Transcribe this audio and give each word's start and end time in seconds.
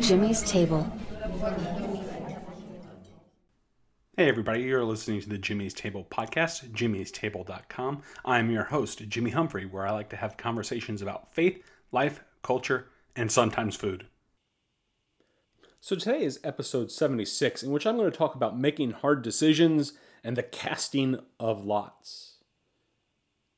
Jimmy's 0.00 0.42
Table. 0.42 0.90
Hey, 4.16 4.28
everybody, 4.28 4.62
you're 4.62 4.84
listening 4.84 5.20
to 5.20 5.28
the 5.28 5.36
Jimmy's 5.36 5.74
Table 5.74 6.06
podcast, 6.10 6.70
jimmy'stable.com. 6.70 8.02
I'm 8.24 8.50
your 8.50 8.64
host, 8.64 9.06
Jimmy 9.08 9.32
Humphrey, 9.32 9.66
where 9.66 9.86
I 9.86 9.90
like 9.90 10.08
to 10.10 10.16
have 10.16 10.38
conversations 10.38 11.02
about 11.02 11.34
faith, 11.34 11.62
life, 11.92 12.24
culture, 12.42 12.88
and 13.14 13.30
sometimes 13.30 13.76
food. 13.76 14.06
So, 15.80 15.94
today 15.94 16.22
is 16.22 16.40
episode 16.42 16.90
76, 16.90 17.62
in 17.62 17.70
which 17.70 17.86
I'm 17.86 17.96
going 17.98 18.10
to 18.10 18.16
talk 18.16 18.34
about 18.34 18.58
making 18.58 18.92
hard 18.92 19.20
decisions 19.20 19.92
and 20.22 20.38
the 20.38 20.42
casting 20.42 21.18
of 21.38 21.66
lots. 21.66 22.38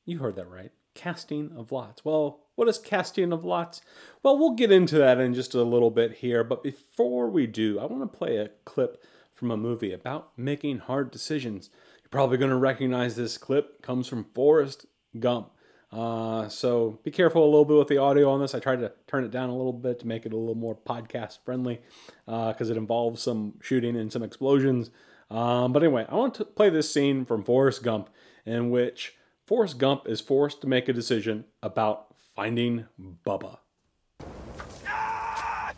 You 0.05 0.19
heard 0.19 0.35
that 0.35 0.49
right. 0.49 0.71
Casting 0.97 1.51
of 1.55 1.71
lots. 1.71 2.03
Well, 2.03 2.39
what 2.55 2.67
is 2.67 2.79
casting 2.79 3.31
of 3.31 3.45
lots? 3.45 3.81
Well, 4.23 4.39
we'll 4.39 4.55
get 4.55 4.71
into 4.71 4.97
that 4.97 5.19
in 5.19 5.35
just 5.35 5.53
a 5.53 5.61
little 5.61 5.91
bit 5.91 6.15
here, 6.15 6.43
but 6.43 6.63
before 6.63 7.29
we 7.29 7.45
do, 7.45 7.79
I 7.79 7.85
want 7.85 8.01
to 8.01 8.17
play 8.17 8.37
a 8.37 8.49
clip 8.65 9.03
from 9.35 9.51
a 9.51 9.57
movie 9.57 9.93
about 9.93 10.31
making 10.35 10.79
hard 10.79 11.11
decisions. 11.11 11.69
You're 12.01 12.09
probably 12.09 12.39
going 12.39 12.49
to 12.49 12.57
recognize 12.57 13.15
this 13.15 13.37
clip. 13.37 13.75
It 13.77 13.83
comes 13.83 14.07
from 14.07 14.23
Forrest 14.23 14.87
Gump. 15.19 15.51
Uh, 15.91 16.49
so 16.49 16.99
be 17.03 17.11
careful 17.11 17.43
a 17.43 17.45
little 17.45 17.63
bit 17.63 17.77
with 17.77 17.89
the 17.89 17.99
audio 17.99 18.31
on 18.31 18.41
this. 18.41 18.55
I 18.55 18.59
tried 18.59 18.79
to 18.79 18.91
turn 19.05 19.23
it 19.23 19.29
down 19.29 19.49
a 19.49 19.55
little 19.55 19.73
bit 19.73 19.99
to 19.99 20.07
make 20.07 20.25
it 20.25 20.33
a 20.33 20.37
little 20.37 20.55
more 20.55 20.75
podcast 20.75 21.37
friendly 21.45 21.79
because 22.25 22.69
uh, 22.69 22.73
it 22.73 22.77
involves 22.77 23.21
some 23.21 23.53
shooting 23.61 23.95
and 23.95 24.11
some 24.11 24.23
explosions. 24.23 24.89
Um, 25.29 25.73
but 25.73 25.83
anyway, 25.83 26.07
I 26.09 26.15
want 26.15 26.33
to 26.35 26.45
play 26.45 26.71
this 26.71 26.91
scene 26.91 27.23
from 27.23 27.43
Forrest 27.43 27.83
Gump 27.83 28.09
in 28.47 28.71
which 28.71 29.13
Forrest 29.47 29.77
Gump 29.77 30.07
is 30.09 30.19
forced 30.19 30.59
to 30.59 30.67
make 30.67 30.89
a 30.89 30.93
decision 30.93 31.45
about 31.63 32.13
finding 32.35 32.87
Bubba. 33.25 33.59
I 34.83 35.73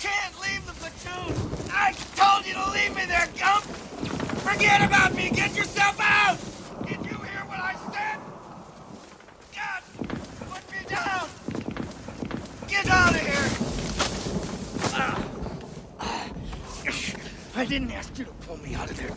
can't 0.00 0.40
leave 0.42 0.66
the 0.66 0.72
platoon! 0.72 1.32
I 1.72 1.92
told 2.16 2.44
you 2.44 2.54
to 2.54 2.70
leave 2.72 2.96
me 2.96 3.04
there, 3.06 3.28
Gump! 3.38 3.62
Forget 4.42 4.82
about 4.82 5.14
me! 5.14 5.30
Get 5.30 5.54
yourself 5.54 6.00
out! 6.00 6.38
Did 6.88 6.98
you 7.06 7.18
hear 7.18 7.44
what 7.46 7.60
I 7.60 7.76
said? 7.92 8.18
God! 9.54 9.82
Put 10.50 10.72
me 10.72 10.78
down! 10.88 11.28
Get 12.66 12.88
out 12.90 13.14
of 13.14 13.20
here! 13.20 13.25
I 17.56 17.64
didn't 17.64 17.90
ask 17.90 18.18
you 18.18 18.26
to 18.26 18.32
pull 18.32 18.58
me 18.58 18.74
out 18.74 18.90
of 18.90 18.98
there. 18.98 19.08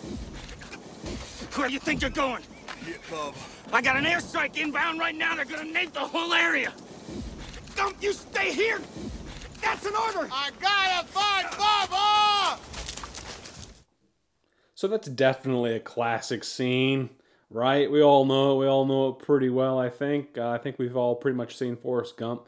Where 1.58 1.68
do 1.68 1.74
you 1.74 1.80
think 1.80 2.02
you're 2.02 2.10
going? 2.10 2.42
Get 2.86 3.02
Bob. 3.12 3.36
I 3.74 3.82
got 3.82 3.98
an 3.98 4.06
airstrike 4.06 4.56
inbound 4.56 4.98
right 4.98 5.14
now. 5.14 5.36
They're 5.36 5.44
gonna 5.44 5.66
nade 5.66 5.94
the 5.94 6.00
whole 6.00 6.34
area. 6.34 6.72
Don't 7.76 8.02
you 8.02 8.14
stay 8.14 8.54
here! 8.54 8.80
That's 9.62 9.86
an 9.86 9.94
order! 9.94 10.30
I 10.32 10.52
gotta 10.62 11.06
find 11.08 11.48
Bubba! 11.48 12.60
So 14.74 14.88
that's 14.88 15.10
definitely 15.10 15.76
a 15.76 15.80
classic 15.82 16.46
scene, 16.46 17.10
right? 17.50 17.92
We 17.92 18.02
all 18.02 18.24
know 18.24 18.54
it. 18.54 18.60
We 18.60 18.68
all 18.68 18.86
know 18.86 19.10
it 19.10 19.20
pretty 19.20 19.50
well, 19.50 19.78
I 19.78 19.90
think. 19.90 20.38
Uh, 20.38 20.50
I 20.52 20.58
think 20.58 20.80
we've 20.80 20.96
all 20.96 21.16
pretty 21.16 21.36
much 21.36 21.58
seen 21.58 21.76
Forrest 21.76 22.16
Gump. 22.16 22.48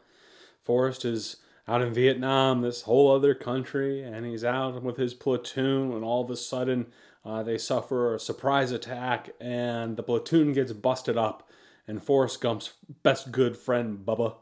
Forrest 0.62 1.04
is 1.04 1.36
out 1.68 1.82
in 1.82 1.94
Vietnam, 1.94 2.62
this 2.62 2.82
whole 2.82 3.14
other 3.14 3.34
country, 3.34 4.02
and 4.02 4.26
he's 4.26 4.44
out 4.44 4.82
with 4.82 4.96
his 4.96 5.14
platoon, 5.14 5.92
and 5.92 6.04
all 6.04 6.24
of 6.24 6.30
a 6.30 6.36
sudden 6.36 6.86
uh, 7.24 7.42
they 7.42 7.58
suffer 7.58 8.14
a 8.14 8.20
surprise 8.20 8.72
attack, 8.72 9.30
and 9.40 9.96
the 9.96 10.02
platoon 10.02 10.52
gets 10.52 10.72
busted 10.72 11.16
up, 11.16 11.48
and 11.86 12.02
Forrest 12.02 12.40
Gump's 12.40 12.72
best 13.02 13.30
good 13.30 13.56
friend, 13.56 14.04
Bubba, 14.04 14.36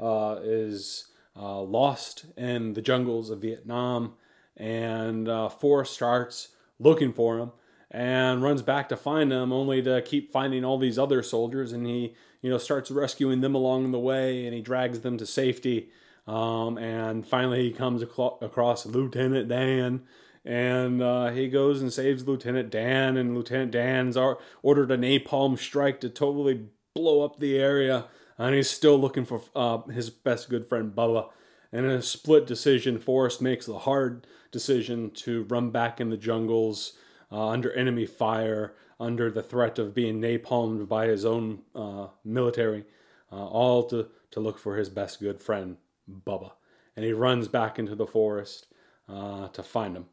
uh, 0.00 0.40
is 0.42 1.08
uh, 1.36 1.60
lost 1.60 2.26
in 2.36 2.72
the 2.72 2.82
jungles 2.82 3.30
of 3.30 3.42
Vietnam, 3.42 4.14
and 4.56 5.28
uh, 5.28 5.48
Forrest 5.48 5.92
starts 5.92 6.48
looking 6.78 7.12
for 7.12 7.38
him 7.38 7.52
and 7.90 8.42
runs 8.42 8.62
back 8.62 8.88
to 8.88 8.96
find 8.96 9.30
him 9.30 9.52
only 9.52 9.82
to 9.82 10.00
keep 10.02 10.32
finding 10.32 10.64
all 10.64 10.78
these 10.78 10.98
other 10.98 11.22
soldiers 11.22 11.72
and 11.72 11.86
he 11.86 12.14
you 12.40 12.50
know 12.50 12.58
starts 12.58 12.90
rescuing 12.90 13.40
them 13.42 13.54
along 13.54 13.92
the 13.92 13.98
way 13.98 14.46
and 14.46 14.54
he 14.54 14.60
drags 14.60 15.00
them 15.00 15.18
to 15.18 15.26
safety 15.26 15.90
um, 16.26 16.78
and 16.78 17.26
finally 17.26 17.64
he 17.64 17.72
comes 17.72 18.02
across 18.02 18.86
lieutenant 18.86 19.48
dan 19.48 20.02
and 20.44 21.02
uh, 21.02 21.30
he 21.30 21.48
goes 21.48 21.80
and 21.80 21.92
saves 21.92 22.26
lieutenant 22.26 22.70
dan 22.70 23.16
and 23.16 23.36
lieutenant 23.36 23.70
dan's 23.70 24.16
ordered 24.62 24.90
a 24.90 24.96
napalm 24.96 25.58
strike 25.58 26.00
to 26.00 26.08
totally 26.08 26.66
blow 26.94 27.24
up 27.24 27.38
the 27.38 27.58
area 27.58 28.06
and 28.38 28.54
he's 28.54 28.70
still 28.70 28.98
looking 28.98 29.24
for 29.24 29.42
uh, 29.54 29.82
his 29.82 30.10
best 30.10 30.48
good 30.48 30.68
friend 30.68 30.94
bubba. 30.94 31.28
And 31.72 31.86
in 31.86 31.92
a 31.92 32.02
split 32.02 32.46
decision 32.46 32.98
forrest 32.98 33.40
makes 33.40 33.66
the 33.66 33.80
hard 33.80 34.26
decision 34.50 35.10
to 35.12 35.44
run 35.44 35.70
back 35.70 36.00
in 36.00 36.10
the 36.10 36.16
jungles 36.16 36.94
uh, 37.30 37.48
under 37.48 37.72
enemy 37.72 38.04
fire, 38.04 38.74
under 39.00 39.30
the 39.30 39.42
threat 39.42 39.78
of 39.78 39.94
being 39.94 40.20
napalmed 40.20 40.88
by 40.88 41.06
his 41.06 41.24
own 41.24 41.60
uh, 41.74 42.08
military, 42.24 42.84
uh, 43.30 43.46
all 43.46 43.84
to, 43.84 44.08
to 44.30 44.40
look 44.40 44.58
for 44.58 44.76
his 44.76 44.88
best 44.88 45.20
good 45.20 45.40
friend, 45.40 45.76
Bubba. 46.10 46.52
And 46.96 47.04
he 47.04 47.12
runs 47.12 47.48
back 47.48 47.78
into 47.78 47.94
the 47.94 48.06
forest 48.06 48.66
uh, 49.08 49.48
to 49.48 49.62
find 49.62 49.96
him. 49.96 50.06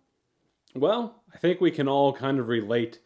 Well, 0.75 1.23
I 1.33 1.37
think 1.37 1.59
we 1.59 1.71
can 1.71 1.87
all 1.87 2.13
kind 2.13 2.39
of 2.39 2.47
relate 2.47 2.99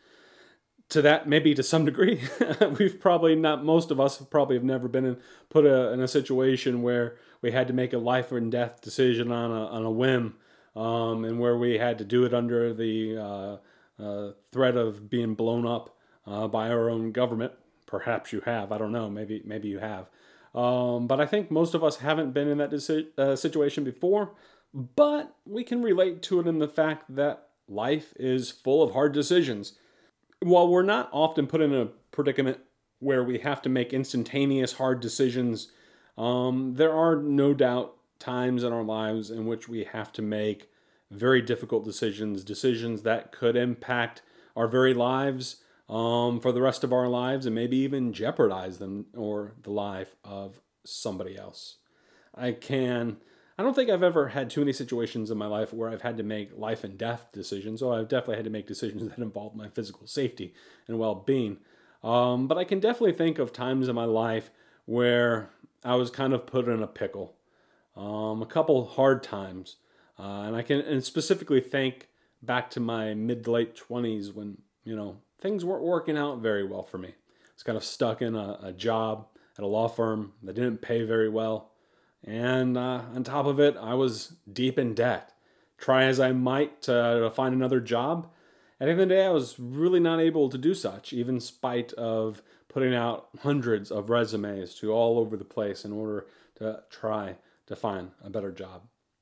to 0.89 1.01
that 1.01 1.27
maybe 1.27 1.55
to 1.55 1.63
some 1.63 1.85
degree 1.85 2.22
we've 2.77 2.99
probably 2.99 3.35
not 3.35 3.63
most 3.63 3.89
of 3.89 3.99
us 3.99 4.22
probably 4.29 4.55
have 4.55 4.66
never 4.66 4.88
been 4.88 5.05
in 5.05 5.17
put 5.49 5.66
a, 5.66 5.91
in 5.91 6.01
a 6.01 6.07
situation 6.07 6.83
where 6.83 7.16
we 7.41 7.51
had 7.51 7.67
to 7.67 7.73
make 7.73 7.93
a 7.93 7.97
life 7.97 8.31
and 8.31 8.51
death 8.51 8.81
decision 8.81 9.31
on 9.31 9.49
a, 9.49 9.66
on 9.67 9.85
a 9.85 9.89
whim 9.89 10.35
um, 10.75 11.23
and 11.25 11.39
where 11.39 11.57
we 11.57 11.77
had 11.77 11.97
to 11.97 12.05
do 12.05 12.25
it 12.25 12.33
under 12.33 12.73
the 12.73 13.17
uh, 13.17 13.57
uh, 14.01 14.31
threat 14.51 14.75
of 14.75 15.09
being 15.09 15.35
blown 15.35 15.66
up 15.66 15.97
uh, 16.25 16.47
by 16.47 16.69
our 16.69 16.89
own 16.89 17.11
government. 17.11 17.53
Perhaps 17.85 18.33
you 18.33 18.41
have. 18.41 18.72
I 18.72 18.77
don't 18.77 18.91
know. 18.91 19.09
Maybe 19.09 19.41
maybe 19.45 19.67
you 19.67 19.79
have. 19.79 20.09
Um, 20.53 21.08
but 21.08 21.19
I 21.19 21.25
think 21.25 21.50
most 21.50 21.74
of 21.74 21.84
us 21.84 21.97
haven't 21.97 22.31
been 22.31 22.47
in 22.47 22.58
that 22.59 22.72
deci- 22.72 23.18
uh, 23.18 23.36
situation 23.36 23.84
before. 23.84 24.34
But 24.74 25.36
we 25.46 25.64
can 25.64 25.84
relate 25.84 26.22
to 26.24 26.40
it 26.40 26.47
in 26.47 26.59
the 26.59 26.68
fact 26.68 27.16
that 27.16 27.50
life 27.68 28.14
is 28.18 28.50
full 28.50 28.81
of 28.81 28.94
hard 28.94 29.14
decisions. 29.14 29.74
While 30.40 30.68
we're 30.68 30.81
not 30.84 31.09
often 31.12 31.47
put 31.47 31.62
in 31.62 31.74
a 31.74 31.86
predicament 32.12 32.59
where 33.00 33.24
we 33.24 33.40
have 33.40 33.62
to 33.64 33.69
make 33.69 33.94
instantaneous 33.94 34.74
hard 34.74 35.00
decisions, 35.00 35.72
um, 36.18 36.74
there 36.75 36.94
are 36.94 37.16
no 37.16 37.53
doubt 37.53 37.96
times 38.20 38.64
in 38.64 38.74
our 38.74 38.84
lives 38.84 39.30
in 39.30 39.46
which 39.46 39.68
we 39.68 39.84
have 39.84 40.12
to 40.14 40.22
make 40.22 40.70
very 41.12 41.41
difficult 41.41 41.85
decisions, 41.85 42.44
decisions 42.44 43.03
that 43.03 43.31
could 43.31 43.56
impact 43.56 44.22
our 44.56 44.68
very 44.68 44.94
lives 44.94 45.58
um, 45.89 46.39
for 46.39 46.51
the 46.51 46.61
rest 46.61 46.83
of 46.83 46.94
our 46.94 47.07
lives 47.07 47.45
and 47.45 47.55
maybe 47.55 47.77
even 47.77 48.13
jeopardize 48.13 48.77
them 48.77 49.07
or 49.16 49.53
the 49.63 49.71
life 49.71 50.16
of 50.23 50.61
somebody 50.85 51.38
else. 51.38 51.77
I 52.35 52.51
can. 52.51 53.17
I 53.57 53.61
don't 53.61 53.75
think 53.75 53.91
I've 53.91 54.01
ever 54.01 54.29
had 54.29 54.49
too 54.49 54.61
many 54.61 54.73
situations 54.73 55.29
in 55.29 55.38
my 55.38 55.45
life 55.45 55.72
where 55.72 55.89
I've 55.89 56.01
had 56.01 56.17
to 56.17 56.23
make 56.23 56.57
life 56.57 56.83
and 56.83 56.97
death 56.97 57.27
decisions. 57.31 57.81
So 57.81 57.93
I've 57.93 58.07
definitely 58.07 58.38
had 58.38 58.45
to 58.45 58.51
make 58.51 58.66
decisions 58.66 59.07
that 59.07 59.19
involve 59.19 59.55
my 59.55 59.69
physical 59.69 60.07
safety 60.07 60.53
and 60.88 60.97
well 60.97 61.16
being. 61.16 61.57
Um, 62.03 62.47
but 62.47 62.57
I 62.57 62.63
can 62.63 62.79
definitely 62.79 63.13
think 63.13 63.39
of 63.39 63.53
times 63.53 63.88
in 63.88 63.95
my 63.95 64.05
life 64.05 64.49
where 64.85 65.49
I 65.85 65.95
was 65.95 66.09
kind 66.09 66.33
of 66.33 66.45
put 66.45 66.67
in 66.67 66.81
a 66.81 66.88
pickle 66.88 67.35
um, 67.95 68.41
a 68.41 68.45
couple 68.45 68.85
hard 68.85 69.23
times, 69.23 69.77
uh, 70.19 70.41
and 70.41 70.55
I 70.55 70.61
can 70.61 70.79
and 70.81 71.03
specifically 71.03 71.61
think 71.61 72.09
back 72.41 72.69
to 72.72 72.79
my 72.79 73.13
mid 73.13 73.43
to 73.43 73.51
late 73.51 73.75
twenties 73.75 74.31
when 74.31 74.57
you 74.83 74.95
know 74.95 75.17
things 75.43 75.63
weren't 75.63 75.83
working 75.83 76.17
out 76.17 76.39
very 76.39 76.65
well 76.65 76.81
for 76.81 76.97
me. 76.97 77.09
I 77.09 77.53
was 77.53 77.63
kind 77.63 77.78
of 77.78 77.84
stuck 77.84 78.23
in 78.23 78.35
a, 78.35 78.57
a 78.63 78.72
job 78.72 79.28
at 79.57 79.63
a 79.63 79.67
law 79.67 79.87
firm 79.87 80.34
that 80.41 80.55
didn't 80.55 80.81
pay 80.81 81.03
very 81.03 81.29
well, 81.29 81.69
and 82.23 82.75
uh, 82.75 83.01
on 83.13 83.23
top 83.23 83.45
of 83.45 83.59
it, 83.59 83.78
I 83.79 83.93
was 83.93 84.34
deep 84.51 84.79
in 84.79 84.95
debt. 84.95 85.34
Try 85.78 86.05
as 86.05 86.19
I 86.19 86.31
might 86.31 86.81
to 86.84 87.31
find 87.35 87.53
another 87.53 87.79
job, 87.79 88.31
at 88.84 88.87
the 88.87 88.91
end 88.91 89.01
of 89.01 89.07
the 89.07 89.16
day, 89.16 89.25
I 89.25 89.29
was 89.29 89.57
really 89.57 90.01
not 90.01 90.19
able 90.19 90.49
to 90.49 90.57
do 90.57 90.73
such, 90.73 91.13
even 91.13 91.40
spite 91.40 91.93
of 91.93 92.41
putting 92.67 92.93
out 92.93 93.29
hundreds 93.41 93.91
of 93.91 94.09
resumes 94.09 94.75
to 94.75 94.91
all 94.91 95.19
over 95.19 95.37
the 95.37 95.46
place 95.46 95.85
in 95.85 95.93
order 95.93 96.25
to 96.55 96.84
try 96.89 97.37
to 97.67 97.78
find 97.78 98.11
a 98.22 98.29
better 98.29 98.51
job. 98.51 98.81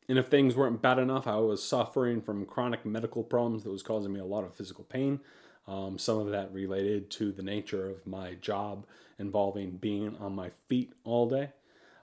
And 0.09 0.17
if 0.17 0.29
things 0.29 0.55
weren't 0.55 0.81
bad 0.81 0.97
enough, 0.97 1.27
I 1.27 1.35
was 1.35 1.63
suffering 1.63 2.21
from 2.21 2.45
chronic 2.45 2.85
medical 2.87 3.23
problems 3.23 3.63
that 3.63 3.71
was 3.71 3.83
causing 3.83 4.13
me 4.13 4.19
a 4.19 4.25
lot 4.25 4.43
of 4.43 4.55
physical 4.55 4.83
pain. 4.83 5.19
Um, 5.67 5.97
some 5.97 6.17
of 6.17 6.31
that 6.31 6.53
related 6.53 7.09
to 7.11 7.31
the 7.31 7.43
nature 7.43 7.89
of 7.89 8.05
my 8.05 8.33
job 8.35 8.85
involving 9.19 9.71
being 9.77 10.17
on 10.19 10.35
my 10.35 10.51
feet 10.67 10.93
all 11.03 11.29
day. 11.29 11.49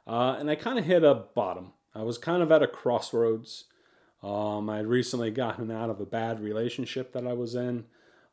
Uh, 0.06 0.36
and 0.38 0.50
I 0.50 0.54
kind 0.54 0.78
of 0.78 0.84
hit 0.84 1.04
a 1.04 1.14
bottom. 1.14 1.72
I 1.94 2.02
was 2.02 2.16
kind 2.16 2.42
of 2.42 2.52
at 2.52 2.62
a 2.62 2.66
crossroads. 2.66 3.64
Um, 4.22 4.70
I 4.70 4.78
had 4.78 4.86
recently 4.86 5.30
gotten 5.30 5.70
out 5.70 5.90
of 5.90 6.00
a 6.00 6.06
bad 6.06 6.40
relationship 6.40 7.12
that 7.12 7.26
I 7.26 7.32
was 7.34 7.54
in. 7.54 7.84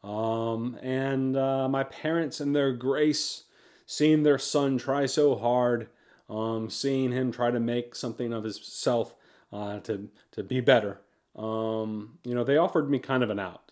Um, 0.03 0.77
and 0.81 1.35
uh, 1.35 1.67
my 1.67 1.83
parents 1.83 2.39
and 2.39 2.55
their 2.55 2.71
grace, 2.71 3.43
seeing 3.85 4.23
their 4.23 4.37
son 4.37 4.77
try 4.77 5.07
so 5.07 5.35
hard, 5.35 5.89
um, 6.29 6.69
seeing 6.69 7.11
him 7.11 7.31
try 7.31 7.51
to 7.51 7.59
make 7.59 7.95
something 7.95 8.31
of 8.31 8.43
himself 8.43 9.15
uh, 9.51 9.79
to, 9.79 10.09
to 10.31 10.43
be 10.43 10.59
better, 10.61 11.01
um, 11.35 12.19
you 12.23 12.33
know, 12.33 12.43
they 12.43 12.57
offered 12.57 12.89
me 12.89 12.99
kind 12.99 13.23
of 13.23 13.29
an 13.29 13.39
out. 13.39 13.64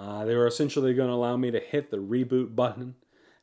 Uh, 0.00 0.24
they 0.24 0.34
were 0.34 0.46
essentially 0.46 0.94
going 0.94 1.10
to 1.10 1.14
allow 1.14 1.36
me 1.36 1.50
to 1.50 1.60
hit 1.60 1.90
the 1.90 1.98
reboot 1.98 2.56
button 2.56 2.94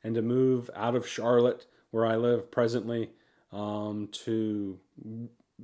and 0.03 0.15
to 0.15 0.23
move 0.23 0.71
out 0.75 0.95
of 0.95 1.07
Charlotte, 1.07 1.67
where 1.91 2.05
I 2.05 2.15
live 2.15 2.49
presently, 2.49 3.11
um, 3.51 4.09
to 4.25 4.79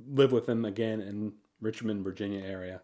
live 0.08 0.30
with 0.30 0.46
them 0.46 0.64
again 0.64 1.00
in 1.00 1.32
Richmond, 1.60 2.04
Virginia 2.04 2.44
area, 2.44 2.82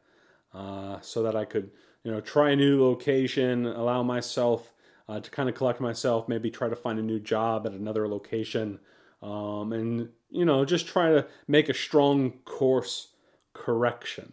uh, 0.53 0.99
so 1.01 1.23
that 1.23 1.37
I 1.37 1.45
could, 1.45 1.71
you 2.03 2.11
know, 2.11 2.21
try 2.21 2.51
a 2.51 2.57
new 2.57 2.83
location, 2.83 3.65
allow 3.65 4.03
myself 4.03 4.73
uh, 5.09 5.21
to 5.21 5.31
kind 5.31 5.49
of 5.49 5.55
collect 5.55 5.81
myself, 5.81 6.29
maybe 6.29 6.51
try 6.51 6.69
to 6.69 6.77
find 6.77 6.99
a 6.99 7.03
new 7.03 7.21
job 7.21 7.65
at 7.65 7.73
another 7.73 8.09
location, 8.09 8.81
um, 9.23 9.73
and 9.73 10.09
you 10.31 10.45
know, 10.45 10.65
just 10.65 10.89
try 10.89 11.11
to 11.11 11.27
make 11.47 11.69
a 11.69 11.75
strong 11.75 12.33
course 12.45 13.09
correction. 13.53 14.33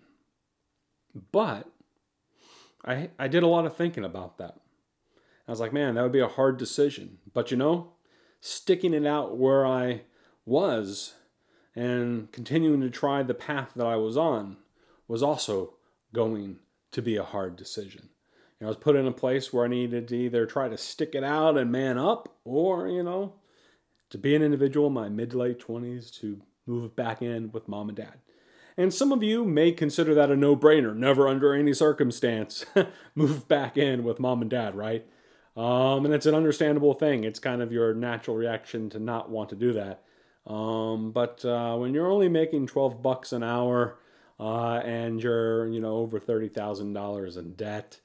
But 1.31 1.68
I 2.85 3.09
I 3.18 3.27
did 3.27 3.44
a 3.44 3.47
lot 3.47 3.65
of 3.65 3.75
thinking 3.75 4.06
about 4.06 4.38
that. 4.38 4.56
I 5.47 5.51
was 5.51 5.59
like, 5.59 5.74
man, 5.74 5.95
that 5.95 6.03
would 6.03 6.12
be 6.12 6.19
a 6.19 6.27
hard 6.27 6.57
decision. 6.57 7.19
But 7.33 7.51
you 7.51 7.57
know, 7.57 7.94
sticking 8.41 8.94
it 8.94 9.06
out 9.06 9.38
where 9.38 9.65
I 9.65 10.01
was 10.45 11.13
and 11.75 12.31
continuing 12.31 12.81
to 12.81 12.89
try 12.89 13.21
the 13.21 13.33
path 13.33 13.74
that 13.75 13.85
I 13.85 13.95
was 13.97 14.18
on 14.18 14.57
was 15.07 15.21
also 15.21 15.75
going 16.13 16.57
to 16.91 17.01
be 17.01 17.15
a 17.15 17.24
hard 17.24 17.56
decision. 17.56 18.09
You 18.59 18.65
know, 18.65 18.68
I 18.68 18.69
was 18.69 18.77
put 18.77 18.95
in 18.95 19.06
a 19.06 19.12
place 19.12 19.53
where 19.53 19.65
I 19.65 19.68
needed 19.68 20.07
to 20.07 20.18
either 20.18 20.45
try 20.45 20.68
to 20.68 20.77
stick 20.77 21.13
it 21.13 21.23
out 21.23 21.57
and 21.57 21.71
man 21.71 21.97
up, 21.97 22.35
or, 22.44 22.88
you 22.88 23.03
know, 23.03 23.35
to 24.09 24.18
be 24.18 24.35
an 24.35 24.41
individual 24.41 24.88
in 24.88 24.94
my 24.94 25.09
mid 25.09 25.31
to 25.31 25.38
late 25.38 25.59
20s 25.59 26.12
to 26.21 26.41
move 26.65 26.95
back 26.95 27.21
in 27.21 27.51
with 27.51 27.68
mom 27.68 27.89
and 27.89 27.97
dad. 27.97 28.15
And 28.77 28.94
some 28.94 29.12
of 29.12 29.24
you 29.24 29.44
may 29.44 29.71
consider 29.71 30.13
that 30.13 30.29
a 30.29 30.35
no 30.35 30.56
brainer, 30.56 30.95
never 30.95 31.27
under 31.27 31.53
any 31.53 31.74
circumstance 31.74 32.63
move 33.15 33.47
back 33.47 33.75
in 33.75 34.03
with 34.03 34.19
mom 34.19 34.41
and 34.41 34.51
dad, 34.51 34.75
right? 34.75 35.06
Um, 35.56 36.06
and 36.06 36.13
it's 36.13 36.27
an 36.27 36.35
understandable 36.35 36.94
thing. 36.94 37.24
It's 37.24 37.39
kind 37.39 37.63
of 37.63 37.71
your 37.71 37.95
natural 37.95 38.38
reaction 38.38 38.91
to 38.91 39.00
not 39.00 39.31
want 39.31 39.50
to 39.50 39.56
do 39.56 39.74
that. 39.74 40.03
Um, 40.45 41.12
but 41.12 41.44
uh, 41.44 41.75
when 41.77 41.95
you're 41.95 42.09
only 42.09 42.29
making 42.29 42.68
12 42.68 43.01
bucks 43.01 43.33
an 43.33 43.41
hour 43.41 43.97
uh, 44.39 44.75
and 44.85 45.21
you're, 45.21 45.68
you 45.68 45.80
know, 45.80 45.97
over 45.97 46.19
$30,000 46.19 47.38
in 47.38 47.53
debt 47.53 48.00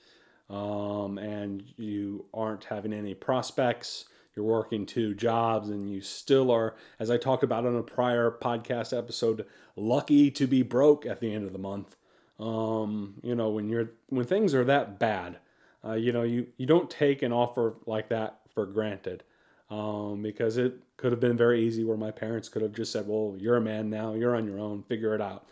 um, 0.48 1.18
and 1.18 1.62
you 1.76 2.24
aren't 2.32 2.64
having 2.64 2.94
any 2.94 3.12
prospects, 3.12 4.06
you're 4.34 4.44
working 4.44 4.86
two 4.86 5.14
jobs 5.14 5.68
and 5.68 5.90
you 5.90 6.00
still 6.00 6.50
are, 6.50 6.74
as 6.98 7.10
I 7.10 7.16
talked 7.16 7.42
about 7.42 7.66
on 7.66 7.76
a 7.76 7.82
prior 7.82 8.30
podcast 8.30 8.96
episode, 8.96 9.46
lucky 9.76 10.30
to 10.30 10.46
be 10.46 10.62
broke 10.62 11.04
at 11.06 11.20
the 11.20 11.34
end 11.34 11.44
of 11.44 11.52
the 11.52 11.58
month. 11.58 11.96
Um, 12.38 13.14
you 13.22 13.34
know, 13.34 13.50
when 13.50 13.68
you're 13.68 13.90
when 14.08 14.24
things 14.26 14.54
are 14.54 14.64
that 14.64 14.98
bad, 14.98 15.38
uh, 15.84 15.92
you 15.92 16.12
know, 16.12 16.22
you, 16.22 16.46
you 16.56 16.66
don't 16.66 16.90
take 16.90 17.22
an 17.22 17.32
offer 17.32 17.74
like 17.86 18.08
that 18.08 18.40
for 18.54 18.66
granted 18.66 19.22
um, 19.70 20.22
because 20.22 20.56
it 20.56 20.74
could 20.96 21.12
have 21.12 21.20
been 21.20 21.36
very 21.36 21.60
easy 21.62 21.84
where 21.84 21.96
my 21.96 22.10
parents 22.10 22.48
could 22.48 22.62
have 22.62 22.72
just 22.72 22.92
said, 22.92 23.06
well, 23.06 23.34
you're 23.38 23.56
a 23.56 23.60
man 23.60 23.90
now, 23.90 24.14
you're 24.14 24.36
on 24.36 24.46
your 24.46 24.58
own, 24.58 24.82
figure 24.82 25.14
it 25.14 25.20
out. 25.20 25.46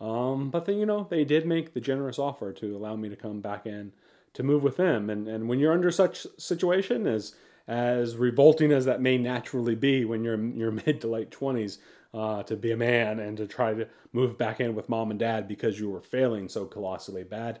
Um, 0.00 0.50
but 0.50 0.64
then, 0.64 0.78
you 0.78 0.86
know, 0.86 1.06
they 1.08 1.24
did 1.24 1.46
make 1.46 1.74
the 1.74 1.80
generous 1.80 2.18
offer 2.18 2.52
to 2.52 2.76
allow 2.76 2.96
me 2.96 3.08
to 3.10 3.16
come 3.16 3.40
back 3.40 3.66
in 3.66 3.92
to 4.32 4.42
move 4.42 4.62
with 4.62 4.76
them. 4.76 5.10
And, 5.10 5.28
and 5.28 5.48
when 5.48 5.58
you're 5.58 5.72
under 5.72 5.90
such 5.90 6.26
situation, 6.38 7.06
as, 7.06 7.34
as 7.70 8.16
revolting 8.16 8.72
as 8.72 8.84
that 8.84 9.00
may 9.00 9.16
naturally 9.16 9.76
be 9.76 10.04
when 10.04 10.24
you're 10.24 10.34
in 10.34 10.56
your 10.56 10.72
mid 10.86 11.00
to 11.00 11.06
late 11.06 11.30
20s, 11.30 11.78
uh, 12.12 12.42
to 12.42 12.56
be 12.56 12.72
a 12.72 12.76
man 12.76 13.20
and 13.20 13.36
to 13.36 13.46
try 13.46 13.72
to 13.72 13.86
move 14.12 14.36
back 14.36 14.58
in 14.58 14.74
with 14.74 14.88
mom 14.88 15.12
and 15.12 15.20
dad 15.20 15.46
because 15.46 15.78
you 15.78 15.88
were 15.88 16.00
failing 16.00 16.48
so 16.48 16.66
colossally 16.66 17.22
bad, 17.22 17.60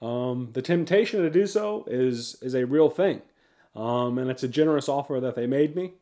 um, 0.00 0.48
the 0.54 0.62
temptation 0.62 1.20
to 1.20 1.28
do 1.28 1.46
so 1.46 1.84
is 1.86 2.36
is 2.40 2.54
a 2.54 2.64
real 2.64 2.88
thing, 2.88 3.20
um, 3.76 4.16
and 4.16 4.30
it's 4.30 4.42
a 4.42 4.48
generous 4.48 4.88
offer 4.88 5.20
that 5.20 5.34
they 5.34 5.46
made 5.46 5.76
me, 5.76 5.92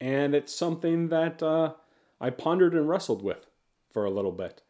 and 0.00 0.34
it's 0.34 0.54
something 0.54 1.08
that 1.08 1.42
uh, 1.42 1.74
I 2.18 2.30
pondered 2.30 2.72
and 2.72 2.88
wrestled 2.88 3.22
with 3.22 3.44
for 3.92 4.06
a 4.06 4.10
little 4.10 4.32
bit, 4.32 4.62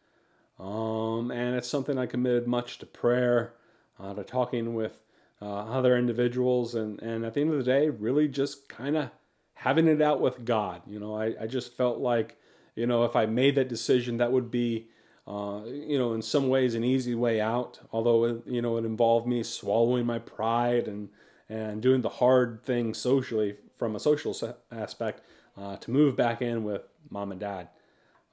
um, 0.59 1.31
and 1.31 1.55
it's 1.55 1.69
something 1.69 1.97
I 1.97 2.05
committed 2.05 2.47
much 2.47 2.79
to 2.79 2.85
prayer, 2.85 3.53
uh, 3.97 4.13
to 4.13 4.25
talking 4.25 4.73
with 4.73 5.04
uh, 5.41 5.45
other 5.45 5.97
individuals, 5.97 6.75
and 6.75 7.01
and 7.01 7.25
at 7.25 7.33
the 7.33 7.41
end 7.41 7.51
of 7.51 7.57
the 7.57 7.63
day, 7.63 7.89
really 7.89 8.27
just 8.27 8.69
kind 8.69 8.95
of 8.95 9.09
having 9.53 9.87
it 9.87 10.01
out 10.01 10.21
with 10.21 10.45
God. 10.45 10.81
You 10.87 10.99
know, 10.99 11.15
I, 11.15 11.33
I 11.41 11.47
just 11.47 11.75
felt 11.75 11.99
like, 11.99 12.37
you 12.75 12.85
know, 12.85 13.03
if 13.05 13.15
I 13.15 13.25
made 13.25 13.55
that 13.55 13.69
decision, 13.69 14.17
that 14.17 14.31
would 14.31 14.51
be 14.51 14.87
uh, 15.27 15.61
you 15.65 15.97
know, 15.97 16.13
in 16.13 16.21
some 16.21 16.49
ways, 16.49 16.75
an 16.75 16.83
easy 16.83 17.15
way 17.15 17.41
out. 17.41 17.79
Although 17.91 18.25
it, 18.25 18.43
you 18.45 18.61
know, 18.61 18.77
it 18.77 18.85
involved 18.85 19.27
me 19.27 19.43
swallowing 19.43 20.05
my 20.05 20.19
pride 20.19 20.87
and 20.87 21.09
and 21.49 21.81
doing 21.81 22.01
the 22.01 22.09
hard 22.09 22.63
thing 22.63 22.93
socially 22.93 23.55
from 23.77 23.95
a 23.95 23.99
social 23.99 24.35
aspect 24.71 25.21
uh, 25.57 25.77
to 25.77 25.91
move 25.91 26.15
back 26.15 26.41
in 26.41 26.63
with 26.63 26.81
mom 27.09 27.31
and 27.31 27.39
dad. 27.39 27.69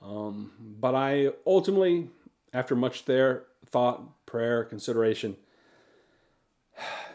Um, 0.00 0.52
but 0.80 0.94
I 0.94 1.30
ultimately, 1.46 2.08
after 2.52 2.74
much 2.74 3.04
there 3.04 3.44
thought, 3.66 4.26
prayer, 4.26 4.64
consideration, 4.64 5.36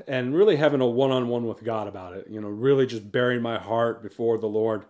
and 0.07 0.35
really 0.35 0.55
having 0.55 0.81
a 0.81 0.87
one-on-one 0.87 1.45
with 1.45 1.63
God 1.63 1.87
about 1.87 2.13
it, 2.13 2.27
you 2.29 2.39
know, 2.41 2.47
really 2.47 2.85
just 2.85 3.11
burying 3.11 3.41
my 3.41 3.57
heart 3.57 4.01
before 4.01 4.37
the 4.37 4.47
Lord. 4.47 4.85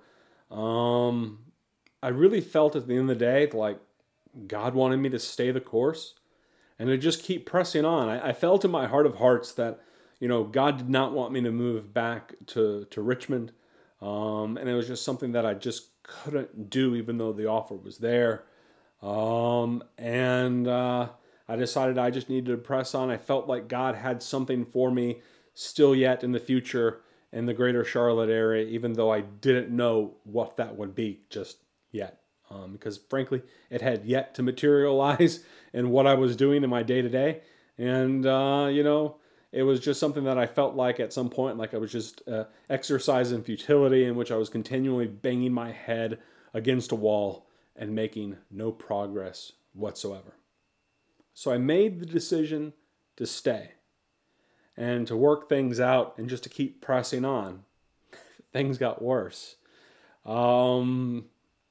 Um, 0.51 1.39
I 2.01 2.09
really 2.09 2.41
felt 2.41 2.75
at 2.75 2.87
the 2.87 2.93
end 2.93 3.09
of 3.09 3.19
the 3.19 3.25
day 3.25 3.49
like 3.51 3.79
God 4.47 4.75
wanted 4.75 4.97
me 4.97 5.09
to 5.09 5.19
stay 5.19 5.51
the 5.51 5.61
course 5.61 6.13
and 6.79 6.89
to 6.89 6.97
just 6.97 7.23
keep 7.23 7.45
pressing 7.45 7.85
on. 7.85 8.07
I, 8.07 8.29
I, 8.29 8.33
felt 8.33 8.63
in 8.63 8.71
my 8.71 8.85
heart 8.87 9.05
of 9.05 9.15
hearts 9.15 9.51
that, 9.53 9.79
you 10.19 10.27
know, 10.27 10.43
God 10.43 10.77
did 10.77 10.89
not 10.89 11.13
want 11.13 11.33
me 11.33 11.41
to 11.41 11.51
move 11.51 11.93
back 11.93 12.35
to, 12.47 12.85
to 12.91 13.01
Richmond. 13.01 13.51
Um, 14.01 14.57
and 14.57 14.69
it 14.69 14.75
was 14.75 14.87
just 14.87 15.03
something 15.03 15.31
that 15.31 15.45
I 15.45 15.55
just 15.55 16.03
couldn't 16.03 16.69
do, 16.69 16.95
even 16.95 17.17
though 17.17 17.33
the 17.33 17.47
offer 17.47 17.75
was 17.75 17.97
there. 17.97 18.43
Um, 19.01 19.83
and 19.97 20.67
uh, 20.67 21.09
I 21.47 21.55
decided 21.55 21.97
I 21.97 22.11
just 22.11 22.29
needed 22.29 22.51
to 22.51 22.57
press 22.57 22.93
on. 22.93 23.09
I 23.09 23.17
felt 23.17 23.47
like 23.47 23.67
God 23.67 23.95
had 23.95 24.21
something 24.21 24.65
for 24.65 24.91
me 24.91 25.21
still 25.53 25.95
yet 25.95 26.23
in 26.23 26.31
the 26.31 26.39
future 26.39 27.01
in 27.31 27.45
the 27.45 27.53
greater 27.53 27.83
Charlotte 27.83 28.29
area, 28.29 28.65
even 28.65 28.93
though 28.93 29.11
I 29.11 29.21
didn't 29.21 29.69
know 29.69 30.15
what 30.23 30.57
that 30.57 30.77
would 30.77 30.95
be 30.95 31.21
just 31.29 31.57
yet 31.91 32.21
um, 32.49 32.71
because 32.73 32.97
frankly, 32.97 33.41
it 33.69 33.81
had 33.81 34.05
yet 34.05 34.33
to 34.35 34.43
materialize 34.43 35.43
in 35.73 35.89
what 35.89 36.07
I 36.07 36.13
was 36.13 36.35
doing 36.35 36.63
in 36.63 36.69
my 36.69 36.83
day 36.83 37.01
to 37.01 37.09
day. 37.09 37.41
And, 37.77 38.25
uh, 38.25 38.69
you 38.71 38.83
know, 38.83 39.17
it 39.51 39.63
was 39.63 39.79
just 39.79 39.99
something 39.99 40.23
that 40.23 40.37
I 40.37 40.47
felt 40.47 40.75
like 40.75 40.99
at 40.99 41.13
some 41.13 41.29
point, 41.29 41.57
like 41.57 41.73
I 41.73 41.77
was 41.77 41.91
just 41.91 42.27
uh, 42.27 42.45
exercising 42.69 43.43
futility 43.43 44.05
in 44.05 44.15
which 44.15 44.31
I 44.31 44.35
was 44.35 44.49
continually 44.49 45.07
banging 45.07 45.53
my 45.53 45.71
head 45.71 46.19
against 46.53 46.91
a 46.91 46.95
wall 46.95 47.47
and 47.75 47.93
making 47.93 48.37
no 48.49 48.71
progress 48.71 49.53
whatsoever. 49.73 50.35
So 51.37 51.51
I 51.51 51.59
made 51.59 51.99
the 51.99 52.07
decision 52.07 52.73
to 53.15 53.27
stay 53.27 53.73
and 54.75 55.05
to 55.05 55.15
work 55.15 55.47
things 55.47 55.79
out 55.79 56.15
and 56.17 56.27
just 56.27 56.41
to 56.45 56.49
keep 56.49 56.81
pressing 56.81 57.23
on. 57.23 57.63
things 58.53 58.79
got 58.79 59.03
worse. 59.03 59.57
Um, 60.25 61.25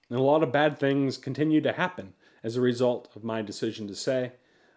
and 0.09 0.21
a 0.21 0.23
lot 0.23 0.45
of 0.45 0.53
bad 0.53 0.79
things 0.79 1.17
continued 1.17 1.65
to 1.65 1.73
happen 1.73 2.15
as 2.45 2.55
a 2.55 2.61
result 2.61 3.09
of 3.17 3.25
my 3.25 3.43
decision 3.43 3.89
to 3.89 3.97
stay. 3.97 4.35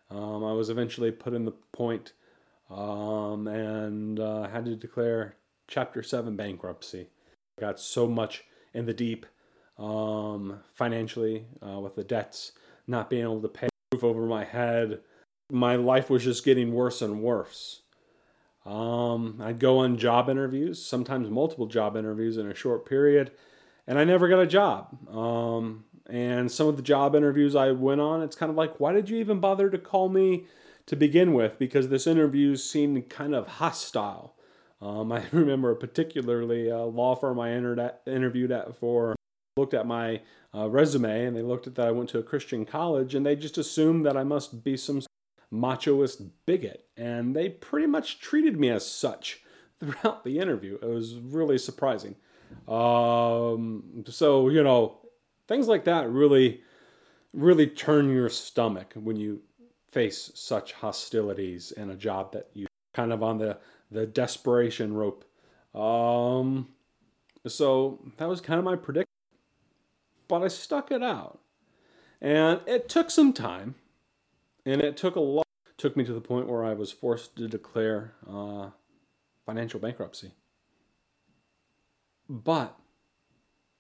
Um, 0.10 0.44
I 0.44 0.54
was 0.54 0.72
eventually 0.72 1.12
put 1.12 1.36
in 1.36 1.46
the 1.46 1.54
point 1.72 2.14
um, 2.72 3.48
and 3.48 4.20
uh, 4.20 4.50
had 4.50 4.66
to 4.66 4.76
declare 4.76 5.36
Chapter 5.68 6.02
7 6.02 6.36
bankruptcy. 6.36 7.10
I 7.60 7.62
got 7.62 7.80
so 7.80 8.08
much 8.08 8.44
in 8.74 8.88
the 8.88 8.94
deep 8.96 9.28
um, 9.78 10.62
financially 10.74 11.46
uh, 11.62 11.80
with 11.80 11.94
the 11.96 12.04
debts, 12.04 12.54
not 12.88 13.12
being 13.12 13.22
able 13.22 13.44
to 13.44 13.48
pay 13.48 13.70
roof 13.92 14.04
over 14.04 14.28
my 14.28 14.44
head. 14.44 15.00
My 15.52 15.76
life 15.76 16.12
was 16.12 16.24
just 16.24 16.46
getting 16.46 16.74
worse 16.74 17.02
and 17.02 17.22
worse. 17.22 17.82
Um, 18.64 19.42
I'd 19.42 19.60
go 19.60 19.80
on 19.80 19.98
job 19.98 20.30
interviews, 20.30 20.84
sometimes 20.86 21.28
multiple 21.30 21.66
job 21.66 21.98
interviews 21.98 22.38
in 22.38 22.52
a 22.52 22.54
short 22.54 22.86
period, 22.86 23.32
and 23.88 23.98
I 23.98 24.04
never 24.04 24.28
got 24.28 24.42
a 24.42 24.46
job. 24.46 25.10
Um, 25.10 25.86
and 26.08 26.52
some 26.52 26.68
of 26.68 26.76
the 26.76 26.84
job 26.84 27.16
interviews 27.16 27.56
I 27.56 27.72
went 27.72 28.00
on, 28.00 28.22
it's 28.22 28.36
kind 28.36 28.52
of 28.52 28.56
like, 28.56 28.80
why 28.80 28.94
did 28.94 29.10
you 29.10 29.18
even 29.18 29.40
bother 29.40 29.72
to 29.72 29.80
call 29.80 30.10
me 30.10 30.46
to 30.86 30.96
begin 30.96 31.34
with? 31.34 31.58
Because 31.58 31.90
this 31.90 32.06
interview 32.06 32.58
seemed 32.58 33.10
kind 33.10 33.34
of 33.34 33.48
hostile. 33.48 34.36
Um, 34.84 35.12
I 35.12 35.24
remember 35.32 35.74
particularly 35.74 36.70
a 36.70 36.84
law 36.84 37.16
firm 37.16 37.40
I 37.40 37.54
entered 37.54 37.80
at, 37.80 38.02
interviewed 38.06 38.52
at 38.52 38.76
for 38.76 39.16
looked 39.60 39.74
at 39.74 39.86
my 39.86 40.22
uh, 40.56 40.70
resume 40.70 41.26
and 41.26 41.36
they 41.36 41.42
looked 41.42 41.68
at 41.68 41.76
that 41.76 41.88
I 41.88 41.92
went 41.92 42.10
to 42.10 42.20
a 42.20 42.24
Christian 42.24 42.66
college 42.66 43.14
and 43.14 43.26
they 43.26 43.36
just 43.36 43.58
assumed 43.58 44.06
that 44.06 44.18
I 44.18 44.24
must 44.24 44.64
be 44.64 44.78
some 44.78 45.02
machoist 45.54 46.30
bigot, 46.46 46.86
and 46.96 47.36
they 47.36 47.50
pretty 47.50 47.88
much 47.88 48.20
treated 48.20 48.60
me 48.60 48.70
as 48.70 48.86
such 48.86 49.42
throughout 49.80 50.24
the 50.24 50.40
interview. 50.40 50.78
It 50.82 50.90
was 50.90 51.16
really 51.16 51.58
surprising. 51.58 52.16
Um, 52.68 54.04
so, 54.08 54.50
you 54.50 54.64
know, 54.64 54.98
things 55.48 55.68
like 55.68 55.86
that 55.86 56.10
really, 56.10 56.62
really 57.34 57.68
turn 57.68 58.12
your 58.12 58.30
stomach 58.30 58.94
when 58.96 59.18
you 59.18 59.42
face 59.90 60.32
such 60.36 60.74
hostilities 60.74 61.72
in 61.72 61.90
a 61.90 61.96
job 61.96 62.32
that 62.34 62.50
you 62.54 62.68
kind 62.94 63.14
of 63.14 63.24
on 63.24 63.38
the, 63.38 63.58
the 63.92 64.06
desperation 64.06 64.94
rope. 64.94 65.26
Um, 65.76 66.70
so 67.48 68.00
that 68.18 68.28
was 68.28 68.42
kind 68.42 68.60
of 68.60 68.66
my 68.66 68.76
prediction. 68.76 69.06
But 70.30 70.44
I 70.44 70.48
stuck 70.48 70.92
it 70.92 71.04
out. 71.04 71.40
And 72.22 72.62
it 72.66 72.88
took 72.88 73.12
some 73.12 73.34
time. 73.34 73.76
And 74.66 74.82
it 74.82 74.96
took 74.96 75.18
a 75.18 75.20
lot. 75.20 75.46
Took 75.78 75.98
me 75.98 76.06
to 76.06 76.14
the 76.14 76.22
point 76.22 76.48
where 76.48 76.64
I 76.64 76.74
was 76.74 76.94
forced 76.94 77.36
to 77.38 77.48
declare 77.48 78.14
uh, 78.30 78.70
financial 79.46 79.80
bankruptcy. 79.80 80.32
But 82.30 82.78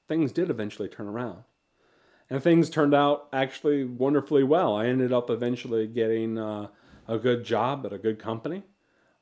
things 0.07 0.31
did 0.31 0.49
eventually 0.49 0.89
turn 0.89 1.07
around. 1.07 1.43
And 2.29 2.41
things 2.41 2.69
turned 2.69 2.93
out 2.93 3.27
actually 3.33 3.83
wonderfully 3.83 4.43
well. 4.43 4.75
I 4.75 4.87
ended 4.87 5.13
up 5.13 5.29
eventually 5.29 5.87
getting 5.87 6.37
uh, 6.37 6.67
a 7.07 7.17
good 7.17 7.43
job 7.43 7.85
at 7.85 7.93
a 7.93 7.97
good 7.97 8.19
company 8.19 8.63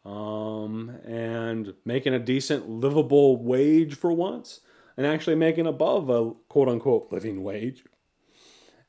um, 0.05 0.89
and 1.05 1.73
making 1.83 2.13
a 2.13 2.19
decent, 2.19 2.69
livable 2.69 3.43
wage 3.43 3.95
for 3.95 4.11
once, 4.11 4.61
and 4.97 5.05
actually 5.05 5.35
making 5.35 5.67
above 5.67 6.09
a 6.09 6.31
quote 6.49 6.67
unquote 6.67 7.07
living 7.11 7.43
wage. 7.43 7.83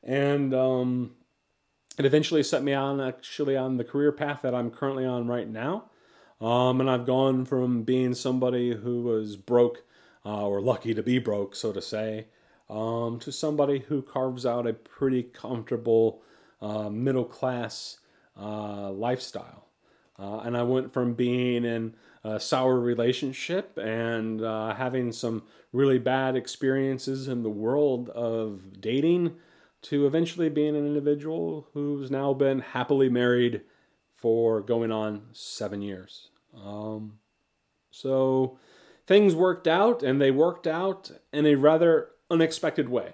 And 0.03 0.53
um, 0.53 1.11
it 1.97 2.05
eventually 2.05 2.43
set 2.43 2.63
me 2.63 2.73
on 2.73 2.99
actually 2.99 3.55
on 3.55 3.77
the 3.77 3.83
career 3.83 4.11
path 4.11 4.41
that 4.41 4.55
I'm 4.55 4.71
currently 4.71 5.05
on 5.05 5.27
right 5.27 5.47
now. 5.47 5.85
Um, 6.41 6.79
and 6.81 6.89
I've 6.89 7.05
gone 7.05 7.45
from 7.45 7.83
being 7.83 8.13
somebody 8.13 8.73
who 8.73 9.03
was 9.03 9.35
broke 9.35 9.83
uh, 10.25 10.47
or 10.47 10.61
lucky 10.61 10.93
to 10.93 11.03
be 11.03 11.19
broke, 11.19 11.55
so 11.55 11.71
to 11.73 11.81
say, 11.81 12.27
um, 12.69 13.19
to 13.19 13.31
somebody 13.31 13.79
who 13.79 14.01
carves 14.01 14.45
out 14.45 14.67
a 14.67 14.73
pretty 14.73 15.23
comfortable 15.23 16.21
uh, 16.61 16.89
middle 16.89 17.25
class 17.25 17.99
uh, 18.39 18.89
lifestyle. 18.91 19.67
Uh, 20.17 20.39
and 20.39 20.55
I 20.57 20.63
went 20.63 20.93
from 20.93 21.13
being 21.13 21.65
in 21.65 21.95
a 22.23 22.39
sour 22.39 22.79
relationship 22.79 23.77
and 23.77 24.41
uh, 24.41 24.75
having 24.75 25.11
some 25.11 25.43
really 25.71 25.99
bad 25.99 26.35
experiences 26.35 27.27
in 27.27 27.43
the 27.43 27.49
world 27.49 28.09
of 28.09 28.81
dating 28.81 29.35
to 29.81 30.05
eventually 30.05 30.49
being 30.49 30.75
an 30.75 30.85
individual 30.85 31.67
who's 31.73 32.11
now 32.11 32.33
been 32.33 32.59
happily 32.59 33.09
married 33.09 33.61
for 34.15 34.59
going 34.59 34.91
on 34.91 35.27
seven 35.31 35.81
years. 35.81 36.29
Um, 36.61 37.19
so 37.91 38.57
things 39.07 39.33
worked 39.33 39.67
out, 39.67 40.03
and 40.03 40.21
they 40.21 40.31
worked 40.31 40.67
out 40.67 41.11
in 41.31 41.45
a 41.45 41.55
rather 41.55 42.09
unexpected 42.29 42.89
way. 42.89 43.13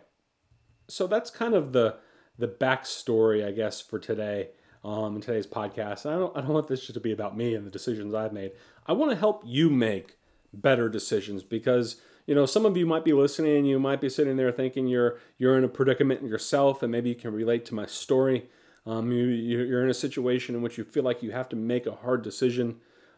So 0.88 1.08
that's 1.08 1.30
kind 1.30 1.54
of 1.54 1.74
the 1.74 1.98
the 2.38 2.48
backstory, 2.48 3.46
I 3.48 3.52
guess, 3.52 3.80
for 3.80 3.98
today 3.98 4.50
um, 4.86 5.16
in 5.16 5.22
today's 5.22 5.48
podcast. 5.48 6.06
I 6.06 6.18
don't 6.18 6.38
I 6.38 6.42
don't 6.42 6.54
want 6.54 6.68
this 6.68 6.82
just 6.82 6.94
to 6.94 7.00
be 7.00 7.12
about 7.12 7.36
me 7.36 7.56
and 7.56 7.66
the 7.66 7.72
decisions 7.72 8.14
I've 8.14 8.32
made. 8.32 8.52
I 8.86 8.94
want 8.94 9.12
to 9.12 9.18
help 9.18 9.42
you 9.44 9.70
make 9.70 10.18
better 10.54 10.88
decisions 10.88 11.44
because 11.44 11.98
you 12.28 12.36
know 12.36 12.46
some 12.46 12.66
of 12.66 12.78
you 12.78 12.86
might 12.86 13.04
be 13.04 13.12
listening 13.12 13.58
and 13.58 13.68
you 13.68 13.80
might 13.80 14.00
be 14.00 14.10
sitting 14.10 14.38
there 14.38 14.52
thinking 14.52 14.88
you're 14.88 15.18
you're 15.40 15.58
in 15.58 15.64
a 15.64 15.68
predicament 15.68 16.22
yourself 16.22 16.84
and 16.84 16.92
maybe 16.92 17.10
you 17.10 17.16
can 17.16 17.34
relate 17.34 17.66
to 17.66 17.76
my 17.76 17.88
story. 17.88 18.48
Um, 18.86 19.12
you, 19.12 19.26
you're 19.26 19.84
in 19.84 19.90
a 19.90 19.96
situation 19.96 20.54
in 20.54 20.62
which 20.62 20.78
you 20.78 20.84
feel 20.84 21.04
like 21.04 21.24
you 21.24 21.32
have 21.32 21.50
to 21.50 21.56
make 21.56 21.88
a 21.88 21.96
hard 21.96 22.22
decision 22.22 22.76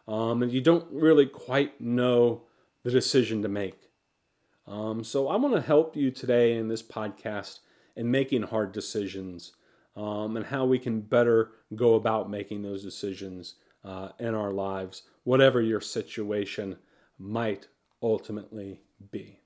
um, 0.08 0.42
and 0.42 0.50
you 0.50 0.62
don't 0.62 0.86
really 0.90 1.26
quite 1.26 1.78
know 1.78 2.44
the 2.84 2.90
decision 2.90 3.42
to 3.42 3.48
make. 3.50 3.90
Um, 4.66 5.04
so 5.04 5.28
I 5.28 5.36
want 5.36 5.54
to 5.54 5.60
help 5.60 5.94
you 5.94 6.10
today 6.10 6.56
in 6.56 6.68
this 6.68 6.82
podcast 6.82 7.58
in 7.94 8.10
making 8.10 8.44
hard 8.44 8.72
decisions 8.72 9.52
um, 9.98 10.36
and 10.36 10.46
how 10.46 10.64
we 10.64 10.78
can 10.78 11.00
better 11.00 11.50
go 11.74 11.94
about 11.94 12.30
making 12.30 12.62
those 12.62 12.84
decisions 12.84 13.56
uh, 13.84 14.10
in 14.20 14.34
our 14.34 14.52
lives, 14.52 15.02
whatever 15.24 15.60
your 15.60 15.80
situation 15.80 16.76
might 17.18 17.66
ultimately 18.00 18.80
be. 19.10 19.40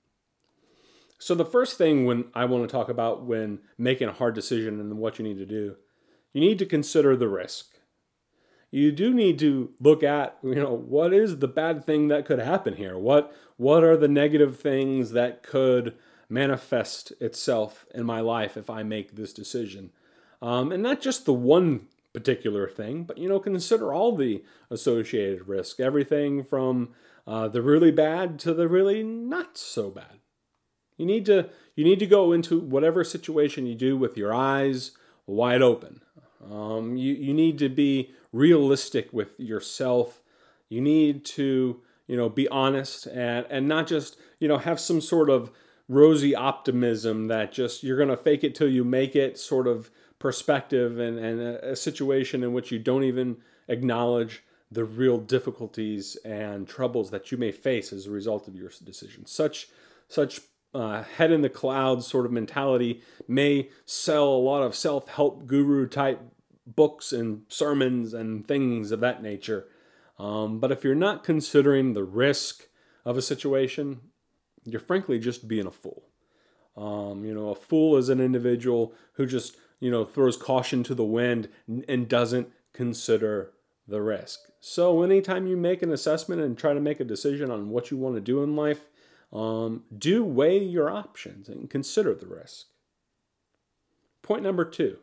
So 1.19 1.35
the 1.35 1.47
first 1.47 1.79
thing 1.79 2.05
when 2.05 2.27
I 2.35 2.45
want 2.45 2.69
to 2.69 2.73
talk 2.73 2.91
about 2.91 3.25
when 3.25 3.61
making 3.79 4.09
a 4.09 4.13
hard 4.13 4.35
decision 4.35 4.79
and 4.79 4.99
what 4.99 5.19
you 5.19 5.25
need 5.25 5.39
to 5.39 5.47
do, 5.47 5.77
you 6.35 6.41
need 6.41 6.59
to 6.59 6.67
consider 6.67 7.17
the 7.17 7.29
risk. 7.29 7.67
You 8.71 8.93
do 8.93 9.15
need 9.15 9.39
to 9.39 9.71
look 9.81 10.03
at 10.03 10.37
you 10.43 10.57
know 10.57 10.75
what 10.75 11.15
is 11.15 11.39
the 11.39 11.49
bad 11.49 11.85
thing 11.85 12.09
that 12.09 12.27
could 12.27 12.41
happen 12.41 12.77
here? 12.77 12.99
What 12.99 13.33
what 13.57 13.85
are 13.85 13.97
the 13.97 14.09
negative 14.09 14.59
things 14.59 15.13
that 15.13 15.43
could 15.43 15.95
manifest 16.29 17.13
itself 17.21 17.85
in 17.95 18.07
my 18.07 18.21
life 18.21 18.57
if 18.57 18.71
i 18.71 18.83
make 18.83 19.17
this 19.17 19.35
decision 19.35 19.91
um, 20.43 20.71
and 20.71 20.83
not 20.83 21.01
just 21.01 21.25
the 21.25 21.33
one 21.33 21.87
particular 22.13 22.69
thing 22.69 23.05
but 23.05 23.17
you 23.17 23.27
know 23.27 23.41
consider 23.41 23.95
all 23.95 24.15
the 24.15 24.45
associated 24.71 25.49
risk. 25.49 25.81
Everything 25.81 26.45
from 26.45 26.91
uh, 27.27 27.49
the 27.49 27.63
really 27.63 27.91
bad 27.91 28.39
to 28.41 28.53
the 28.53 28.69
really 28.69 29.03
not 29.03 29.57
so 29.57 29.91
bad. 29.91 30.19
You 30.99 31.07
need 31.07 31.25
to 31.27 31.49
you 31.75 31.85
need 31.85 32.01
to 32.01 32.07
go 32.07 32.33
into 32.33 32.61
whatever 32.61 33.03
situation 33.05 33.67
you 33.67 33.75
do 33.75 33.97
with 33.97 34.17
your 34.17 34.35
eyes 34.35 34.93
wide 35.27 35.63
open. 35.63 36.03
Um, 36.51 36.97
you, 36.97 37.15
you 37.15 37.33
need 37.33 37.59
to 37.59 37.69
be 37.69 38.11
realistic 38.33 39.13
with 39.13 39.39
yourself. 39.39 40.21
You 40.69 40.81
need 40.81 41.25
to, 41.27 41.81
you 42.07 42.17
know, 42.17 42.29
be 42.29 42.49
honest 42.49 43.07
and, 43.07 43.47
and 43.49 43.69
not 43.69 43.87
just, 43.87 44.17
you 44.41 44.49
know, 44.49 44.59
have 44.59 44.81
some 44.81 45.01
sort 45.01 45.31
of 45.31 45.51
rosy 45.89 46.35
optimism 46.35 47.29
that 47.29 47.53
just 47.53 47.83
you're 47.83 47.97
going 47.97 48.09
to 48.09 48.17
fake 48.17 48.43
it 48.43 48.55
till 48.55 48.69
you 48.69 48.85
make 48.85 49.15
it 49.15 49.39
sort 49.39 49.67
of 49.67 49.91
perspective 50.23 51.01
and, 51.01 51.19
and 51.19 51.41
a, 51.41 51.73
a 51.73 51.77
situation 51.77 52.45
in 52.45 52.53
which 52.53 52.71
you 52.71 52.79
don't 52.79 53.03
even 53.03 53.39
acknowledge 53.67 54.45
the 54.71 54.85
real 54.85 55.19
difficulties 55.19 56.17
and 56.25 56.69
troubles 56.69 57.11
that 57.11 57.33
you 57.33 57.37
may 57.37 57.51
face 57.51 57.93
as 57.93 58.07
a 58.07 58.11
result 58.11 58.47
of 58.47 58.55
your 58.55 58.71
decision. 58.85 59.27
Such 59.27 59.69
such 60.09 60.41
uh, 60.75 61.03
head 61.03 61.33
in 61.33 61.43
the 61.43 61.49
clouds 61.49 62.07
sort 62.07 62.25
of 62.25 62.31
mentality 62.33 63.03
may 63.27 63.69
sell 63.85 64.29
a 64.29 64.47
lot 64.51 64.63
of 64.63 64.77
self 64.77 65.09
help 65.09 65.47
guru 65.47 65.89
type 65.89 66.21
books 66.67 67.13
and 67.13 67.43
sermons 67.49 68.15
and 68.15 68.47
things 68.47 68.93
of 68.93 69.01
that 69.01 69.23
nature. 69.23 69.67
Um, 70.19 70.61
but 70.61 70.71
if 70.71 70.85
you're 70.85 70.95
not 70.95 71.25
considering 71.25 71.93
the 71.93 72.05
risk 72.05 72.69
of 73.05 73.17
a 73.17 73.23
situation, 73.23 74.03
you're 74.65 74.81
frankly 74.81 75.19
just 75.19 75.49
being 75.49 75.67
a 75.67 75.73
fool. 75.73 76.05
Um, 76.77 77.25
you 77.25 77.35
know, 77.35 77.51
a 77.51 77.55
fool 77.57 77.97
is 77.97 78.09
an 78.09 78.21
individual 78.21 78.95
who 79.15 79.27
just, 79.27 79.57
you 79.83 79.91
know, 79.91 80.05
throws 80.05 80.37
caution 80.37 80.85
to 80.85 80.95
the 80.95 81.05
wind 81.05 81.49
and 81.89 82.09
doesn't 82.09 82.49
consider 82.73 83.51
the 83.89 84.01
risk. 84.01 84.39
So, 84.61 85.03
anytime 85.03 85.49
you 85.49 85.57
make 85.57 85.83
an 85.83 85.93
assessment 85.93 86.41
and 86.41 86.57
try 86.57 86.73
to 86.73 86.81
make 86.81 87.01
a 87.01 87.05
decision 87.05 87.51
on 87.51 87.69
what 87.69 87.91
you 87.91 87.97
want 87.97 88.15
to 88.15 88.21
do 88.21 88.45
in 88.45 88.55
life, 88.55 88.87
um, 89.33 89.83
do 89.97 90.23
weigh 90.23 90.63
your 90.63 90.89
options 90.89 91.49
and 91.49 91.69
consider 91.69 92.15
the 92.15 92.29
risk. 92.29 92.67
Point 94.23 94.45
number 94.45 94.65
two 94.65 94.99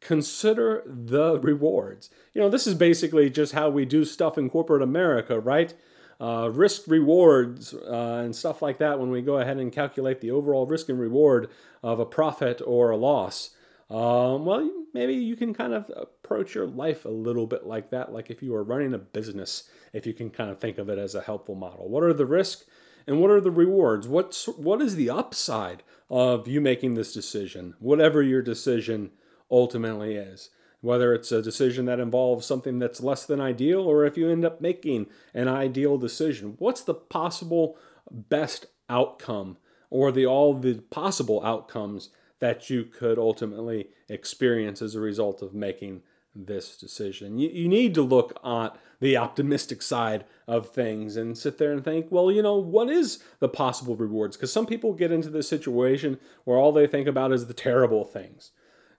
consider 0.00 0.84
the 0.86 1.40
rewards. 1.40 2.08
You 2.32 2.40
know, 2.40 2.48
this 2.48 2.68
is 2.68 2.76
basically 2.76 3.28
just 3.30 3.52
how 3.52 3.68
we 3.68 3.84
do 3.84 4.04
stuff 4.04 4.38
in 4.38 4.48
corporate 4.48 4.80
America, 4.80 5.40
right? 5.40 5.74
Uh, 6.20 6.50
risk 6.52 6.82
rewards 6.86 7.74
uh, 7.74 8.22
and 8.24 8.36
stuff 8.36 8.62
like 8.62 8.78
that 8.78 9.00
when 9.00 9.10
we 9.10 9.22
go 9.22 9.38
ahead 9.38 9.56
and 9.56 9.72
calculate 9.72 10.20
the 10.20 10.30
overall 10.30 10.66
risk 10.66 10.88
and 10.88 11.00
reward 11.00 11.50
of 11.82 11.98
a 11.98 12.06
profit 12.06 12.62
or 12.64 12.90
a 12.90 12.96
loss. 12.96 13.50
Um, 13.90 14.44
well, 14.44 14.70
maybe 14.92 15.14
you 15.14 15.34
can 15.34 15.54
kind 15.54 15.72
of 15.72 15.90
approach 15.96 16.54
your 16.54 16.66
life 16.66 17.04
a 17.04 17.10
little 17.10 17.46
bit 17.46 17.66
like 17.66 17.90
that, 17.90 18.12
like 18.12 18.30
if 18.30 18.42
you 18.42 18.52
were 18.52 18.62
running 18.62 18.92
a 18.92 18.98
business, 18.98 19.68
if 19.92 20.06
you 20.06 20.12
can 20.12 20.30
kind 20.30 20.50
of 20.50 20.60
think 20.60 20.78
of 20.78 20.88
it 20.88 20.98
as 20.98 21.14
a 21.14 21.22
helpful 21.22 21.54
model. 21.54 21.88
What 21.88 22.02
are 22.02 22.12
the 22.12 22.26
risks 22.26 22.64
and 23.06 23.20
what 23.20 23.30
are 23.30 23.40
the 23.40 23.50
rewards? 23.50 24.06
What's, 24.06 24.46
what 24.46 24.82
is 24.82 24.96
the 24.96 25.08
upside 25.08 25.82
of 26.10 26.48
you 26.48 26.60
making 26.60 26.94
this 26.94 27.12
decision, 27.12 27.74
whatever 27.78 28.22
your 28.22 28.42
decision 28.42 29.10
ultimately 29.50 30.14
is. 30.14 30.50
Whether 30.80 31.12
it's 31.12 31.32
a 31.32 31.42
decision 31.42 31.86
that 31.86 31.98
involves 31.98 32.46
something 32.46 32.78
that's 32.78 33.02
less 33.02 33.26
than 33.26 33.40
ideal, 33.40 33.80
or 33.80 34.04
if 34.04 34.16
you 34.16 34.30
end 34.30 34.44
up 34.44 34.60
making 34.60 35.06
an 35.34 35.48
ideal 35.48 35.98
decision, 35.98 36.54
what's 36.58 36.82
the 36.82 36.94
possible 36.94 37.76
best 38.10 38.66
outcome 38.88 39.56
or 39.90 40.12
the 40.12 40.24
all 40.24 40.54
the 40.54 40.74
possible 40.74 41.44
outcomes 41.44 42.10
that 42.40 42.70
you 42.70 42.84
could 42.84 43.18
ultimately 43.18 43.88
experience 44.08 44.80
as 44.80 44.94
a 44.94 45.00
result 45.00 45.42
of 45.42 45.54
making 45.54 46.02
this 46.34 46.76
decision. 46.76 47.38
You, 47.38 47.48
you 47.48 47.68
need 47.68 47.94
to 47.94 48.02
look 48.02 48.38
at 48.44 48.76
the 49.00 49.16
optimistic 49.16 49.82
side 49.82 50.24
of 50.46 50.70
things 50.70 51.16
and 51.16 51.36
sit 51.36 51.58
there 51.58 51.72
and 51.72 51.84
think, 51.84 52.06
well, 52.10 52.30
you 52.30 52.42
know, 52.42 52.56
what 52.56 52.88
is 52.88 53.22
the 53.40 53.48
possible 53.48 53.96
rewards? 53.96 54.36
Because 54.36 54.52
some 54.52 54.66
people 54.66 54.92
get 54.92 55.12
into 55.12 55.30
this 55.30 55.48
situation 55.48 56.18
where 56.44 56.58
all 56.58 56.72
they 56.72 56.86
think 56.86 57.06
about 57.08 57.32
is 57.32 57.46
the 57.46 57.54
terrible 57.54 58.04
things. 58.04 58.52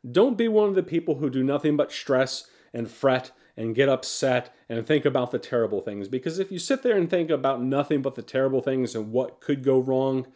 Don't 0.10 0.38
be 0.38 0.48
one 0.48 0.70
of 0.70 0.76
the 0.76 0.84
people 0.84 1.16
who 1.16 1.30
do 1.30 1.44
nothing 1.44 1.76
but 1.76 1.92
stress 1.92 2.46
and 2.74 2.90
fret 2.90 3.32
and 3.58 3.76
get 3.76 3.90
upset 3.90 4.54
and 4.70 4.86
think 4.86 5.04
about 5.04 5.32
the 5.32 5.40
terrible 5.40 5.82
things. 5.82 6.08
Because 6.08 6.40
if 6.40 6.52
you 6.52 6.60
sit 6.60 6.82
there 6.82 6.96
and 6.96 7.10
think 7.10 7.30
about 7.30 7.62
nothing 7.62 8.02
but 8.02 8.16
the 8.16 8.22
terrible 8.22 8.62
things 8.62 8.96
and 8.96 9.12
what 9.12 9.42
could 9.42 9.64
go 9.64 9.80
wrong, 9.80 10.28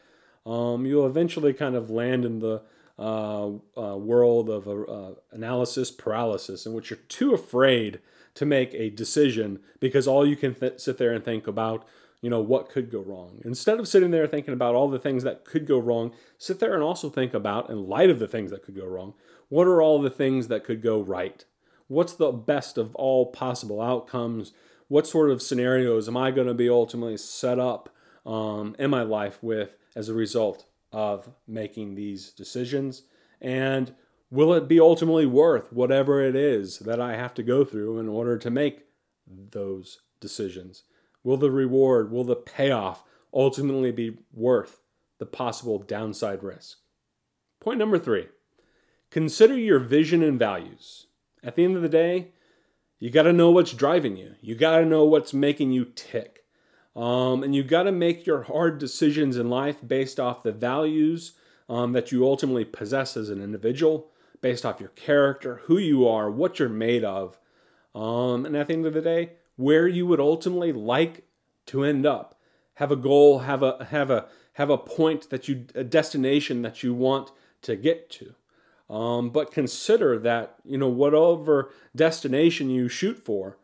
um, 0.46 0.86
you'll 0.86 1.08
eventually 1.08 1.54
kind 1.54 1.76
of 1.76 1.90
land 1.90 2.26
in 2.26 2.40
the 2.40 2.64
uh, 3.00 3.48
uh, 3.78 3.98
world 3.98 4.50
of 4.50 4.68
uh, 4.68 5.20
analysis 5.32 5.92
paralysis, 5.92 6.66
in 6.66 6.74
which 6.74 6.90
you're 6.90 7.00
too 7.08 7.34
afraid 7.34 8.00
to 8.36 8.46
make 8.46 8.74
a 8.74 8.90
decision 8.90 9.60
because 9.80 10.08
all 10.08 10.26
you 10.26 10.36
can 10.36 10.56
th- 10.56 10.80
sit 10.80 10.98
there 10.98 11.14
and 11.14 11.24
think 11.24 11.48
about 11.48 11.86
you 12.22 12.30
know 12.30 12.40
what 12.40 12.70
could 12.70 12.90
go 12.90 13.02
wrong. 13.02 13.42
Instead 13.44 13.80
of 13.80 13.88
sitting 13.88 14.12
there 14.12 14.28
thinking 14.28 14.54
about 14.54 14.76
all 14.76 14.90
the 14.90 15.00
things 15.00 15.24
that 15.24 15.44
could 15.44 15.68
go 15.68 15.78
wrong 15.78 16.14
sit 16.38 16.60
there 16.60 16.74
and 16.74 16.84
also 16.84 17.10
think 17.10 17.34
about 17.34 17.70
in 17.70 17.88
light 17.88 18.10
of 18.10 18.20
the 18.20 18.28
things 18.28 18.52
that 18.52 18.64
could 18.64 18.76
go 18.76 18.86
wrong 18.86 19.14
what 19.50 19.68
are 19.68 19.82
all 19.82 20.02
the 20.02 20.10
things 20.10 20.48
that 20.48 20.64
could 20.64 20.82
go 20.82 21.00
right? 21.00 21.46
What's 21.88 22.14
the 22.14 22.32
best 22.32 22.78
of 22.78 22.96
all 22.96 23.28
possible 23.28 23.82
outcomes? 23.82 24.52
What 24.88 25.06
sort 25.06 25.30
of 25.30 25.42
scenarios 25.42 26.08
am 26.08 26.18
i 26.18 26.32
going 26.32 26.48
to 26.48 26.54
be 26.54 26.70
ultimately 26.70 27.18
set 27.18 27.60
up 27.60 27.90
um, 28.26 28.76
in 28.80 28.90
my 28.90 29.04
life 29.04 29.38
with 29.44 29.76
as 29.96 30.10
a 30.10 30.14
result 30.14 30.66
of 30.94 31.30
making 31.48 31.96
these 31.96 32.32
decisions 32.32 33.04
and 33.42 33.94
will 34.32 34.54
it 34.54 34.68
be 34.68 34.80
ultimately 34.80 35.26
worth 35.26 35.74
whatever 35.74 36.22
it 36.22 36.36
is 36.36 36.80
that 36.80 37.02
i 37.02 37.16
have 37.16 37.34
to 37.34 37.44
go 37.44 37.66
through 37.66 38.00
in 38.00 38.08
order 38.08 38.38
to 38.38 38.50
make 38.50 38.86
those 39.28 40.00
decisions 40.22 40.84
Will 41.24 41.38
the 41.38 41.52
reward, 41.52 42.12
will 42.12 42.26
the 42.26 42.36
payoff 42.36 43.04
ultimately 43.34 43.92
be 43.92 44.18
worth 44.34 44.82
the 45.20 45.26
possible 45.26 45.80
downside 45.80 46.44
risk? 46.44 46.80
Point 47.60 47.80
number 47.80 47.98
three 47.98 48.28
consider 49.10 49.58
your 49.58 49.80
vision 49.80 50.22
and 50.22 50.38
values. 50.38 51.08
At 51.44 51.56
the 51.56 51.64
end 51.64 51.76
of 51.76 51.82
the 51.82 51.90
day, 51.90 52.30
you 53.00 53.10
got 53.10 53.24
to 53.24 53.34
know 53.34 53.52
what's 53.52 53.74
driving 53.74 54.18
you, 54.18 54.36
you 54.42 54.56
got 54.56 54.80
to 54.80 54.86
know 54.86 55.06
what's 55.06 55.34
making 55.34 55.72
you 55.72 55.86
tick. 55.96 56.43
Um, 56.96 57.44
and 57.44 57.56
you've 57.56 57.68
got 57.68 57.84
to 57.84 57.92
make 57.92 58.26
your 58.26 58.44
hard 58.44 58.78
decisions 58.78 59.38
in 59.38 59.50
life 59.50 59.78
based 59.86 60.20
off 60.20 60.44
the 60.44 60.52
values 60.52 61.34
um, 61.68 61.94
that 61.94 62.12
you 62.12 62.26
ultimately 62.26 62.66
possess 62.66 63.18
as 63.18 63.30
an 63.30 63.42
individual, 63.42 64.12
based 64.42 64.66
off 64.66 64.80
your 64.80 64.90
character, 64.90 65.62
who 65.64 65.78
you 65.78 66.08
are, 66.08 66.30
what 66.30 66.60
you're 66.60 66.70
made 66.70 67.04
of. 67.04 67.40
Um, 67.96 68.46
and 68.46 68.56
at 68.56 68.68
the 68.68 68.74
end 68.74 68.86
of 68.86 68.94
the 68.94 69.02
day, 69.02 69.32
where 69.56 69.88
you 69.88 70.06
would 70.08 70.20
ultimately 70.20 70.72
like 70.72 71.26
to 71.68 71.84
end 71.84 72.06
up. 72.06 72.40
Have 72.76 72.92
a 72.92 72.96
goal, 72.96 73.40
have 73.40 73.62
a 73.62 73.86
have 73.92 74.10
a 74.10 74.28
have 74.54 74.70
a 74.70 74.78
point 74.78 75.30
that 75.30 75.48
you 75.48 75.66
a 75.76 75.84
destination 75.84 76.64
that 76.64 76.82
you 76.82 76.94
want 76.94 77.32
to 77.62 77.76
get 77.76 78.10
to. 78.12 78.34
Um, 78.90 79.30
but 79.30 79.52
consider 79.52 80.18
that 80.20 80.56
you 80.66 80.78
know 80.78 80.90
whatever 80.90 81.72
destination 81.96 82.70
you 82.70 82.90
shoot 82.90 83.24
for, 83.24 83.58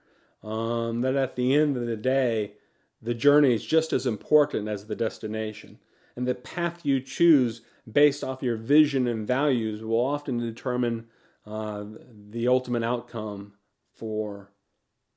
um, 0.43 1.01
that 1.01 1.15
at 1.15 1.35
the 1.35 1.55
end 1.55 1.75
of 1.75 1.87
the 1.87 1.97
day, 1.97 2.53
the 3.01 3.13
journey 3.13 3.53
is 3.53 3.65
just 3.65 3.93
as 3.93 4.05
important 4.05 4.67
as 4.67 4.85
the 4.85 4.95
destination, 4.95 5.79
and 6.15 6.27
the 6.27 6.35
path 6.35 6.85
you 6.85 6.99
choose 6.99 7.61
based 7.89 8.23
off 8.23 8.43
your 8.43 8.57
vision 8.57 9.07
and 9.07 9.27
values 9.27 9.83
will 9.83 10.05
often 10.05 10.37
determine 10.37 11.07
uh, 11.45 11.85
the 12.29 12.47
ultimate 12.47 12.83
outcome 12.83 13.53
for 13.93 14.51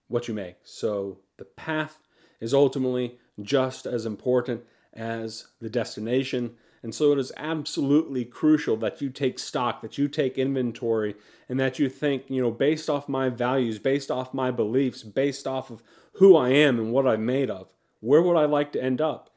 what 0.08 0.28
you 0.28 0.34
make. 0.34 0.56
So 0.64 1.20
the 1.38 1.44
path 1.44 1.98
is 2.40 2.54
ultimately 2.54 3.18
just 3.40 3.86
as 3.86 4.06
important 4.06 4.62
as 4.92 5.48
the 5.60 5.70
destination. 5.70 6.56
And 6.82 6.94
so 6.94 7.12
it 7.12 7.18
is 7.18 7.32
absolutely 7.36 8.24
crucial 8.24 8.76
that 8.78 9.00
you 9.00 9.08
take 9.08 9.38
stock, 9.38 9.82
that 9.82 9.98
you 9.98 10.08
take 10.08 10.36
inventory, 10.36 11.14
and 11.48 11.60
that 11.60 11.78
you 11.78 11.88
think, 11.88 12.24
you 12.28 12.42
know, 12.42 12.50
based 12.50 12.90
off 12.90 13.08
my 13.08 13.28
values, 13.28 13.78
based 13.78 14.10
off 14.10 14.34
my 14.34 14.50
beliefs, 14.50 15.02
based 15.02 15.46
off 15.46 15.70
of 15.70 15.82
who 16.14 16.36
I 16.36 16.50
am 16.50 16.78
and 16.78 16.92
what 16.92 17.06
I'm 17.06 17.24
made 17.24 17.50
of, 17.50 17.72
where 18.00 18.20
would 18.20 18.36
I 18.36 18.46
like 18.46 18.72
to 18.72 18.82
end 18.82 19.00
up? 19.00 19.30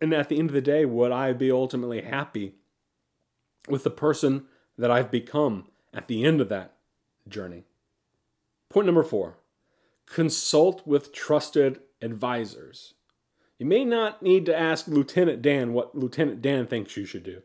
And 0.00 0.12
at 0.12 0.28
the 0.28 0.38
end 0.38 0.50
of 0.50 0.54
the 0.54 0.60
day, 0.60 0.84
would 0.84 1.12
I 1.12 1.32
be 1.32 1.50
ultimately 1.50 2.02
happy 2.02 2.54
with 3.68 3.84
the 3.84 3.90
person 3.90 4.46
that 4.76 4.90
I've 4.90 5.10
become 5.10 5.68
at 5.94 6.08
the 6.08 6.24
end 6.24 6.40
of 6.40 6.48
that 6.48 6.74
journey? 7.28 7.64
Point 8.68 8.86
number 8.86 9.04
four 9.04 9.36
consult 10.06 10.86
with 10.86 11.12
trusted 11.12 11.80
advisors. 12.00 12.94
You 13.58 13.66
may 13.66 13.84
not 13.84 14.22
need 14.22 14.46
to 14.46 14.58
ask 14.58 14.86
Lieutenant 14.86 15.40
Dan 15.42 15.72
what 15.72 15.94
Lieutenant 15.96 16.42
Dan 16.42 16.66
thinks 16.66 16.96
you 16.96 17.06
should 17.06 17.24
do, 17.24 17.42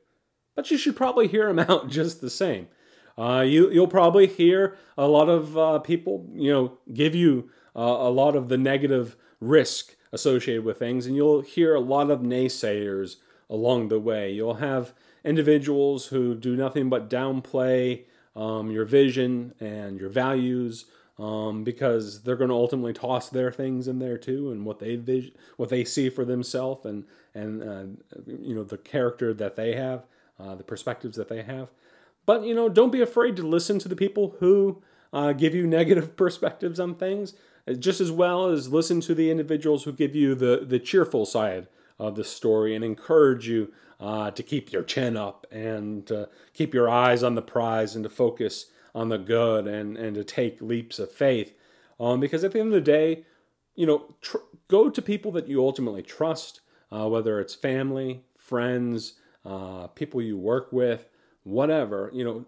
but 0.56 0.69
you 0.69 0.78
should 0.78 0.95
probably 0.95 1.28
hear 1.28 1.47
him 1.50 1.60
out 1.69 1.89
just 1.89 2.21
the 2.21 2.30
same. 2.30 2.67
Uh, 3.17 3.41
you, 3.41 3.69
you'll 3.71 3.88
probably 3.88 4.28
hear 4.28 4.78
a 4.97 5.08
lot 5.08 5.30
of 5.30 5.58
uh, 5.58 5.80
people, 5.80 6.30
you 6.34 6.52
know, 6.52 6.78
give 6.93 7.13
you 7.13 7.50
uh, 7.76 7.80
a 7.80 8.10
lot 8.10 8.36
of 8.36 8.50
the 8.50 8.58
negative 8.58 9.15
risk 9.39 9.95
associated 10.12 10.65
with 10.65 10.80
things, 10.80 11.06
and 11.06 11.15
you'll 11.15 11.41
hear 11.41 11.76
a 11.76 11.80
lot 11.80 12.10
of 12.10 12.19
naysayers 12.19 13.17
along 13.50 13.89
the 13.89 14.00
way. 14.00 14.32
You'll 14.32 14.56
have 14.56 14.93
individuals 15.24 16.08
who 16.08 16.36
do 16.36 16.56
nothing 16.56 16.89
but 16.89 17.10
downplay 17.10 18.06
um, 18.36 18.71
your 18.71 18.86
vision 18.86 19.54
and 19.60 20.00
your 20.00 20.10
values, 20.10 20.86
um, 21.22 21.64
because 21.64 22.24
they're 22.24 22.36
going 22.36 22.50
to 22.50 22.56
ultimately 22.56 22.94
toss 22.94 23.30
their 23.30 23.52
things 23.52 23.88
in 23.88 24.00
there 24.00 24.18
too, 24.18 24.52
and 24.52 24.66
what 24.66 24.80
they 24.80 24.96
vis- 24.96 25.32
what 25.56 25.70
they 25.70 25.84
see 25.84 26.10
for 26.10 26.26
themselves, 26.26 26.84
and 26.86 27.06
and 27.36 27.62
uh, 27.62 27.84
you 28.26 28.56
know 28.56 28.64
the 28.64 28.78
character 28.78 29.32
that 29.34 29.56
they 29.56 29.76
have, 29.76 30.06
uh, 30.40 30.56
the 30.56 30.64
perspectives 30.64 31.16
that 31.18 31.30
they 31.30 31.44
have. 31.44 31.70
But 32.26 32.44
you 32.44 32.56
know, 32.56 32.70
don't 32.70 32.92
be 32.92 33.02
afraid 33.02 33.36
to 33.36 33.44
listen 33.44 33.78
to 33.80 33.88
the 33.88 33.96
people 33.96 34.36
who 34.40 34.82
uh, 35.14 35.34
give 35.34 35.54
you 35.54 35.68
negative 35.80 36.18
perspectives 36.18 36.80
on 36.80 36.96
things, 36.96 37.36
uh, 37.68 37.74
just 37.74 38.02
as 38.02 38.12
well 38.12 38.48
as 38.48 38.74
listen 38.74 39.00
to 39.02 39.14
the 39.14 39.30
individuals 39.30 39.84
who 39.84 39.94
give 39.94 40.16
you 40.16 40.34
the 40.34 40.66
the 40.66 40.80
cheerful 40.80 41.28
side 41.28 41.68
of 42.00 42.16
the 42.16 42.24
story 42.24 42.76
and 42.76 42.84
encourage 42.84 43.48
you 43.48 43.72
uh, 44.00 44.32
to 44.32 44.42
keep 44.42 44.72
your 44.72 44.82
chin 44.82 45.16
up 45.16 45.46
and 45.52 46.12
uh, 46.12 46.26
keep 46.56 46.74
your 46.74 46.90
eyes 46.90 47.22
on 47.22 47.36
the 47.36 47.44
prize 47.44 47.94
and 47.96 48.04
to 48.04 48.10
focus 48.10 48.72
on 48.94 49.10
the 49.10 49.18
good 49.18 49.68
and, 49.68 49.98
and 49.98 50.16
to 50.16 50.24
take 50.24 50.62
leaps 50.62 51.00
of 51.00 51.12
faith. 51.12 51.54
Um, 52.00 52.20
because 52.20 52.44
at 52.44 52.52
the 52.52 52.60
end 52.60 52.70
of 52.70 52.74
the 52.74 52.82
day, 52.82 53.26
you 53.76 53.86
know, 53.86 54.16
tr- 54.22 54.38
go 54.68 54.90
to 54.90 55.02
people 55.02 55.32
that 55.34 55.48
you 55.48 55.64
ultimately 55.64 56.02
trust, 56.02 56.62
uh, 56.92 57.08
whether 57.08 57.40
it's 57.40 57.56
family, 57.56 58.24
friends, 58.36 59.14
uh, 59.46 59.88
people 59.88 60.22
you 60.22 60.38
work 60.38 60.72
with, 60.72 61.08
whatever. 61.44 62.10
You 62.14 62.24
know, 62.24 62.46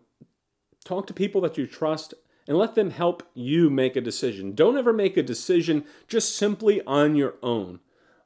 talk 0.84 1.08
to 1.08 1.14
people 1.14 1.42
that 1.42 1.58
you 1.58 1.68
trust 1.68 2.14
and 2.48 2.58
let 2.58 2.76
them 2.76 2.92
help 2.92 3.24
you 3.34 3.70
make 3.70 3.96
a 3.96 4.02
decision. 4.02 4.54
Don't 4.54 4.78
ever 4.78 4.92
make 4.92 5.16
a 5.16 5.24
decision 5.24 5.86
just 6.08 6.36
simply 6.36 6.82
on 6.82 7.16
your 7.16 7.36
own. 7.42 7.80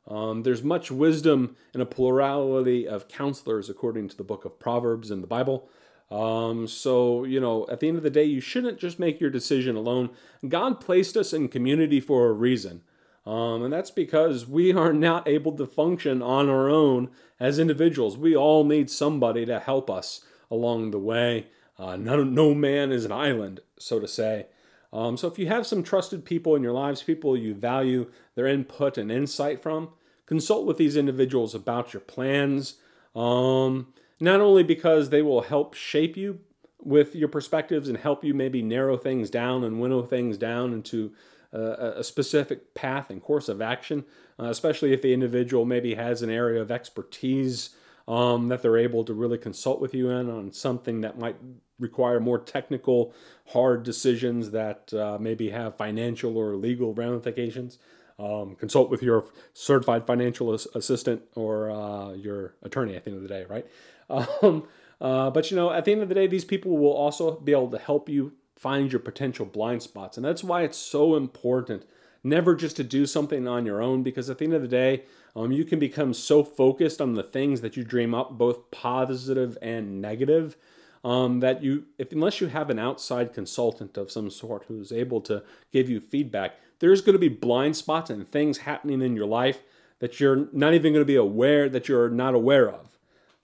Um, 0.07 0.43
there's 0.43 0.63
much 0.63 0.89
wisdom 0.89 1.55
in 1.73 1.81
a 1.81 1.85
plurality 1.85 2.87
of 2.87 3.07
counselors, 3.07 3.69
according 3.69 4.07
to 4.09 4.17
the 4.17 4.23
book 4.23 4.45
of 4.45 4.57
Proverbs 4.57 5.11
in 5.11 5.21
the 5.21 5.27
Bible. 5.27 5.69
Um, 6.09 6.67
so, 6.67 7.23
you 7.25 7.39
know, 7.39 7.67
at 7.69 7.79
the 7.79 7.87
end 7.87 7.97
of 7.97 8.03
the 8.03 8.09
day, 8.09 8.23
you 8.23 8.39
shouldn't 8.39 8.79
just 8.79 8.99
make 8.99 9.19
your 9.19 9.29
decision 9.29 9.75
alone. 9.75 10.09
God 10.47 10.79
placed 10.79 11.17
us 11.17 11.33
in 11.33 11.49
community 11.49 11.99
for 11.99 12.27
a 12.27 12.33
reason. 12.33 12.81
Um, 13.25 13.63
and 13.63 13.73
that's 13.73 13.91
because 13.91 14.47
we 14.47 14.71
are 14.71 14.93
not 14.93 15.27
able 15.27 15.51
to 15.57 15.65
function 15.65 16.21
on 16.21 16.47
our 16.47 16.69
own 16.69 17.09
as 17.41 17.59
individuals. 17.59 18.17
We 18.17 18.37
all 18.37 18.63
need 18.63 18.89
somebody 18.89 19.45
to 19.45 19.59
help 19.59 19.89
us 19.89 20.21
along 20.49 20.91
the 20.91 20.99
way. 20.99 21.47
Uh, 21.77 21.97
no, 21.97 22.23
no 22.23 22.53
man 22.53 22.91
is 22.91 23.03
an 23.03 23.11
island, 23.11 23.59
so 23.77 23.99
to 23.99 24.07
say. 24.07 24.47
Um, 24.93 25.17
so 25.17 25.27
if 25.27 25.37
you 25.37 25.47
have 25.47 25.67
some 25.67 25.83
trusted 25.83 26.23
people 26.23 26.55
in 26.55 26.63
your 26.63 26.71
lives, 26.71 27.03
people 27.03 27.35
you 27.35 27.53
value 27.53 28.09
their 28.35 28.47
input 28.47 28.97
and 28.97 29.11
insight 29.11 29.61
from, 29.61 29.89
consult 30.25 30.65
with 30.65 30.77
these 30.77 30.95
individuals 30.95 31.53
about 31.53 31.93
your 31.93 31.99
plans. 31.99 32.75
Um, 33.13 33.93
not 34.19 34.41
only 34.41 34.63
because 34.63 35.09
they 35.09 35.21
will 35.21 35.41
help 35.41 35.73
shape 35.73 36.17
you 36.17 36.39
with 36.79 37.15
your 37.15 37.27
perspectives 37.27 37.89
and 37.89 37.97
help 37.97 38.23
you 38.23 38.33
maybe 38.33 38.61
narrow 38.61 38.97
things 38.97 39.29
down 39.29 39.63
and 39.63 39.81
winnow 39.81 40.03
things 40.03 40.37
down 40.37 40.73
into 40.73 41.11
a 41.53 42.03
specific 42.03 42.73
path 42.73 43.09
and 43.09 43.21
course 43.21 43.49
of 43.49 43.61
action, 43.61 44.05
uh, 44.39 44.45
especially 44.45 44.93
if 44.93 45.01
the 45.01 45.13
individual 45.13 45.65
maybe 45.65 45.95
has 45.95 46.21
an 46.21 46.29
area 46.29 46.61
of 46.61 46.71
expertise 46.71 47.71
um, 48.07 48.47
that 48.49 48.61
they're 48.61 48.77
able 48.77 49.03
to 49.03 49.13
really 49.13 49.37
consult 49.37 49.81
with 49.81 49.93
you 49.93 50.09
in 50.09 50.29
on 50.29 50.51
something 50.51 51.01
that 51.01 51.17
might 51.17 51.37
require 51.79 52.19
more 52.19 52.39
technical, 52.39 53.13
hard 53.47 53.83
decisions 53.83 54.51
that 54.51 54.93
uh, 54.93 55.17
maybe 55.19 55.49
have 55.49 55.77
financial 55.77 56.37
or 56.37 56.55
legal 56.55 56.93
ramifications. 56.93 57.77
Um, 58.19 58.55
consult 58.55 58.89
with 58.89 59.03
your 59.03 59.25
certified 59.53 60.07
financial 60.07 60.51
assistant 60.51 61.21
or 61.35 61.69
uh, 61.69 62.13
your 62.13 62.55
attorney 62.63 62.95
at 62.95 63.03
the 63.03 63.11
end 63.11 63.17
of 63.17 63.21
the 63.21 63.29
day, 63.29 63.45
right? 63.47 63.67
Um, 64.09 64.67
uh, 64.99 65.29
but 65.29 65.51
you 65.51 65.57
know, 65.57 65.71
at 65.71 65.85
the 65.85 65.91
end 65.91 66.01
of 66.01 66.09
the 66.09 66.15
day, 66.15 66.27
these 66.27 66.45
people 66.45 66.77
will 66.77 66.93
also 66.93 67.39
be 67.39 67.51
able 67.51 67.69
to 67.69 67.77
help 67.77 68.09
you 68.09 68.33
find 68.55 68.91
your 68.91 68.99
potential 68.99 69.45
blind 69.45 69.83
spots. 69.83 70.17
And 70.17 70.25
that's 70.25 70.43
why 70.43 70.63
it's 70.63 70.77
so 70.77 71.15
important 71.15 71.85
never 72.23 72.55
just 72.55 72.75
to 72.75 72.83
do 72.83 73.05
something 73.05 73.47
on 73.47 73.65
your 73.65 73.81
own 73.81 74.03
because 74.03 74.29
at 74.29 74.39
the 74.39 74.45
end 74.45 74.53
of 74.53 74.61
the 74.61 74.67
day, 74.67 75.03
um, 75.35 75.51
you 75.51 75.63
can 75.63 75.79
become 75.79 76.13
so 76.13 76.43
focused 76.43 76.99
on 76.99 77.13
the 77.13 77.23
things 77.23 77.61
that 77.61 77.77
you 77.77 77.83
dream 77.83 78.13
up, 78.13 78.37
both 78.37 78.71
positive 78.71 79.57
and 79.61 80.01
negative, 80.01 80.57
um, 81.03 81.39
that 81.39 81.63
you, 81.63 81.85
if 81.97 82.11
unless 82.11 82.41
you 82.41 82.47
have 82.47 82.69
an 82.69 82.79
outside 82.79 83.33
consultant 83.33 83.97
of 83.97 84.11
some 84.11 84.29
sort 84.29 84.65
who's 84.67 84.91
able 84.91 85.21
to 85.21 85.43
give 85.71 85.89
you 85.89 86.01
feedback, 86.01 86.55
there's 86.79 87.01
going 87.01 87.13
to 87.13 87.19
be 87.19 87.29
blind 87.29 87.77
spots 87.77 88.09
and 88.09 88.27
things 88.27 88.59
happening 88.59 89.01
in 89.01 89.15
your 89.15 89.27
life 89.27 89.61
that 89.99 90.19
you're 90.19 90.47
not 90.51 90.73
even 90.73 90.93
going 90.93 91.01
to 91.01 91.05
be 91.05 91.15
aware 91.15 91.69
that 91.69 91.87
you're 91.87 92.09
not 92.09 92.33
aware 92.33 92.69
of. 92.69 92.96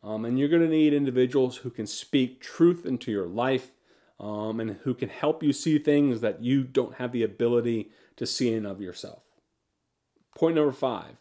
Um, 0.03 0.25
and 0.25 0.37
you're 0.37 0.49
going 0.49 0.61
to 0.61 0.67
need 0.67 0.93
individuals 0.93 1.57
who 1.57 1.69
can 1.69 1.87
speak 1.87 2.41
truth 2.41 2.85
into 2.85 3.11
your 3.11 3.27
life 3.27 3.71
um, 4.19 4.59
and 4.59 4.77
who 4.83 4.93
can 4.93 5.09
help 5.09 5.41
you 5.41 5.53
see 5.53 5.77
things 5.77 6.21
that 6.21 6.41
you 6.43 6.63
don't 6.63 6.95
have 6.95 7.11
the 7.11 7.23
ability 7.23 7.89
to 8.17 8.25
see 8.25 8.53
in 8.53 8.65
of 8.65 8.81
yourself. 8.81 9.23
Point 10.35 10.55
number 10.55 10.71
five 10.71 11.15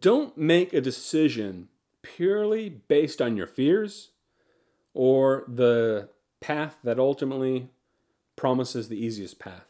don't 0.00 0.36
make 0.36 0.72
a 0.72 0.80
decision 0.80 1.68
purely 2.02 2.68
based 2.68 3.22
on 3.22 3.36
your 3.36 3.46
fears 3.46 4.10
or 4.94 5.44
the 5.46 6.08
path 6.40 6.78
that 6.82 6.98
ultimately 6.98 7.68
promises 8.34 8.88
the 8.88 9.02
easiest 9.02 9.38
path. 9.38 9.66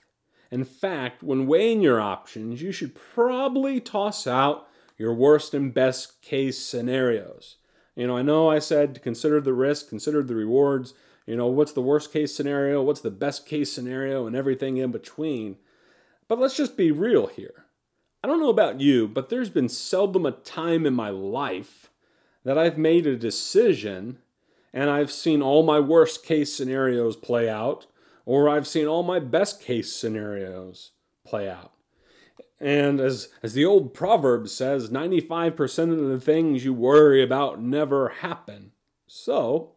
In 0.51 0.65
fact, 0.65 1.23
when 1.23 1.47
weighing 1.47 1.83
your 1.83 2.01
options, 2.01 2.63
you 2.63 2.73
should 2.73 2.95
probably 2.95 3.81
toss 3.81 4.27
out 4.27 4.69
your 4.97 5.13
worst 5.13 5.53
and 5.53 5.75
best 5.75 6.23
case 6.23 6.59
scenarios. 6.59 7.57
You 7.97 8.07
know, 8.07 8.17
I 8.17 8.23
know 8.23 8.51
I 8.51 8.61
said 8.61 9.03
consider 9.03 9.41
the 9.41 9.55
risk, 9.55 9.89
consider 9.89 10.23
the 10.23 10.37
rewards. 10.37 10.95
You 11.27 11.37
know, 11.37 11.49
what's 11.49 11.73
the 11.73 11.83
worst 11.83 12.13
case 12.13 12.35
scenario? 12.35 12.83
What's 12.83 13.01
the 13.01 13.11
best 13.11 13.47
case 13.47 13.73
scenario? 13.73 14.27
And 14.27 14.37
everything 14.37 14.77
in 14.77 14.93
between. 14.93 15.57
But 16.29 16.39
let's 16.39 16.57
just 16.57 16.77
be 16.77 16.93
real 16.93 17.27
here. 17.27 17.65
I 18.23 18.29
don't 18.29 18.41
know 18.41 18.51
about 18.51 18.81
you, 18.81 19.09
but 19.09 19.29
there's 19.29 19.51
been 19.51 19.69
seldom 19.69 20.27
a 20.27 20.33
time 20.33 20.87
in 20.87 20.95
my 20.95 21.11
life 21.11 21.91
that 22.45 22.59
I've 22.59 22.79
made 22.79 23.07
a 23.07 23.17
decision 23.17 24.19
and 24.73 24.91
I've 24.91 25.11
seen 25.11 25.41
all 25.41 25.63
my 25.63 25.81
worst 25.81 26.23
case 26.23 26.55
scenarios 26.55 27.17
play 27.17 27.49
out, 27.49 27.87
or 28.27 28.47
I've 28.47 28.67
seen 28.67 28.87
all 28.87 29.03
my 29.03 29.19
best 29.19 29.63
case 29.63 29.91
scenarios 29.91 30.91
play 31.25 31.49
out. 31.49 31.73
And 32.61 33.01
as, 33.01 33.29
as 33.43 33.53
the 33.53 33.65
old 33.65 33.93
proverb 33.93 34.49
says, 34.49 34.89
95% 34.91 35.93
of 35.93 36.09
the 36.09 36.21
things 36.21 36.65
you 36.65 36.73
worry 36.73 37.23
about 37.23 37.61
never 37.61 38.09
happen. 38.09 38.73
So, 39.07 39.75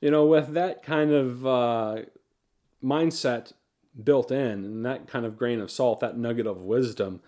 you 0.00 0.10
know, 0.10 0.26
with 0.26 0.52
that 0.52 0.82
kind 0.82 1.12
of 1.12 1.46
uh, 1.46 1.96
mindset 2.84 3.52
built 4.02 4.30
in 4.30 4.64
and 4.64 4.84
that 4.84 5.06
kind 5.06 5.24
of 5.24 5.38
grain 5.38 5.60
of 5.60 5.70
salt, 5.70 6.00
that 6.00 6.18
nugget 6.18 6.46
of 6.46 6.58
wisdom, 6.58 7.20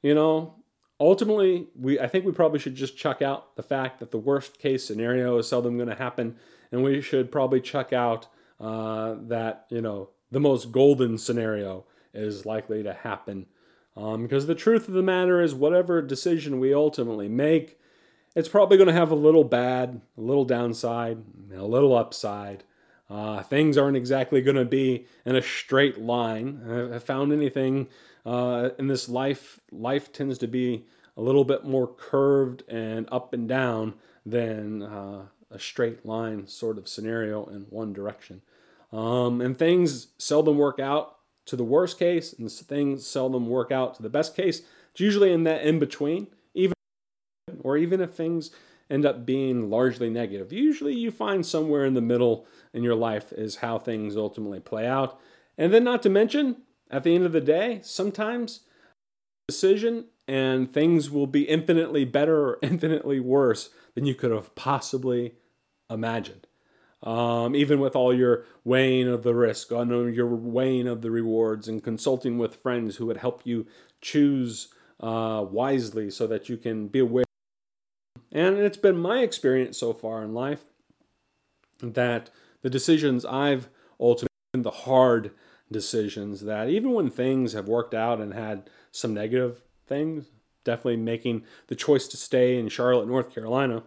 you 0.00 0.14
know, 0.14 0.56
ultimately, 1.00 1.66
we 1.78 1.98
I 1.98 2.06
think 2.06 2.24
we 2.24 2.32
probably 2.32 2.58
should 2.58 2.74
just 2.74 2.96
chuck 2.96 3.22
out 3.22 3.56
the 3.56 3.62
fact 3.62 4.00
that 4.00 4.10
the 4.10 4.18
worst 4.18 4.58
case 4.58 4.84
scenario 4.84 5.38
is 5.38 5.48
seldom 5.48 5.76
going 5.76 5.88
to 5.88 5.94
happen, 5.94 6.36
and 6.70 6.82
we 6.82 7.00
should 7.00 7.32
probably 7.32 7.60
chuck 7.60 7.92
out 7.92 8.28
uh, 8.60 9.16
that 9.22 9.66
you 9.70 9.80
know 9.80 10.10
the 10.30 10.40
most 10.40 10.72
golden 10.72 11.18
scenario 11.18 11.84
is 12.12 12.46
likely 12.46 12.82
to 12.82 12.92
happen 12.92 13.46
um, 13.96 14.22
because 14.22 14.46
the 14.46 14.54
truth 14.54 14.88
of 14.88 14.94
the 14.94 15.02
matter 15.02 15.40
is, 15.40 15.54
whatever 15.54 16.02
decision 16.02 16.58
we 16.58 16.74
ultimately 16.74 17.28
make, 17.28 17.78
it's 18.34 18.48
probably 18.48 18.76
going 18.76 18.88
to 18.88 18.92
have 18.92 19.10
a 19.10 19.16
little 19.16 19.44
bad, 19.44 20.00
a 20.18 20.20
little 20.20 20.44
downside, 20.44 21.22
and 21.50 21.60
a 21.60 21.64
little 21.64 21.96
upside. 21.96 22.64
Uh, 23.08 23.42
things 23.42 23.78
aren't 23.78 23.96
exactly 23.96 24.40
going 24.40 24.56
to 24.56 24.64
be 24.64 25.06
in 25.24 25.36
a 25.36 25.42
straight 25.42 25.98
line. 26.00 26.62
I, 26.66 26.96
I 26.96 26.98
found 26.98 27.32
anything 27.32 27.88
uh, 28.26 28.70
in 28.78 28.88
this 28.88 29.08
life, 29.08 29.60
life 29.70 30.12
tends 30.12 30.38
to 30.38 30.48
be 30.48 30.86
a 31.16 31.22
little 31.22 31.44
bit 31.44 31.64
more 31.64 31.86
curved 31.86 32.64
and 32.68 33.08
up 33.12 33.32
and 33.32 33.48
down 33.48 33.94
than 34.26 34.82
uh, 34.82 35.26
a 35.50 35.58
straight 35.58 36.04
line 36.04 36.48
sort 36.48 36.78
of 36.78 36.88
scenario 36.88 37.44
in 37.46 37.66
one 37.70 37.92
direction. 37.92 38.42
Um, 38.92 39.40
and 39.40 39.56
things 39.56 40.08
seldom 40.18 40.56
work 40.56 40.80
out 40.80 41.13
to 41.46 41.56
the 41.56 41.64
worst 41.64 41.98
case, 41.98 42.32
and 42.32 42.50
things 42.50 43.06
seldom 43.06 43.48
work 43.48 43.70
out 43.70 43.94
to 43.94 44.02
the 44.02 44.08
best 44.08 44.34
case. 44.34 44.62
It's 44.92 45.00
usually 45.00 45.32
in 45.32 45.44
that 45.44 45.62
in 45.62 45.78
between, 45.78 46.28
even 46.54 46.74
or 47.60 47.76
even 47.76 48.00
if 48.00 48.12
things 48.12 48.50
end 48.90 49.06
up 49.06 49.24
being 49.24 49.70
largely 49.70 50.10
negative. 50.10 50.52
Usually 50.52 50.94
you 50.94 51.10
find 51.10 51.44
somewhere 51.44 51.84
in 51.84 51.94
the 51.94 52.00
middle 52.00 52.46
in 52.72 52.82
your 52.82 52.94
life 52.94 53.32
is 53.32 53.56
how 53.56 53.78
things 53.78 54.16
ultimately 54.16 54.60
play 54.60 54.86
out. 54.86 55.18
And 55.56 55.72
then 55.72 55.84
not 55.84 56.02
to 56.02 56.10
mention, 56.10 56.58
at 56.90 57.02
the 57.02 57.14
end 57.14 57.24
of 57.24 57.32
the 57.32 57.40
day, 57.40 57.80
sometimes 57.82 58.60
decision 59.48 60.06
and 60.26 60.70
things 60.70 61.10
will 61.10 61.26
be 61.26 61.42
infinitely 61.42 62.04
better 62.04 62.48
or 62.48 62.58
infinitely 62.62 63.20
worse 63.20 63.70
than 63.94 64.06
you 64.06 64.14
could 64.14 64.30
have 64.30 64.54
possibly 64.54 65.34
imagined. 65.90 66.46
Um, 67.04 67.54
even 67.54 67.80
with 67.80 67.94
all 67.94 68.14
your 68.14 68.44
weighing 68.64 69.08
of 69.08 69.22
the 69.22 69.34
risk, 69.34 69.70
on 69.70 69.90
your 70.14 70.26
weighing 70.26 70.88
of 70.88 71.02
the 71.02 71.10
rewards, 71.10 71.68
and 71.68 71.84
consulting 71.84 72.38
with 72.38 72.56
friends 72.56 72.96
who 72.96 73.06
would 73.06 73.18
help 73.18 73.42
you 73.44 73.66
choose 74.00 74.68
uh, 75.00 75.44
wisely 75.48 76.10
so 76.10 76.26
that 76.26 76.48
you 76.48 76.56
can 76.56 76.88
be 76.88 77.00
aware. 77.00 77.24
And 78.32 78.56
it's 78.56 78.78
been 78.78 78.96
my 78.96 79.20
experience 79.20 79.76
so 79.76 79.92
far 79.92 80.22
in 80.22 80.32
life 80.32 80.64
that 81.80 82.30
the 82.62 82.70
decisions 82.70 83.24
I've 83.24 83.68
ultimately 84.00 84.28
the 84.54 84.70
hard 84.70 85.32
decisions 85.70 86.42
that 86.42 86.68
even 86.68 86.92
when 86.92 87.10
things 87.10 87.52
have 87.52 87.68
worked 87.68 87.94
out 87.94 88.20
and 88.20 88.32
had 88.32 88.70
some 88.92 89.12
negative 89.12 89.62
things, 89.86 90.26
definitely 90.64 90.96
making 90.96 91.42
the 91.66 91.74
choice 91.74 92.06
to 92.08 92.16
stay 92.16 92.58
in 92.58 92.68
Charlotte, 92.68 93.08
North 93.08 93.34
Carolina, 93.34 93.82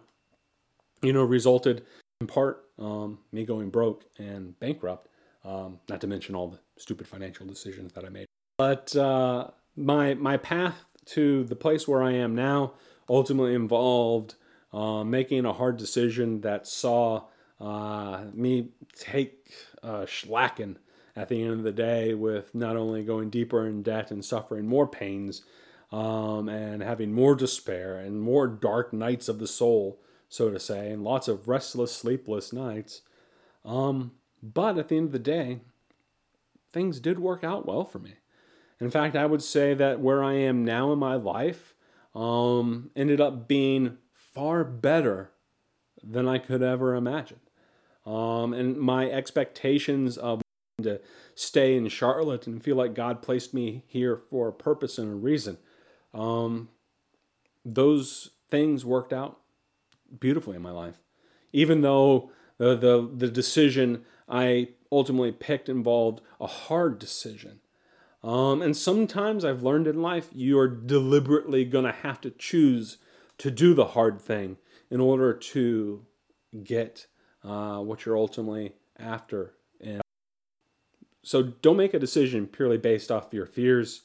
you 1.02 1.12
know, 1.12 1.24
resulted 1.24 1.84
in 2.20 2.26
part 2.26 2.64
um, 2.78 3.18
me 3.32 3.44
going 3.44 3.70
broke 3.70 4.04
and 4.18 4.58
bankrupt, 4.60 5.08
um, 5.44 5.80
not 5.88 6.00
to 6.00 6.06
mention 6.06 6.34
all 6.34 6.48
the 6.48 6.58
stupid 6.76 7.06
financial 7.06 7.46
decisions 7.46 7.92
that 7.92 8.04
I 8.04 8.08
made. 8.08 8.26
But 8.56 8.94
uh, 8.96 9.48
my 9.76 10.14
my 10.14 10.36
path 10.36 10.84
to 11.06 11.44
the 11.44 11.56
place 11.56 11.88
where 11.88 12.02
I 12.02 12.12
am 12.12 12.34
now 12.34 12.72
ultimately 13.08 13.54
involved 13.54 14.34
uh, 14.72 15.04
making 15.04 15.44
a 15.44 15.52
hard 15.52 15.76
decision 15.76 16.42
that 16.42 16.66
saw 16.66 17.24
uh, 17.60 18.24
me 18.32 18.68
take 18.94 19.52
uh, 19.82 20.02
schlacking 20.02 20.76
at 21.16 21.28
the 21.28 21.42
end 21.42 21.52
of 21.54 21.62
the 21.62 21.72
day 21.72 22.14
with 22.14 22.54
not 22.54 22.76
only 22.76 23.02
going 23.02 23.30
deeper 23.30 23.66
in 23.66 23.82
debt 23.82 24.10
and 24.10 24.24
suffering 24.24 24.66
more 24.66 24.86
pains 24.86 25.42
um, 25.90 26.48
and 26.48 26.82
having 26.82 27.12
more 27.12 27.34
despair 27.34 27.96
and 27.96 28.20
more 28.20 28.46
dark 28.46 28.92
nights 28.92 29.28
of 29.28 29.38
the 29.38 29.46
soul 29.46 30.00
so 30.28 30.50
to 30.50 30.60
say, 30.60 30.90
and 30.90 31.02
lots 31.02 31.28
of 31.28 31.48
restless, 31.48 31.94
sleepless 31.94 32.52
nights. 32.52 33.02
Um, 33.64 34.12
but 34.42 34.78
at 34.78 34.88
the 34.88 34.96
end 34.96 35.06
of 35.06 35.12
the 35.12 35.18
day, 35.18 35.60
things 36.72 37.00
did 37.00 37.18
work 37.18 37.42
out 37.42 37.66
well 37.66 37.84
for 37.84 37.98
me. 37.98 38.14
In 38.80 38.90
fact, 38.90 39.16
I 39.16 39.26
would 39.26 39.42
say 39.42 39.74
that 39.74 40.00
where 40.00 40.22
I 40.22 40.34
am 40.34 40.64
now 40.64 40.92
in 40.92 40.98
my 40.98 41.16
life 41.16 41.74
um, 42.14 42.90
ended 42.94 43.20
up 43.20 43.48
being 43.48 43.98
far 44.12 44.64
better 44.64 45.32
than 46.02 46.28
I 46.28 46.38
could 46.38 46.62
ever 46.62 46.94
imagine. 46.94 47.40
Um, 48.06 48.52
and 48.54 48.78
my 48.78 49.10
expectations 49.10 50.16
of 50.16 50.42
to 50.82 51.00
stay 51.34 51.76
in 51.76 51.88
Charlotte 51.88 52.46
and 52.46 52.62
feel 52.62 52.76
like 52.76 52.94
God 52.94 53.20
placed 53.20 53.52
me 53.52 53.82
here 53.88 54.16
for 54.30 54.48
a 54.48 54.52
purpose 54.52 54.96
and 54.96 55.12
a 55.12 55.16
reason. 55.16 55.58
Um, 56.14 56.68
those 57.64 58.30
things 58.48 58.84
worked 58.84 59.12
out 59.12 59.40
beautifully 60.18 60.56
in 60.56 60.62
my 60.62 60.70
life. 60.70 60.96
Even 61.52 61.80
though 61.80 62.30
the, 62.58 62.76
the, 62.76 63.10
the 63.16 63.28
decision 63.28 64.04
I 64.28 64.68
ultimately 64.90 65.32
picked 65.32 65.68
involved 65.68 66.20
a 66.40 66.46
hard 66.46 66.98
decision. 66.98 67.60
Um, 68.22 68.62
and 68.62 68.76
sometimes 68.76 69.44
I've 69.44 69.62
learned 69.62 69.86
in 69.86 70.02
life 70.02 70.28
you 70.32 70.58
are 70.58 70.68
deliberately 70.68 71.64
going 71.64 71.84
to 71.84 71.92
have 71.92 72.20
to 72.22 72.30
choose 72.30 72.98
to 73.38 73.50
do 73.50 73.74
the 73.74 73.86
hard 73.86 74.20
thing 74.20 74.56
in 74.90 75.00
order 75.00 75.32
to 75.32 76.04
get 76.64 77.06
uh, 77.44 77.78
what 77.78 78.04
you're 78.04 78.16
ultimately 78.16 78.72
after. 78.98 79.54
And 79.80 80.02
so 81.22 81.42
don't 81.42 81.76
make 81.76 81.94
a 81.94 81.98
decision 81.98 82.46
purely 82.46 82.78
based 82.78 83.12
off 83.12 83.32
your 83.32 83.46
fears, 83.46 84.02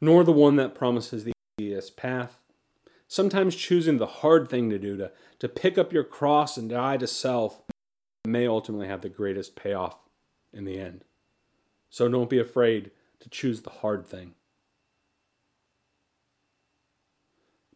nor 0.00 0.24
the 0.24 0.32
one 0.32 0.56
that 0.56 0.74
promises 0.74 1.24
the 1.24 1.32
easiest 1.58 1.96
path 1.96 2.39
sometimes 3.10 3.56
choosing 3.56 3.98
the 3.98 4.06
hard 4.06 4.48
thing 4.48 4.70
to 4.70 4.78
do, 4.78 4.96
to, 4.96 5.10
to 5.40 5.48
pick 5.48 5.76
up 5.76 5.92
your 5.92 6.04
cross 6.04 6.56
and 6.56 6.70
die 6.70 6.96
to 6.96 7.08
self, 7.08 7.60
may 8.24 8.46
ultimately 8.46 8.86
have 8.86 9.00
the 9.00 9.08
greatest 9.08 9.56
payoff 9.56 9.96
in 10.52 10.64
the 10.64 10.78
end. 10.78 11.02
So 11.90 12.08
don't 12.08 12.30
be 12.30 12.38
afraid 12.38 12.92
to 13.18 13.28
choose 13.28 13.62
the 13.62 13.70
hard 13.70 14.06
thing. 14.06 14.34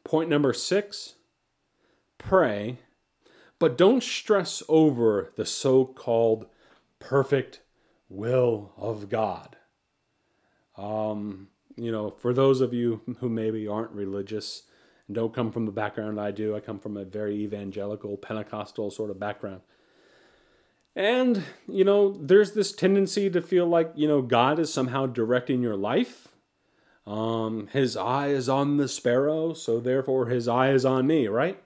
Point 0.05 0.31
number 0.31 0.53
six 0.53 1.15
pray, 2.17 2.79
but 3.59 3.77
don't 3.77 4.05
stress 4.05 4.63
over 4.69 5.33
the 5.35 5.45
so 5.45 5.85
called 5.85 6.47
perfect 7.01 7.61
will 8.09 8.73
of 8.77 9.09
God. 9.09 9.57
Um, 10.79 11.49
you 11.75 11.91
know, 11.91 12.11
for 12.11 12.33
those 12.33 12.61
of 12.61 12.73
you 12.73 13.01
who 13.19 13.29
maybe 13.29 13.67
aren't 13.67 13.91
religious, 13.91 14.63
don't 15.11 15.35
come 15.35 15.53
from 15.53 15.67
the 15.67 15.73
background 15.73 16.21
I 16.21 16.31
do. 16.31 16.57
I 16.57 16.61
come 16.61 16.79
from 16.79 16.97
a 16.97 17.05
very 17.05 17.37
evangelical, 17.37 18.17
Pentecostal 18.17 18.91
sort 18.91 19.11
of 19.11 19.21
background. 19.21 19.61
And, 20.97 21.43
you 21.67 21.85
know, 21.85 22.17
there's 22.21 22.53
this 22.53 22.73
tendency 22.73 23.29
to 23.29 23.43
feel 23.43 23.67
like, 23.67 23.93
you 23.95 24.07
know, 24.07 24.23
God 24.23 24.59
is 24.59 24.73
somehow 24.73 25.07
directing 25.07 25.63
your 25.63 25.77
life. 25.77 26.29
Um, 27.07 27.69
his 27.73 27.97
eye 27.97 28.29
is 28.29 28.49
on 28.49 28.77
the 28.77 28.89
sparrow, 28.89 29.53
so 29.53 29.79
therefore 29.79 30.27
his 30.27 30.49
eye 30.49 30.71
is 30.71 30.85
on 30.85 31.07
me, 31.07 31.27
right? 31.27 31.63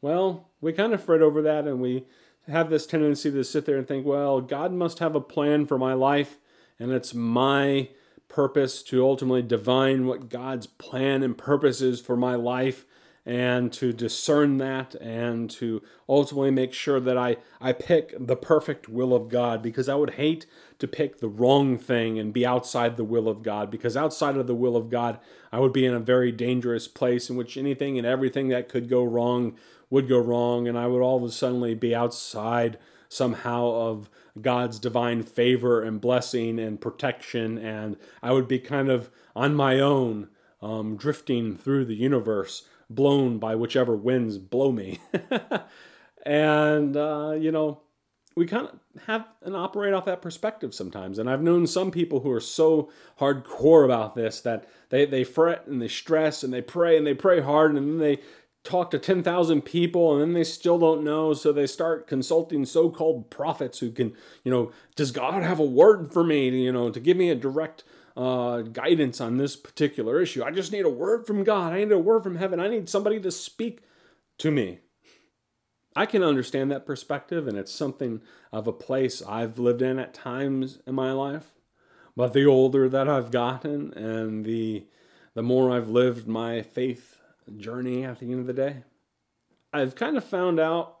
Well, 0.00 0.48
we 0.60 0.72
kind 0.72 0.94
of 0.94 1.02
fret 1.02 1.20
over 1.20 1.42
that 1.42 1.66
and 1.66 1.80
we 1.80 2.04
have 2.48 2.70
this 2.70 2.86
tendency 2.86 3.30
to 3.30 3.44
sit 3.44 3.66
there 3.66 3.76
and 3.76 3.86
think, 3.86 4.06
well, 4.06 4.40
God 4.40 4.72
must 4.72 4.98
have 4.98 5.14
a 5.14 5.20
plan 5.20 5.66
for 5.66 5.78
my 5.78 5.92
life, 5.92 6.38
and 6.78 6.90
it's 6.90 7.14
my 7.14 7.88
purpose 8.32 8.82
to 8.82 9.04
ultimately 9.04 9.42
divine 9.42 10.06
what 10.06 10.28
God's 10.30 10.66
plan 10.66 11.22
and 11.22 11.36
purpose 11.36 11.80
is 11.80 12.00
for 12.00 12.16
my 12.16 12.34
life 12.34 12.86
and 13.24 13.72
to 13.72 13.92
discern 13.92 14.58
that 14.58 14.94
and 14.96 15.48
to 15.48 15.80
ultimately 16.08 16.50
make 16.50 16.72
sure 16.72 16.98
that 16.98 17.16
I, 17.16 17.36
I 17.60 17.72
pick 17.72 18.14
the 18.18 18.34
perfect 18.34 18.88
will 18.88 19.14
of 19.14 19.28
God 19.28 19.62
because 19.62 19.88
I 19.88 19.94
would 19.94 20.14
hate 20.14 20.46
to 20.80 20.88
pick 20.88 21.20
the 21.20 21.28
wrong 21.28 21.78
thing 21.78 22.18
and 22.18 22.32
be 22.32 22.44
outside 22.44 22.96
the 22.96 23.04
will 23.04 23.28
of 23.28 23.44
God 23.44 23.70
because 23.70 23.96
outside 23.96 24.36
of 24.36 24.48
the 24.48 24.54
will 24.54 24.76
of 24.76 24.90
God, 24.90 25.20
I 25.52 25.60
would 25.60 25.72
be 25.72 25.86
in 25.86 25.94
a 25.94 26.00
very 26.00 26.32
dangerous 26.32 26.88
place 26.88 27.30
in 27.30 27.36
which 27.36 27.56
anything 27.56 27.96
and 27.96 28.06
everything 28.06 28.48
that 28.48 28.68
could 28.68 28.88
go 28.88 29.04
wrong 29.04 29.56
would 29.88 30.08
go 30.08 30.18
wrong 30.18 30.66
and 30.66 30.76
I 30.76 30.88
would 30.88 31.02
all 31.02 31.18
of 31.18 31.22
a 31.22 31.30
sudden 31.30 31.78
be 31.78 31.94
outside 31.94 32.78
somehow 33.08 33.66
of 33.66 34.08
God's 34.40 34.78
divine 34.78 35.22
favor 35.22 35.82
and 35.82 36.00
blessing 36.00 36.58
and 36.58 36.80
protection 36.80 37.58
and 37.58 37.96
I 38.22 38.32
would 38.32 38.48
be 38.48 38.58
kind 38.58 38.90
of 38.90 39.10
on 39.36 39.54
my 39.54 39.78
own 39.78 40.28
um, 40.62 40.96
drifting 40.96 41.56
through 41.56 41.84
the 41.84 41.94
universe 41.94 42.66
blown 42.88 43.38
by 43.38 43.54
whichever 43.54 43.96
winds 43.96 44.38
blow 44.38 44.70
me. 44.70 45.00
and, 46.26 46.96
uh, 46.96 47.34
you 47.38 47.50
know, 47.50 47.80
we 48.34 48.46
kind 48.46 48.68
of 48.68 49.02
have 49.02 49.26
and 49.42 49.54
operate 49.54 49.92
off 49.92 50.06
that 50.06 50.22
perspective 50.22 50.74
sometimes. 50.74 51.18
And 51.18 51.28
I've 51.28 51.42
known 51.42 51.66
some 51.66 51.90
people 51.90 52.20
who 52.20 52.30
are 52.30 52.40
so 52.40 52.90
hardcore 53.20 53.84
about 53.84 54.14
this 54.14 54.40
that 54.40 54.66
they, 54.88 55.04
they 55.04 55.24
fret 55.24 55.66
and 55.66 55.82
they 55.82 55.88
stress 55.88 56.42
and 56.42 56.52
they 56.52 56.62
pray 56.62 56.96
and 56.96 57.06
they 57.06 57.14
pray 57.14 57.40
hard 57.40 57.74
and 57.74 57.78
then 57.78 57.98
they 57.98 58.20
talk 58.64 58.90
to 58.90 58.98
10,000 58.98 59.62
people 59.62 60.12
and 60.12 60.20
then 60.20 60.32
they 60.32 60.44
still 60.44 60.78
don't 60.78 61.02
know. 61.02 61.32
So 61.32 61.52
they 61.52 61.66
start 61.66 62.06
consulting 62.06 62.64
so 62.64 62.90
called 62.90 63.30
prophets 63.30 63.80
who 63.80 63.90
can, 63.90 64.14
you 64.44 64.50
know, 64.50 64.72
does 64.94 65.10
God 65.10 65.42
have 65.42 65.58
a 65.58 65.64
word 65.64 66.12
for 66.12 66.22
me, 66.22 66.50
to, 66.50 66.56
you 66.56 66.72
know, 66.72 66.90
to 66.90 67.00
give 67.00 67.16
me 67.16 67.30
a 67.30 67.34
direct 67.34 67.84
uh, 68.16 68.60
guidance 68.60 69.20
on 69.20 69.36
this 69.36 69.56
particular 69.56 70.20
issue. 70.20 70.44
I 70.44 70.50
just 70.50 70.72
need 70.72 70.84
a 70.84 70.90
word 70.90 71.26
from 71.26 71.44
God. 71.44 71.72
I 71.72 71.78
need 71.78 71.92
a 71.92 71.98
word 71.98 72.22
from 72.22 72.36
heaven. 72.36 72.60
I 72.60 72.68
need 72.68 72.88
somebody 72.88 73.18
to 73.20 73.30
speak 73.30 73.82
to 74.38 74.50
me. 74.50 74.80
I 75.94 76.06
can 76.06 76.22
understand 76.22 76.70
that 76.70 76.86
perspective, 76.86 77.46
and 77.46 77.58
it's 77.58 77.72
something 77.72 78.22
of 78.50 78.66
a 78.66 78.72
place 78.72 79.22
I've 79.22 79.58
lived 79.58 79.82
in 79.82 79.98
at 79.98 80.14
times 80.14 80.78
in 80.86 80.94
my 80.94 81.12
life. 81.12 81.52
But 82.16 82.32
the 82.32 82.46
older 82.46 82.88
that 82.88 83.08
I've 83.08 83.30
gotten, 83.30 83.92
and 83.94 84.44
the 84.44 84.86
the 85.34 85.42
more 85.42 85.70
I've 85.70 85.88
lived 85.88 86.26
my 86.26 86.60
faith 86.60 87.21
journey 87.50 88.04
at 88.04 88.20
the 88.20 88.30
end 88.30 88.40
of 88.40 88.46
the 88.46 88.52
day, 88.52 88.84
I've 89.72 89.94
kind 89.94 90.16
of 90.16 90.24
found 90.24 90.60
out 90.60 90.98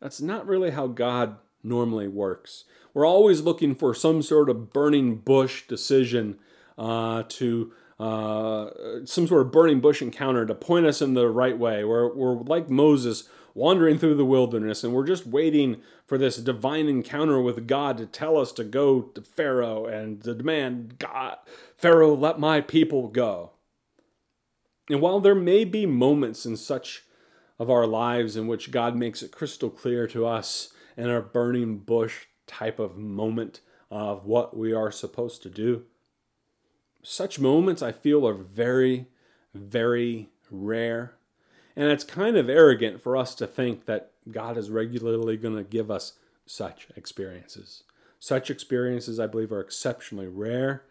that's 0.00 0.20
not 0.20 0.46
really 0.46 0.70
how 0.70 0.86
God 0.86 1.36
normally 1.62 2.08
works. 2.08 2.64
We're 2.94 3.06
always 3.06 3.40
looking 3.40 3.74
for 3.74 3.94
some 3.94 4.22
sort 4.22 4.48
of 4.48 4.72
burning 4.72 5.16
bush 5.16 5.66
decision 5.66 6.38
uh, 6.76 7.24
to 7.28 7.72
uh, 7.98 8.70
some 9.04 9.26
sort 9.26 9.46
of 9.46 9.52
burning 9.52 9.80
bush 9.80 10.00
encounter 10.00 10.46
to 10.46 10.54
point 10.54 10.86
us 10.86 11.02
in 11.02 11.14
the 11.14 11.28
right 11.28 11.58
way. 11.58 11.84
We're, 11.84 12.12
we're 12.14 12.34
like 12.42 12.70
Moses 12.70 13.28
wandering 13.54 13.98
through 13.98 14.14
the 14.14 14.24
wilderness 14.24 14.84
and 14.84 14.92
we're 14.92 15.06
just 15.06 15.26
waiting 15.26 15.80
for 16.06 16.16
this 16.16 16.36
divine 16.36 16.88
encounter 16.88 17.40
with 17.40 17.66
God 17.66 17.98
to 17.98 18.06
tell 18.06 18.38
us 18.38 18.52
to 18.52 18.64
go 18.64 19.02
to 19.02 19.20
Pharaoh 19.20 19.84
and 19.84 20.22
to 20.22 20.34
demand, 20.34 20.98
God, 20.98 21.38
Pharaoh, 21.76 22.14
let 22.14 22.38
my 22.38 22.60
people 22.60 23.08
go. 23.08 23.50
And 24.88 25.00
while 25.00 25.20
there 25.20 25.34
may 25.34 25.64
be 25.64 25.86
moments 25.86 26.46
in 26.46 26.56
such 26.56 27.04
of 27.58 27.70
our 27.70 27.86
lives 27.86 28.36
in 28.36 28.46
which 28.46 28.70
God 28.70 28.96
makes 28.96 29.22
it 29.22 29.32
crystal 29.32 29.70
clear 29.70 30.06
to 30.08 30.26
us 30.26 30.72
in 30.96 31.10
a 31.10 31.20
burning 31.20 31.78
bush 31.78 32.26
type 32.46 32.78
of 32.78 32.96
moment 32.96 33.60
of 33.90 34.24
what 34.24 34.56
we 34.56 34.72
are 34.72 34.90
supposed 34.90 35.42
to 35.42 35.50
do. 35.50 35.84
Such 37.02 37.38
moments 37.38 37.82
I 37.82 37.92
feel 37.92 38.26
are 38.26 38.34
very, 38.34 39.06
very 39.54 40.28
rare. 40.50 41.14
And 41.76 41.90
it's 41.90 42.04
kind 42.04 42.36
of 42.36 42.48
arrogant 42.48 43.00
for 43.00 43.16
us 43.16 43.34
to 43.36 43.46
think 43.46 43.86
that 43.86 44.12
God 44.30 44.56
is 44.56 44.70
regularly 44.70 45.36
going 45.36 45.56
to 45.56 45.62
give 45.62 45.90
us 45.90 46.14
such 46.46 46.88
experiences. 46.96 47.84
Such 48.18 48.50
experiences, 48.50 49.20
I 49.20 49.26
believe, 49.26 49.52
are 49.52 49.60
exceptionally 49.60 50.26
rare 50.26 50.84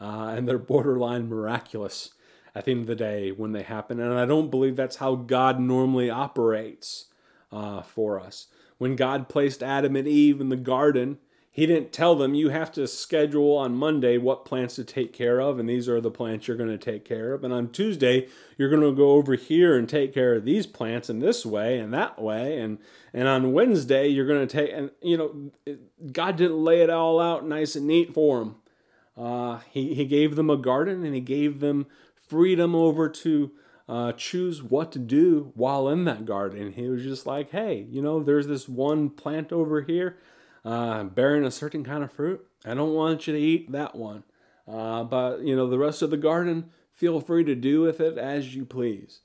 uh, 0.00 0.34
and 0.36 0.48
they're 0.48 0.58
borderline 0.58 1.28
miraculous 1.28 2.10
at 2.54 2.64
the 2.64 2.72
end 2.72 2.82
of 2.82 2.86
the 2.86 2.94
day 2.94 3.30
when 3.30 3.52
they 3.52 3.62
happen. 3.62 4.00
And 4.00 4.18
I 4.18 4.26
don't 4.26 4.50
believe 4.50 4.76
that's 4.76 4.96
how 4.96 5.14
God 5.14 5.58
normally 5.58 6.10
operates 6.10 7.06
uh, 7.50 7.82
for 7.82 8.20
us. 8.20 8.46
When 8.78 8.96
God 8.96 9.28
placed 9.28 9.62
Adam 9.62 9.96
and 9.96 10.08
Eve 10.08 10.40
in 10.40 10.48
the 10.48 10.56
garden, 10.56 11.18
he 11.54 11.66
didn't 11.66 11.92
tell 11.92 12.14
them 12.14 12.34
you 12.34 12.48
have 12.48 12.72
to 12.72 12.88
schedule 12.88 13.58
on 13.58 13.76
Monday 13.76 14.16
what 14.16 14.46
plants 14.46 14.74
to 14.76 14.84
take 14.84 15.12
care 15.12 15.38
of, 15.38 15.58
and 15.58 15.68
these 15.68 15.86
are 15.86 16.00
the 16.00 16.10
plants 16.10 16.48
you're 16.48 16.56
going 16.56 16.70
to 16.70 16.78
take 16.78 17.04
care 17.04 17.34
of. 17.34 17.44
And 17.44 17.52
on 17.52 17.70
Tuesday, 17.70 18.26
you're 18.56 18.70
going 18.70 18.80
to 18.80 18.90
go 18.96 19.12
over 19.12 19.34
here 19.34 19.76
and 19.76 19.86
take 19.86 20.14
care 20.14 20.34
of 20.34 20.46
these 20.46 20.66
plants 20.66 21.10
in 21.10 21.18
this 21.18 21.44
way 21.44 21.78
and 21.78 21.92
that 21.92 22.20
way. 22.20 22.58
And 22.58 22.78
and 23.12 23.28
on 23.28 23.52
Wednesday, 23.52 24.08
you're 24.08 24.26
going 24.26 24.48
to 24.48 24.52
take 24.52 24.74
and 24.74 24.90
you 25.02 25.18
know, 25.18 25.76
God 26.10 26.36
didn't 26.36 26.64
lay 26.64 26.80
it 26.80 26.88
all 26.88 27.20
out 27.20 27.46
nice 27.46 27.76
and 27.76 27.86
neat 27.86 28.14
for 28.14 28.38
them. 28.38 28.56
Uh, 29.14 29.58
he 29.70 29.92
he 29.92 30.06
gave 30.06 30.36
them 30.36 30.48
a 30.48 30.56
garden 30.56 31.04
and 31.04 31.14
he 31.14 31.20
gave 31.20 31.60
them 31.60 31.86
freedom 32.28 32.74
over 32.74 33.08
to 33.08 33.52
uh, 33.88 34.12
choose 34.12 34.62
what 34.62 34.92
to 34.92 34.98
do 34.98 35.52
while 35.54 35.88
in 35.88 36.04
that 36.04 36.24
garden. 36.24 36.72
He 36.72 36.88
was 36.88 37.02
just 37.02 37.26
like, 37.26 37.50
hey, 37.50 37.86
you 37.90 38.00
know, 38.00 38.22
there's 38.22 38.46
this 38.46 38.68
one 38.68 39.10
plant 39.10 39.52
over 39.52 39.82
here 39.82 40.18
uh, 40.64 41.04
bearing 41.04 41.44
a 41.44 41.50
certain 41.50 41.84
kind 41.84 42.02
of 42.02 42.12
fruit. 42.12 42.46
I 42.64 42.74
don't 42.74 42.94
want 42.94 43.26
you 43.26 43.32
to 43.34 43.38
eat 43.38 43.72
that 43.72 43.94
one. 43.94 44.24
Uh, 44.66 45.02
but, 45.04 45.40
you 45.42 45.56
know, 45.56 45.68
the 45.68 45.78
rest 45.78 46.02
of 46.02 46.10
the 46.10 46.16
garden, 46.16 46.70
feel 46.92 47.20
free 47.20 47.44
to 47.44 47.54
do 47.54 47.80
with 47.80 48.00
it 48.00 48.16
as 48.16 48.54
you 48.54 48.64
please. 48.64 49.20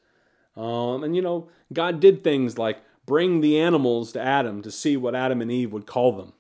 Um, 0.56 1.04
and, 1.04 1.16
you 1.16 1.22
know, 1.22 1.50
God 1.72 2.00
did 2.00 2.24
things 2.24 2.58
like 2.58 2.80
bring 3.06 3.42
the 3.42 3.60
animals 3.60 4.12
to 4.14 4.22
Adam 4.22 4.62
to 4.64 4.72
see 4.72 4.98
what 4.98 5.16
Adam 5.16 5.42
and 5.42 5.52
Eve 5.52 5.72
would 5.72 5.86
call 5.86 6.12
them. 6.12 6.34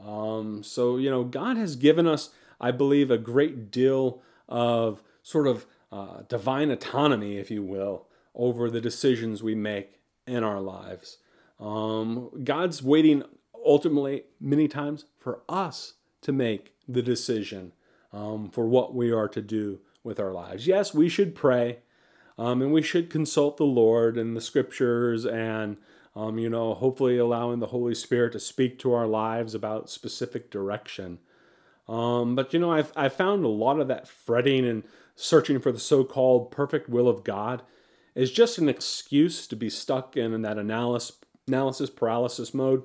Um, 0.00 0.62
so, 0.62 0.96
you 0.96 1.10
know, 1.10 1.24
God 1.24 1.56
has 1.56 1.74
given 1.74 2.06
us, 2.06 2.30
I 2.60 2.70
believe, 2.70 3.10
a 3.10 3.18
great 3.18 3.70
deal 3.70 4.22
of 4.48 5.02
sort 5.22 5.48
of 5.48 5.66
uh, 5.92 6.22
divine 6.28 6.70
autonomy, 6.70 7.38
if 7.38 7.50
you 7.50 7.62
will, 7.62 8.06
over 8.34 8.70
the 8.70 8.80
decisions 8.80 9.42
we 9.42 9.54
make 9.54 10.00
in 10.26 10.44
our 10.44 10.60
lives. 10.60 11.18
Um, 11.58 12.30
God's 12.44 12.82
waiting 12.82 13.22
ultimately, 13.64 14.24
many 14.40 14.68
times, 14.68 15.06
for 15.18 15.40
us 15.48 15.94
to 16.22 16.32
make 16.32 16.74
the 16.86 17.02
decision 17.02 17.72
um, 18.12 18.48
for 18.48 18.66
what 18.66 18.94
we 18.94 19.10
are 19.10 19.28
to 19.28 19.42
do 19.42 19.80
with 20.04 20.20
our 20.20 20.32
lives. 20.32 20.66
Yes, 20.66 20.94
we 20.94 21.08
should 21.08 21.34
pray 21.34 21.78
um, 22.38 22.62
and 22.62 22.72
we 22.72 22.82
should 22.82 23.10
consult 23.10 23.56
the 23.56 23.64
Lord 23.64 24.16
and 24.16 24.36
the 24.36 24.40
scriptures 24.40 25.24
and, 25.24 25.78
um, 26.14 26.38
you 26.38 26.48
know, 26.48 26.74
hopefully 26.74 27.18
allowing 27.18 27.60
the 27.60 27.68
Holy 27.68 27.94
Spirit 27.94 28.32
to 28.32 28.40
speak 28.40 28.78
to 28.80 28.92
our 28.92 29.06
lives 29.06 29.54
about 29.54 29.90
specific 29.90 30.50
direction. 30.50 31.18
Um, 31.88 32.34
but, 32.34 32.52
you 32.52 32.58
know, 32.58 32.72
I've, 32.72 32.92
I've 32.96 33.14
found 33.14 33.44
a 33.44 33.48
lot 33.48 33.80
of 33.80 33.88
that 33.88 34.08
fretting 34.08 34.66
and 34.66 34.82
searching 35.16 35.58
for 35.58 35.72
the 35.72 35.80
so 35.80 36.04
called 36.04 36.50
perfect 36.50 36.88
will 36.88 37.08
of 37.08 37.24
God 37.24 37.62
is 38.14 38.30
just 38.30 38.58
an 38.58 38.68
excuse 38.68 39.46
to 39.46 39.56
be 39.56 39.68
stuck 39.68 40.16
in 40.16 40.40
that 40.42 40.58
analysis, 40.58 41.16
analysis 41.48 41.90
paralysis 41.90 42.54
mode. 42.54 42.84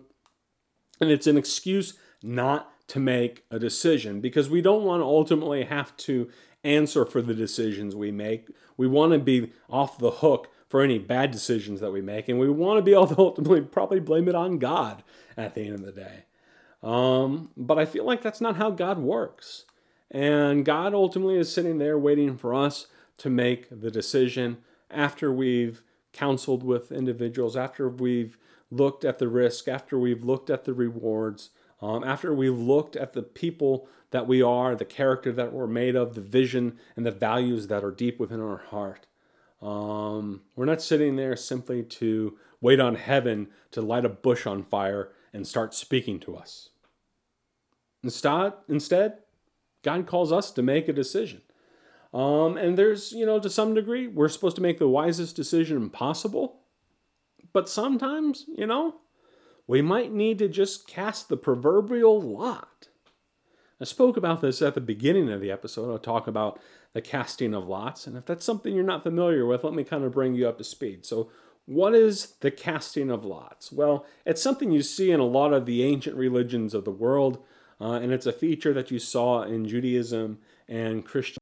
And 1.00 1.12
it's 1.12 1.28
an 1.28 1.38
excuse 1.38 1.94
not 2.24 2.72
to 2.88 3.00
make 3.00 3.46
a 3.52 3.60
decision 3.60 4.22
because 4.22 4.50
we 4.50 4.62
don't 4.62 4.84
want 4.84 5.02
to 5.02 5.06
ultimately 5.06 5.64
have 5.66 5.96
to 5.98 6.30
answer 6.64 7.06
for 7.06 7.22
the 7.22 7.34
decisions 7.34 7.96
we 7.96 8.12
make. 8.12 8.50
We 8.78 8.88
want 8.88 9.14
to 9.14 9.20
be 9.20 9.52
off 9.70 9.98
the 9.98 10.12
hook 10.12 10.50
for 10.68 10.82
any 10.82 11.00
bad 11.00 11.32
decisions 11.32 11.82
that 11.82 11.92
we 11.92 12.02
make, 12.02 12.30
and 12.30 12.40
we 12.40 12.50
want 12.50 12.78
to 12.78 12.82
be 12.82 12.94
able 12.94 13.08
to 13.08 13.18
ultimately 13.18 13.62
probably 13.62 14.00
blame 14.00 14.28
it 14.28 14.36
on 14.36 14.58
God 14.58 15.04
at 15.36 15.56
the 15.56 15.62
end 15.62 15.76
of 15.76 15.86
the 15.86 15.92
day. 15.92 16.24
Um, 16.84 17.52
but 17.58 17.78
I 17.78 17.86
feel 17.86 18.06
like 18.06 18.22
that's 18.22 18.42
not 18.42 18.56
how 18.56 18.72
God 18.72 18.98
works. 18.98 19.66
And 20.12 20.66
God 20.66 20.94
ultimately 20.94 21.38
is 21.38 21.52
sitting 21.52 21.78
there 21.78 21.98
waiting 21.98 22.38
for 22.38 22.54
us 22.54 22.88
to 23.18 23.30
make 23.30 23.68
the 23.70 23.90
decision 23.90 24.58
after 24.90 25.32
we've 25.32 25.84
counseled 26.12 26.64
with 26.64 26.92
individuals, 26.92 27.56
after 27.56 27.88
we've 27.88 28.38
looked 28.70 29.06
at 29.06 29.20
the 29.20 29.30
risk, 29.30 29.70
after 29.70 29.98
we've 29.98 30.24
looked 30.24 30.50
at 30.50 30.66
the 30.66 30.74
rewards, 30.74 31.52
um, 31.82 32.04
after 32.04 32.34
we've 32.34 32.58
looked 32.58 32.98
at 32.98 33.14
the 33.14 33.24
people 33.24 33.88
that 34.12 34.28
we 34.28 34.42
are, 34.42 34.76
the 34.76 34.86
character 34.86 35.32
that 35.32 35.54
we're 35.54 35.68
made 35.68 35.96
of, 35.96 36.14
the 36.14 36.22
vision 36.22 36.78
and 36.98 37.06
the 37.06 37.12
values 37.12 37.68
that 37.68 37.84
are 37.84 37.92
deep 37.92 38.20
within 38.20 38.42
our 38.42 38.58
heart. 38.58 39.08
Um, 39.62 40.42
we're 40.56 40.66
not 40.66 40.82
sitting 40.82 41.16
there 41.16 41.36
simply 41.38 41.84
to 41.84 42.38
wait 42.60 42.80
on 42.80 42.96
heaven 42.96 43.48
to 43.72 43.82
light 43.82 44.06
a 44.06 44.10
bush 44.10 44.46
on 44.46 44.64
fire 44.64 45.12
and 45.34 45.48
start 45.48 45.74
speaking 45.74 46.20
to 46.22 46.36
us. 46.36 46.70
Instead, 48.04 48.54
instead, 48.68 49.20
God 49.84 50.08
calls 50.08 50.32
us 50.32 50.52
to 50.52 50.62
make 50.62 50.88
a 50.88 50.94
decision. 50.94 51.42
Um, 52.14 52.58
and 52.58 52.78
there's, 52.78 53.12
you 53.14 53.26
know, 53.26 53.40
to 53.40 53.50
some 53.50 53.74
degree, 53.74 54.08
we're 54.08 54.30
supposed 54.30 54.58
to 54.58 54.62
make 54.62 54.80
the 54.80 54.88
wisest 54.88 55.36
decision 55.36 55.90
possible. 55.90 56.60
But 57.54 57.70
sometimes, 57.70 58.46
you 58.56 58.68
know, 58.68 58.96
we 59.68 59.82
might 59.82 60.12
need 60.12 60.40
to 60.40 60.48
just 60.48 60.88
cast 60.88 61.30
the 61.30 61.38
proverbial 61.38 62.22
lot. 62.22 62.90
I 63.80 63.86
spoke 63.86 64.16
about 64.16 64.42
this 64.42 64.62
at 64.62 64.76
the 64.76 64.82
beginning 64.82 65.32
of 65.32 65.42
the 65.42 65.52
episode. 65.52 65.90
I'll 65.90 65.98
talk 65.98 66.28
about 66.28 66.60
the 66.94 67.02
casting 67.02 67.54
of 67.54 67.68
lots. 67.68 68.06
And 68.06 68.16
if 68.16 68.26
that's 68.26 68.46
something 68.46 68.76
you're 68.76 68.84
not 68.84 69.04
familiar 69.04 69.46
with, 69.46 69.64
let 69.64 69.74
me 69.74 69.84
kind 69.84 70.04
of 70.04 70.12
bring 70.12 70.36
you 70.36 70.48
up 70.48 70.58
to 70.60 70.64
speed. 70.64 71.06
So, 71.06 71.32
what 71.66 71.96
is 71.96 72.34
the 72.42 72.52
casting 72.52 73.10
of 73.10 73.24
lots? 73.24 73.72
Well, 73.72 74.06
it's 74.26 74.42
something 74.42 74.72
you 74.72 74.82
see 74.82 75.12
in 75.12 75.20
a 75.20 75.26
lot 75.26 75.54
of 75.54 75.66
the 75.66 75.84
ancient 75.84 76.16
religions 76.16 76.74
of 76.74 76.86
the 76.86 76.92
world, 76.92 77.44
uh, 77.82 77.94
and 77.94 78.12
it's 78.12 78.28
a 78.28 78.32
feature 78.32 78.74
that 78.74 78.92
you 78.92 79.00
saw 79.00 79.42
in 79.42 79.68
Judaism 79.68 80.38
and 80.68 81.04
Christianity. 81.04 81.40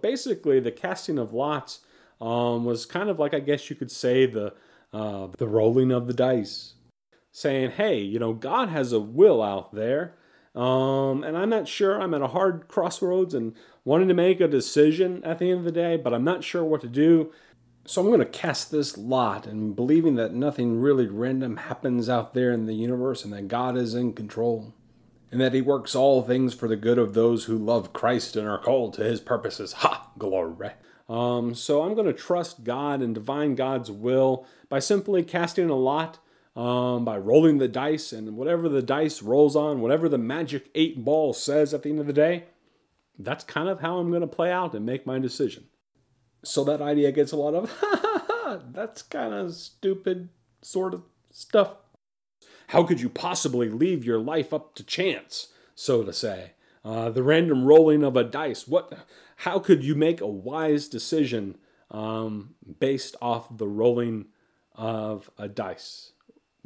Basically, 0.00 0.60
the 0.60 0.72
casting 0.72 1.18
of 1.18 1.34
lots 1.34 1.80
um, 2.20 2.64
was 2.64 2.86
kind 2.86 3.10
of 3.10 3.18
like, 3.18 3.34
I 3.34 3.40
guess 3.40 3.68
you 3.68 3.76
could 3.76 3.90
say, 3.90 4.24
the 4.24 4.54
uh, 4.90 5.28
the 5.36 5.46
rolling 5.46 5.92
of 5.92 6.06
the 6.06 6.14
dice, 6.14 6.74
saying, 7.30 7.72
"Hey, 7.72 8.00
you 8.00 8.18
know, 8.18 8.32
God 8.32 8.70
has 8.70 8.92
a 8.92 9.00
will 9.00 9.42
out 9.42 9.74
there." 9.74 10.14
Um, 10.54 11.22
and 11.22 11.36
I'm 11.36 11.50
not 11.50 11.68
sure. 11.68 12.00
I'm 12.00 12.14
at 12.14 12.22
a 12.22 12.28
hard 12.28 12.66
crossroads 12.68 13.34
and 13.34 13.54
wanting 13.84 14.08
to 14.08 14.14
make 14.14 14.40
a 14.40 14.48
decision 14.48 15.22
at 15.22 15.38
the 15.38 15.50
end 15.50 15.60
of 15.60 15.64
the 15.64 15.72
day, 15.72 15.96
but 15.96 16.14
I'm 16.14 16.24
not 16.24 16.42
sure 16.42 16.64
what 16.64 16.80
to 16.80 16.88
do. 16.88 17.32
So 17.84 18.00
I'm 18.00 18.08
going 18.08 18.18
to 18.20 18.26
cast 18.26 18.70
this 18.70 18.98
lot 18.98 19.46
and 19.46 19.76
believing 19.76 20.16
that 20.16 20.34
nothing 20.34 20.80
really 20.80 21.06
random 21.06 21.58
happens 21.58 22.08
out 22.08 22.34
there 22.34 22.50
in 22.52 22.66
the 22.66 22.74
universe 22.74 23.24
and 23.24 23.32
that 23.34 23.48
God 23.48 23.76
is 23.76 23.94
in 23.94 24.14
control 24.14 24.74
and 25.30 25.40
that 25.40 25.54
he 25.54 25.60
works 25.60 25.94
all 25.94 26.22
things 26.22 26.54
for 26.54 26.68
the 26.68 26.76
good 26.76 26.98
of 26.98 27.14
those 27.14 27.44
who 27.44 27.58
love 27.58 27.92
Christ 27.92 28.36
and 28.36 28.48
are 28.48 28.58
called 28.58 28.94
to 28.94 29.04
his 29.04 29.20
purposes. 29.20 29.74
Ha! 29.74 30.10
Glory. 30.18 30.70
Um, 31.08 31.54
so 31.54 31.82
I'm 31.82 31.94
going 31.94 32.06
to 32.06 32.12
trust 32.12 32.64
God 32.64 33.00
and 33.00 33.14
divine 33.14 33.54
God's 33.54 33.90
will 33.90 34.46
by 34.68 34.78
simply 34.78 35.22
casting 35.22 35.70
a 35.70 35.74
lot 35.74 36.18
um, 36.58 37.04
by 37.04 37.16
rolling 37.16 37.58
the 37.58 37.68
dice, 37.68 38.12
and 38.12 38.36
whatever 38.36 38.68
the 38.68 38.82
dice 38.82 39.22
rolls 39.22 39.54
on, 39.54 39.80
whatever 39.80 40.08
the 40.08 40.18
magic 40.18 40.70
eight 40.74 41.04
ball 41.04 41.32
says 41.32 41.72
at 41.72 41.84
the 41.84 41.90
end 41.90 42.00
of 42.00 42.08
the 42.08 42.12
day, 42.12 42.46
that's 43.16 43.44
kind 43.44 43.68
of 43.68 43.78
how 43.78 43.98
I'm 43.98 44.10
going 44.10 44.22
to 44.22 44.26
play 44.26 44.50
out 44.50 44.74
and 44.74 44.84
make 44.84 45.06
my 45.06 45.20
decision. 45.20 45.68
So 46.42 46.64
that 46.64 46.82
idea 46.82 47.12
gets 47.12 47.30
a 47.30 47.36
lot 47.36 47.54
of, 47.54 47.70
ha 47.80 48.00
ha 48.02 48.24
ha, 48.26 48.60
that's 48.72 49.02
kind 49.02 49.32
of 49.32 49.54
stupid 49.54 50.30
sort 50.60 50.94
of 50.94 51.02
stuff. 51.30 51.76
How 52.68 52.82
could 52.82 53.00
you 53.00 53.08
possibly 53.08 53.68
leave 53.68 54.04
your 54.04 54.18
life 54.18 54.52
up 54.52 54.74
to 54.76 54.84
chance, 54.84 55.48
so 55.74 56.02
to 56.02 56.12
say? 56.12 56.52
Uh, 56.84 57.10
the 57.10 57.22
random 57.22 57.64
rolling 57.64 58.02
of 58.02 58.16
a 58.16 58.24
dice. 58.24 58.66
What? 58.66 58.92
How 59.42 59.58
could 59.58 59.84
you 59.84 59.94
make 59.94 60.20
a 60.20 60.26
wise 60.26 60.88
decision 60.88 61.58
um, 61.90 62.54
based 62.78 63.16
off 63.20 63.56
the 63.56 63.68
rolling 63.68 64.26
of 64.74 65.30
a 65.36 65.48
dice? 65.48 66.12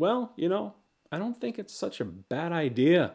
well, 0.03 0.33
you 0.37 0.49
know, 0.49 0.75
I 1.11 1.19
don't 1.19 1.41
think 1.41 1.59
it's 1.59 1.75
such 1.75 2.01
a 2.01 2.05
bad 2.05 2.53
idea 2.53 3.13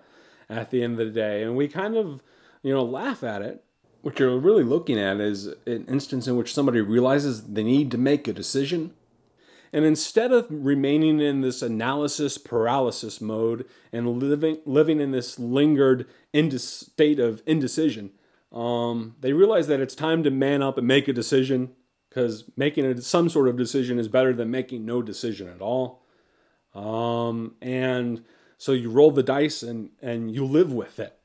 at 0.50 0.72
the 0.72 0.84
end 0.84 1.00
of 1.00 1.08
the 1.08 1.14
day. 1.14 1.44
And 1.44 1.58
we 1.58 1.68
kind 1.68 1.98
of, 1.98 2.22
you 2.64 2.74
know, 2.74 2.84
laugh 2.84 3.24
at 3.24 3.42
it. 3.42 3.64
What 4.02 4.20
you're 4.20 4.40
really 4.40 4.64
looking 4.64 4.98
at 4.98 5.20
is 5.20 5.48
an 5.66 5.86
instance 5.90 6.28
in 6.28 6.38
which 6.38 6.54
somebody 6.54 6.80
realizes 6.80 7.44
they 7.44 7.64
need 7.64 7.92
to 7.92 7.98
make 7.98 8.28
a 8.28 8.34
decision. 8.34 8.94
And 9.74 9.86
instead 9.86 10.32
of 10.32 10.48
remaining 10.50 11.20
in 11.20 11.42
this 11.42 11.62
analysis 11.62 12.38
paralysis 12.38 13.20
mode 13.20 13.66
and 13.92 14.20
living 14.22 14.60
living 14.66 15.00
in 15.00 15.12
this 15.12 15.38
lingered 15.38 16.08
state 16.58 17.20
of 17.20 17.44
indecision, 17.46 18.12
um, 18.52 19.16
they 19.20 19.34
realize 19.34 19.68
that 19.68 19.80
it's 19.80 19.96
time 19.96 20.24
to 20.24 20.32
man 20.32 20.62
up 20.62 20.78
and 20.78 20.88
make 20.88 21.08
a 21.08 21.14
decision 21.14 21.74
because 22.10 22.46
making 22.56 22.86
a, 22.86 23.02
some 23.02 23.30
sort 23.30 23.48
of 23.48 23.58
decision 23.58 24.00
is 24.00 24.08
better 24.08 24.34
than 24.34 24.50
making 24.50 24.86
no 24.86 25.02
decision 25.02 25.48
at 25.48 25.62
all. 25.62 26.04
Um, 26.74 27.56
and 27.62 28.24
so 28.58 28.72
you 28.72 28.90
roll 28.90 29.12
the 29.12 29.24
dice 29.24 29.64
and, 29.64 29.90
and 30.02 30.34
you 30.34 30.46
live 30.46 30.72
with 30.72 31.00
it. 31.00 31.18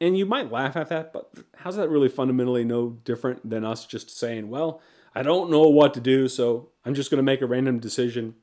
And 0.00 0.16
you 0.16 0.26
might 0.26 0.52
laugh 0.52 0.76
at 0.76 0.88
that, 0.90 1.12
but 1.12 1.32
how's 1.56 1.74
that 1.76 1.88
really 1.88 2.08
fundamentally 2.08 2.64
no 2.64 2.90
different 2.90 3.48
than 3.48 3.64
us 3.64 3.84
just 3.84 4.16
saying, 4.16 4.48
well, 4.48 4.80
I 5.14 5.22
don't 5.22 5.50
know 5.50 5.68
what 5.68 5.94
to 5.94 6.00
do, 6.00 6.28
so 6.28 6.70
I'm 6.84 6.94
just 6.94 7.10
going 7.10 7.18
to 7.18 7.22
make 7.22 7.40
a 7.40 7.46
random 7.46 7.78
decision? 7.78 8.34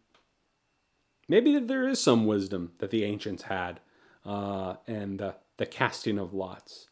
Maybe 1.28 1.60
there 1.60 1.88
is 1.88 2.02
some 2.02 2.26
wisdom 2.26 2.72
that 2.80 2.92
the 2.92 3.04
ancients 3.04 3.44
had 3.44 3.80
uh, 4.26 4.76
and 4.88 5.22
uh, 5.22 5.32
the 5.58 5.66
casting 5.66 6.18
of 6.18 6.34
lots. 6.34 6.88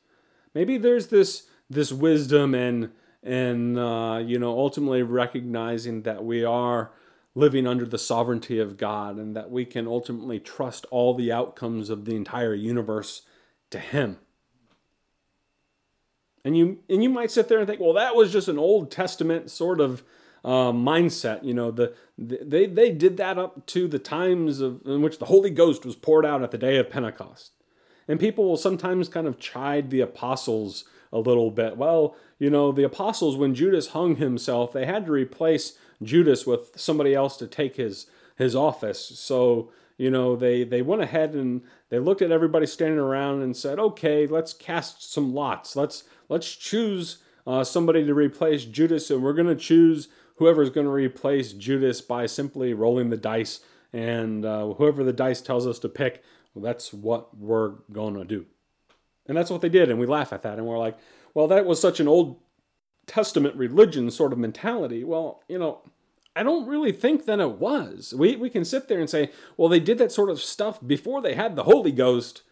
Maybe 0.53 0.77
there's 0.77 1.07
this 1.07 1.43
this 1.69 1.91
wisdom 1.91 2.55
and 2.55 2.91
and 3.21 3.77
uh, 3.77 4.21
you 4.25 4.39
know 4.39 4.57
ultimately 4.57 5.03
recognizing 5.03 6.03
that 6.03 6.23
we 6.23 6.43
are 6.43 6.91
living 7.35 7.67
under 7.67 7.85
the 7.85 7.97
sovereignty 7.97 8.59
of 8.59 8.77
God 8.77 9.17
and 9.17 9.35
that 9.35 9.51
we 9.51 9.65
can 9.65 9.87
ultimately 9.87 10.39
trust 10.39 10.85
all 10.89 11.13
the 11.13 11.31
outcomes 11.31 11.89
of 11.89 12.05
the 12.05 12.15
entire 12.15 12.53
universe 12.53 13.21
to 13.69 13.79
Him. 13.79 14.17
And 16.49 16.57
you 16.57 16.79
and 16.89 17.03
you 17.03 17.11
might 17.11 17.29
sit 17.29 17.47
there 17.47 17.59
and 17.59 17.67
think, 17.67 17.79
well, 17.79 17.93
that 17.93 18.15
was 18.15 18.33
just 18.33 18.47
an 18.47 18.57
Old 18.57 18.89
Testament 18.89 19.51
sort 19.51 19.79
of 19.79 20.01
uh, 20.43 20.71
mindset. 20.71 21.43
You 21.43 21.53
know, 21.53 21.69
the, 21.69 21.93
the, 22.17 22.39
they 22.41 22.65
they 22.65 22.91
did 22.91 23.17
that 23.17 23.37
up 23.37 23.67
to 23.67 23.87
the 23.87 23.99
times 23.99 24.59
of 24.59 24.81
in 24.83 25.03
which 25.03 25.19
the 25.19 25.27
Holy 25.27 25.51
Ghost 25.51 25.85
was 25.85 25.95
poured 25.95 26.25
out 26.25 26.41
at 26.41 26.49
the 26.49 26.57
day 26.57 26.77
of 26.77 26.89
Pentecost. 26.89 27.51
And 28.07 28.19
people 28.19 28.45
will 28.45 28.57
sometimes 28.57 29.09
kind 29.09 29.27
of 29.27 29.37
chide 29.37 29.91
the 29.91 30.01
apostles 30.01 30.85
a 31.13 31.19
little 31.19 31.51
bit. 31.51 31.77
Well, 31.77 32.15
you 32.39 32.49
know, 32.49 32.71
the 32.71 32.81
apostles, 32.81 33.37
when 33.37 33.53
Judas 33.53 33.89
hung 33.89 34.15
himself, 34.15 34.73
they 34.73 34.87
had 34.87 35.05
to 35.05 35.11
replace 35.11 35.77
Judas 36.01 36.47
with 36.47 36.71
somebody 36.75 37.13
else 37.13 37.37
to 37.37 37.45
take 37.45 37.75
his 37.75 38.07
his 38.37 38.55
office. 38.55 39.05
So 39.19 39.71
you 39.97 40.09
know 40.09 40.35
they 40.35 40.63
they 40.63 40.81
went 40.81 41.03
ahead 41.03 41.35
and 41.35 41.61
they 41.89 41.99
looked 41.99 42.23
at 42.23 42.31
everybody 42.31 42.65
standing 42.65 42.97
around 42.97 43.43
and 43.43 43.55
said, 43.55 43.77
okay, 43.77 44.25
let's 44.25 44.53
cast 44.53 45.13
some 45.13 45.35
lots. 45.35 45.75
Let's 45.75 46.05
let's 46.29 46.55
choose 46.55 47.17
uh, 47.45 47.63
somebody 47.63 48.05
to 48.05 48.13
replace 48.13 48.63
Judas, 48.65 49.09
and 49.11 49.21
we're 49.21 49.33
going 49.33 49.47
to 49.47 49.55
choose 49.55 50.07
whoever's 50.37 50.69
going 50.69 50.85
to 50.85 50.91
replace 50.91 51.51
Judas 51.51 51.99
by 51.99 52.25
simply 52.25 52.73
rolling 52.73 53.09
the 53.09 53.17
dice. 53.17 53.59
And 53.91 54.45
uh, 54.45 54.73
whoever 54.73 55.03
the 55.03 55.11
dice 55.11 55.41
tells 55.41 55.67
us 55.67 55.79
to 55.79 55.89
pick, 55.89 56.23
well, 56.53 56.63
that's 56.63 56.93
what 56.93 57.35
we're 57.37 57.73
going 57.91 58.13
to 58.13 58.23
do. 58.23 58.45
And 59.27 59.37
that's 59.37 59.49
what 59.49 59.61
they 59.61 59.69
did. 59.69 59.89
And 59.89 59.99
we 59.99 60.05
laugh 60.05 60.31
at 60.31 60.43
that. 60.43 60.57
And 60.57 60.65
we're 60.65 60.77
like, 60.77 60.97
well, 61.33 61.47
that 61.47 61.65
was 61.65 61.81
such 61.81 61.99
an 61.99 62.07
Old 62.07 62.39
Testament 63.05 63.55
religion 63.55 64.09
sort 64.11 64.31
of 64.31 64.39
mentality. 64.39 65.03
Well, 65.03 65.43
you 65.47 65.59
know, 65.59 65.81
I 66.35 66.43
don't 66.43 66.67
really 66.67 66.91
think 66.91 67.25
that 67.25 67.39
it 67.39 67.57
was. 67.59 68.13
We, 68.15 68.35
we 68.35 68.49
can 68.49 68.63
sit 68.63 68.87
there 68.87 68.99
and 68.99 69.09
say, 69.09 69.31
well, 69.57 69.69
they 69.69 69.79
did 69.79 69.97
that 69.97 70.11
sort 70.11 70.29
of 70.29 70.39
stuff 70.39 70.79
before 70.85 71.21
they 71.21 71.33
had 71.33 71.55
the 71.55 71.63
Holy 71.63 71.91
Ghost, 71.91 72.43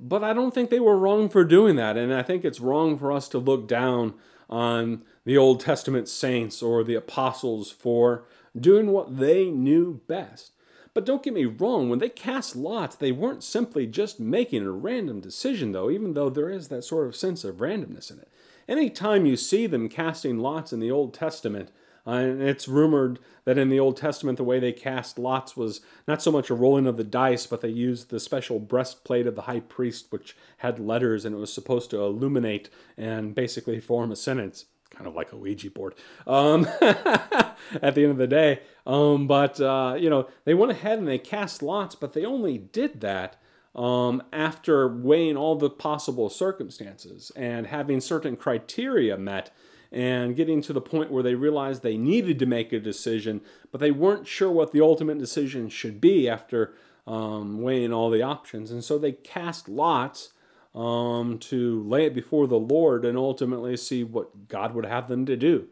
but 0.00 0.22
I 0.22 0.32
don't 0.32 0.54
think 0.54 0.70
they 0.70 0.80
were 0.80 0.98
wrong 0.98 1.28
for 1.28 1.44
doing 1.44 1.76
that. 1.76 1.96
And 1.96 2.12
I 2.12 2.22
think 2.22 2.44
it's 2.44 2.60
wrong 2.60 2.98
for 2.98 3.12
us 3.12 3.28
to 3.28 3.38
look 3.38 3.66
down 3.66 4.14
on 4.48 5.02
the 5.24 5.36
Old 5.36 5.60
Testament 5.60 6.08
saints 6.08 6.62
or 6.62 6.84
the 6.84 6.94
apostles 6.94 7.70
for 7.70 8.24
doing 8.58 8.92
what 8.92 9.18
they 9.18 9.50
knew 9.50 10.00
best. 10.06 10.52
But 10.94 11.04
don't 11.04 11.22
get 11.22 11.34
me 11.34 11.44
wrong, 11.44 11.90
when 11.90 11.98
they 11.98 12.08
cast 12.08 12.56
lots, 12.56 12.96
they 12.96 13.12
weren't 13.12 13.44
simply 13.44 13.86
just 13.86 14.18
making 14.18 14.62
a 14.62 14.70
random 14.70 15.20
decision, 15.20 15.72
though, 15.72 15.90
even 15.90 16.14
though 16.14 16.30
there 16.30 16.48
is 16.48 16.68
that 16.68 16.84
sort 16.84 17.06
of 17.06 17.14
sense 17.14 17.44
of 17.44 17.56
randomness 17.56 18.10
in 18.10 18.18
it. 18.18 18.28
Anytime 18.66 19.26
you 19.26 19.36
see 19.36 19.66
them 19.66 19.90
casting 19.90 20.38
lots 20.38 20.72
in 20.72 20.80
the 20.80 20.90
Old 20.90 21.12
Testament, 21.12 21.70
uh, 22.06 22.10
and 22.12 22.42
it's 22.42 22.68
rumored 22.68 23.18
that 23.44 23.58
in 23.58 23.68
the 23.68 23.80
Old 23.80 23.96
Testament, 23.96 24.36
the 24.36 24.44
way 24.44 24.60
they 24.60 24.72
cast 24.72 25.18
lots 25.18 25.56
was 25.56 25.80
not 26.06 26.22
so 26.22 26.30
much 26.30 26.50
a 26.50 26.54
rolling 26.54 26.86
of 26.86 26.96
the 26.96 27.04
dice, 27.04 27.46
but 27.46 27.60
they 27.60 27.68
used 27.68 28.10
the 28.10 28.20
special 28.20 28.58
breastplate 28.58 29.26
of 29.26 29.34
the 29.34 29.42
high 29.42 29.60
priest, 29.60 30.06
which 30.10 30.36
had 30.58 30.78
letters 30.78 31.24
and 31.24 31.34
it 31.34 31.38
was 31.38 31.52
supposed 31.52 31.90
to 31.90 32.00
illuminate 32.00 32.70
and 32.96 33.34
basically 33.34 33.80
form 33.80 34.12
a 34.12 34.16
sentence. 34.16 34.66
Kind 34.90 35.08
of 35.08 35.14
like 35.14 35.32
a 35.32 35.36
Ouija 35.36 35.70
board 35.70 35.94
um, 36.26 36.66
at 36.80 37.94
the 37.94 38.02
end 38.02 38.12
of 38.12 38.16
the 38.16 38.26
day. 38.26 38.60
Um, 38.86 39.26
but, 39.26 39.60
uh, 39.60 39.96
you 39.98 40.08
know, 40.08 40.28
they 40.44 40.54
went 40.54 40.72
ahead 40.72 40.98
and 40.98 41.08
they 41.08 41.18
cast 41.18 41.62
lots, 41.62 41.94
but 41.94 42.14
they 42.14 42.24
only 42.24 42.56
did 42.56 43.00
that 43.02 43.36
um, 43.74 44.22
after 44.32 44.88
weighing 44.88 45.36
all 45.36 45.54
the 45.54 45.68
possible 45.68 46.30
circumstances 46.30 47.30
and 47.36 47.66
having 47.66 48.00
certain 48.00 48.36
criteria 48.36 49.18
met 49.18 49.50
and 49.96 50.36
getting 50.36 50.60
to 50.60 50.74
the 50.74 50.80
point 50.80 51.10
where 51.10 51.22
they 51.22 51.34
realized 51.34 51.82
they 51.82 51.96
needed 51.96 52.38
to 52.38 52.44
make 52.44 52.70
a 52.70 52.78
decision, 52.78 53.40
but 53.72 53.80
they 53.80 53.90
weren't 53.90 54.26
sure 54.26 54.50
what 54.50 54.72
the 54.72 54.80
ultimate 54.82 55.16
decision 55.16 55.70
should 55.70 56.02
be 56.02 56.28
after 56.28 56.74
um, 57.06 57.62
weighing 57.62 57.94
all 57.94 58.10
the 58.10 58.20
options. 58.20 58.70
And 58.70 58.84
so 58.84 58.98
they 58.98 59.12
cast 59.12 59.70
lots 59.70 60.34
um, 60.74 61.38
to 61.38 61.82
lay 61.84 62.04
it 62.04 62.14
before 62.14 62.46
the 62.46 62.58
Lord 62.58 63.06
and 63.06 63.16
ultimately 63.16 63.74
see 63.78 64.04
what 64.04 64.48
God 64.48 64.74
would 64.74 64.84
have 64.84 65.08
them 65.08 65.24
to 65.24 65.34
do. 65.34 65.68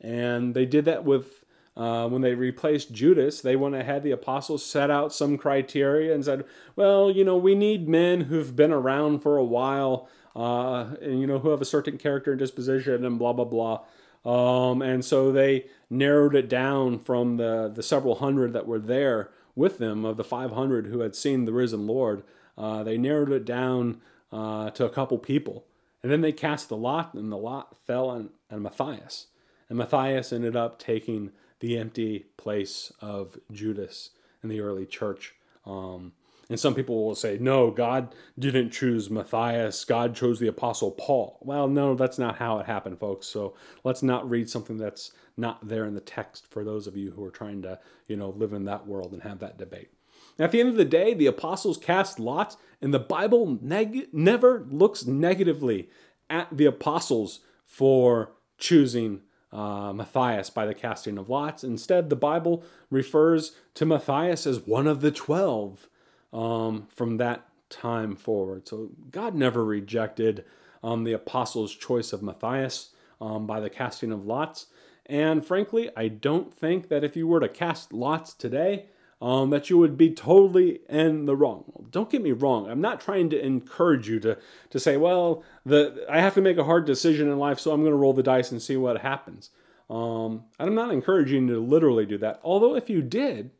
And 0.00 0.54
they 0.54 0.64
did 0.64 0.84
that 0.84 1.04
with 1.04 1.44
uh, 1.76 2.08
when 2.08 2.22
they 2.22 2.34
replaced 2.34 2.92
Judas, 2.92 3.40
they 3.40 3.56
went 3.56 3.74
ahead, 3.74 4.04
the 4.04 4.12
apostles 4.12 4.64
set 4.64 4.92
out 4.92 5.12
some 5.12 5.36
criteria 5.36 6.14
and 6.14 6.24
said, 6.24 6.44
well, 6.76 7.10
you 7.10 7.24
know, 7.24 7.36
we 7.36 7.56
need 7.56 7.88
men 7.88 8.22
who've 8.22 8.54
been 8.54 8.72
around 8.72 9.20
for 9.20 9.36
a 9.36 9.44
while, 9.44 10.08
uh, 10.36 10.94
and, 11.00 11.20
you 11.20 11.26
know, 11.26 11.38
who 11.38 11.50
have 11.50 11.60
a 11.60 11.66
certain 11.66 11.98
character 11.98 12.32
and 12.32 12.38
disposition 12.38 13.04
and 13.04 13.18
blah, 13.18 13.32
blah, 13.32 13.44
blah. 13.44 13.80
Um, 14.24 14.82
and 14.82 15.04
so 15.04 15.32
they 15.32 15.66
narrowed 15.88 16.34
it 16.34 16.48
down 16.48 16.98
from 16.98 17.36
the, 17.36 17.70
the 17.74 17.82
several 17.82 18.16
hundred 18.16 18.52
that 18.52 18.66
were 18.66 18.78
there 18.78 19.30
with 19.54 19.78
them, 19.78 20.04
of 20.04 20.16
the 20.16 20.24
500 20.24 20.86
who 20.86 21.00
had 21.00 21.16
seen 21.16 21.44
the 21.44 21.52
risen 21.52 21.86
Lord. 21.86 22.22
Uh, 22.56 22.84
they 22.84 22.96
narrowed 22.96 23.32
it 23.32 23.44
down 23.44 24.00
uh, 24.32 24.70
to 24.70 24.84
a 24.84 24.90
couple 24.90 25.18
people. 25.18 25.64
And 26.02 26.12
then 26.12 26.20
they 26.20 26.32
cast 26.32 26.68
the 26.68 26.76
lot, 26.76 27.14
and 27.14 27.32
the 27.32 27.36
lot 27.36 27.76
fell 27.84 28.08
on, 28.08 28.30
on 28.50 28.62
Matthias. 28.62 29.26
And 29.68 29.78
Matthias 29.78 30.32
ended 30.32 30.54
up 30.54 30.78
taking 30.78 31.32
the 31.60 31.76
empty 31.76 32.26
place 32.36 32.92
of 33.00 33.36
Judas 33.50 34.10
in 34.42 34.48
the 34.48 34.60
early 34.60 34.86
church. 34.86 35.34
Um, 35.66 36.12
and 36.48 36.58
some 36.58 36.74
people 36.74 37.04
will 37.04 37.14
say, 37.14 37.36
no, 37.40 37.70
God 37.70 38.14
didn't 38.38 38.70
choose 38.70 39.10
Matthias. 39.10 39.84
God 39.84 40.16
chose 40.16 40.40
the 40.40 40.48
Apostle 40.48 40.90
Paul. 40.90 41.38
Well, 41.42 41.68
no, 41.68 41.94
that's 41.94 42.18
not 42.18 42.36
how 42.36 42.58
it 42.58 42.66
happened, 42.66 42.98
folks. 42.98 43.26
So 43.26 43.54
let's 43.84 44.02
not 44.02 44.28
read 44.28 44.48
something 44.48 44.78
that's 44.78 45.12
not 45.36 45.68
there 45.68 45.84
in 45.84 45.94
the 45.94 46.00
text 46.00 46.46
for 46.50 46.64
those 46.64 46.86
of 46.86 46.96
you 46.96 47.10
who 47.12 47.24
are 47.24 47.30
trying 47.30 47.62
to, 47.62 47.78
you 48.06 48.16
know, 48.16 48.30
live 48.30 48.52
in 48.52 48.64
that 48.64 48.86
world 48.86 49.12
and 49.12 49.22
have 49.22 49.40
that 49.40 49.58
debate. 49.58 49.90
At 50.38 50.52
the 50.52 50.60
end 50.60 50.68
of 50.68 50.76
the 50.76 50.84
day, 50.84 51.14
the 51.14 51.26
apostles 51.26 51.76
cast 51.78 52.20
lots, 52.20 52.56
and 52.80 52.94
the 52.94 52.98
Bible 52.98 53.58
neg- 53.60 54.08
never 54.12 54.66
looks 54.70 55.04
negatively 55.04 55.90
at 56.30 56.48
the 56.56 56.66
apostles 56.66 57.40
for 57.66 58.32
choosing 58.56 59.22
uh, 59.52 59.92
Matthias 59.92 60.50
by 60.50 60.64
the 60.64 60.74
casting 60.74 61.18
of 61.18 61.28
lots. 61.28 61.64
Instead, 61.64 62.08
the 62.08 62.16
Bible 62.16 62.62
refers 62.90 63.56
to 63.74 63.84
Matthias 63.84 64.46
as 64.46 64.60
one 64.60 64.86
of 64.86 65.00
the 65.00 65.10
twelve 65.10 65.88
um, 66.32 66.86
from 66.94 67.16
that 67.18 67.46
time 67.70 68.16
forward. 68.16 68.68
So 68.68 68.90
God 69.10 69.34
never 69.34 69.64
rejected 69.64 70.44
um, 70.82 71.04
the 71.04 71.12
apostles' 71.12 71.74
choice 71.74 72.12
of 72.12 72.22
Matthias 72.22 72.90
um, 73.20 73.46
by 73.46 73.60
the 73.60 73.70
casting 73.70 74.12
of 74.12 74.24
lots. 74.24 74.66
And 75.06 75.44
frankly, 75.44 75.90
I 75.96 76.08
don't 76.08 76.52
think 76.52 76.88
that 76.88 77.04
if 77.04 77.16
you 77.16 77.26
were 77.26 77.40
to 77.40 77.48
cast 77.48 77.92
lots 77.92 78.34
today, 78.34 78.86
um, 79.20 79.50
that 79.50 79.68
you 79.68 79.78
would 79.78 79.96
be 79.96 80.14
totally 80.14 80.80
in 80.88 81.26
the 81.26 81.34
wrong. 81.34 81.64
Don't 81.90 82.10
get 82.10 82.22
me 82.22 82.32
wrong. 82.32 82.70
I'm 82.70 82.80
not 82.80 83.00
trying 83.00 83.30
to 83.30 83.44
encourage 83.44 84.08
you 84.08 84.20
to, 84.20 84.38
to 84.70 84.78
say, 84.78 84.96
well, 84.96 85.42
the, 85.66 86.06
I 86.08 86.20
have 86.20 86.34
to 86.34 86.40
make 86.40 86.56
a 86.56 86.64
hard 86.64 86.84
decision 86.84 87.28
in 87.28 87.38
life, 87.38 87.58
so 87.58 87.72
I'm 87.72 87.80
going 87.80 87.92
to 87.92 87.98
roll 87.98 88.12
the 88.12 88.22
dice 88.22 88.52
and 88.52 88.62
see 88.62 88.76
what 88.76 89.00
happens. 89.00 89.50
Um, 89.90 90.44
I'm 90.60 90.74
not 90.74 90.92
encouraging 90.92 91.48
you 91.48 91.54
to 91.54 91.60
literally 91.60 92.06
do 92.06 92.18
that. 92.18 92.40
Although, 92.44 92.76
if 92.76 92.88
you 92.88 93.02
did, 93.02 93.50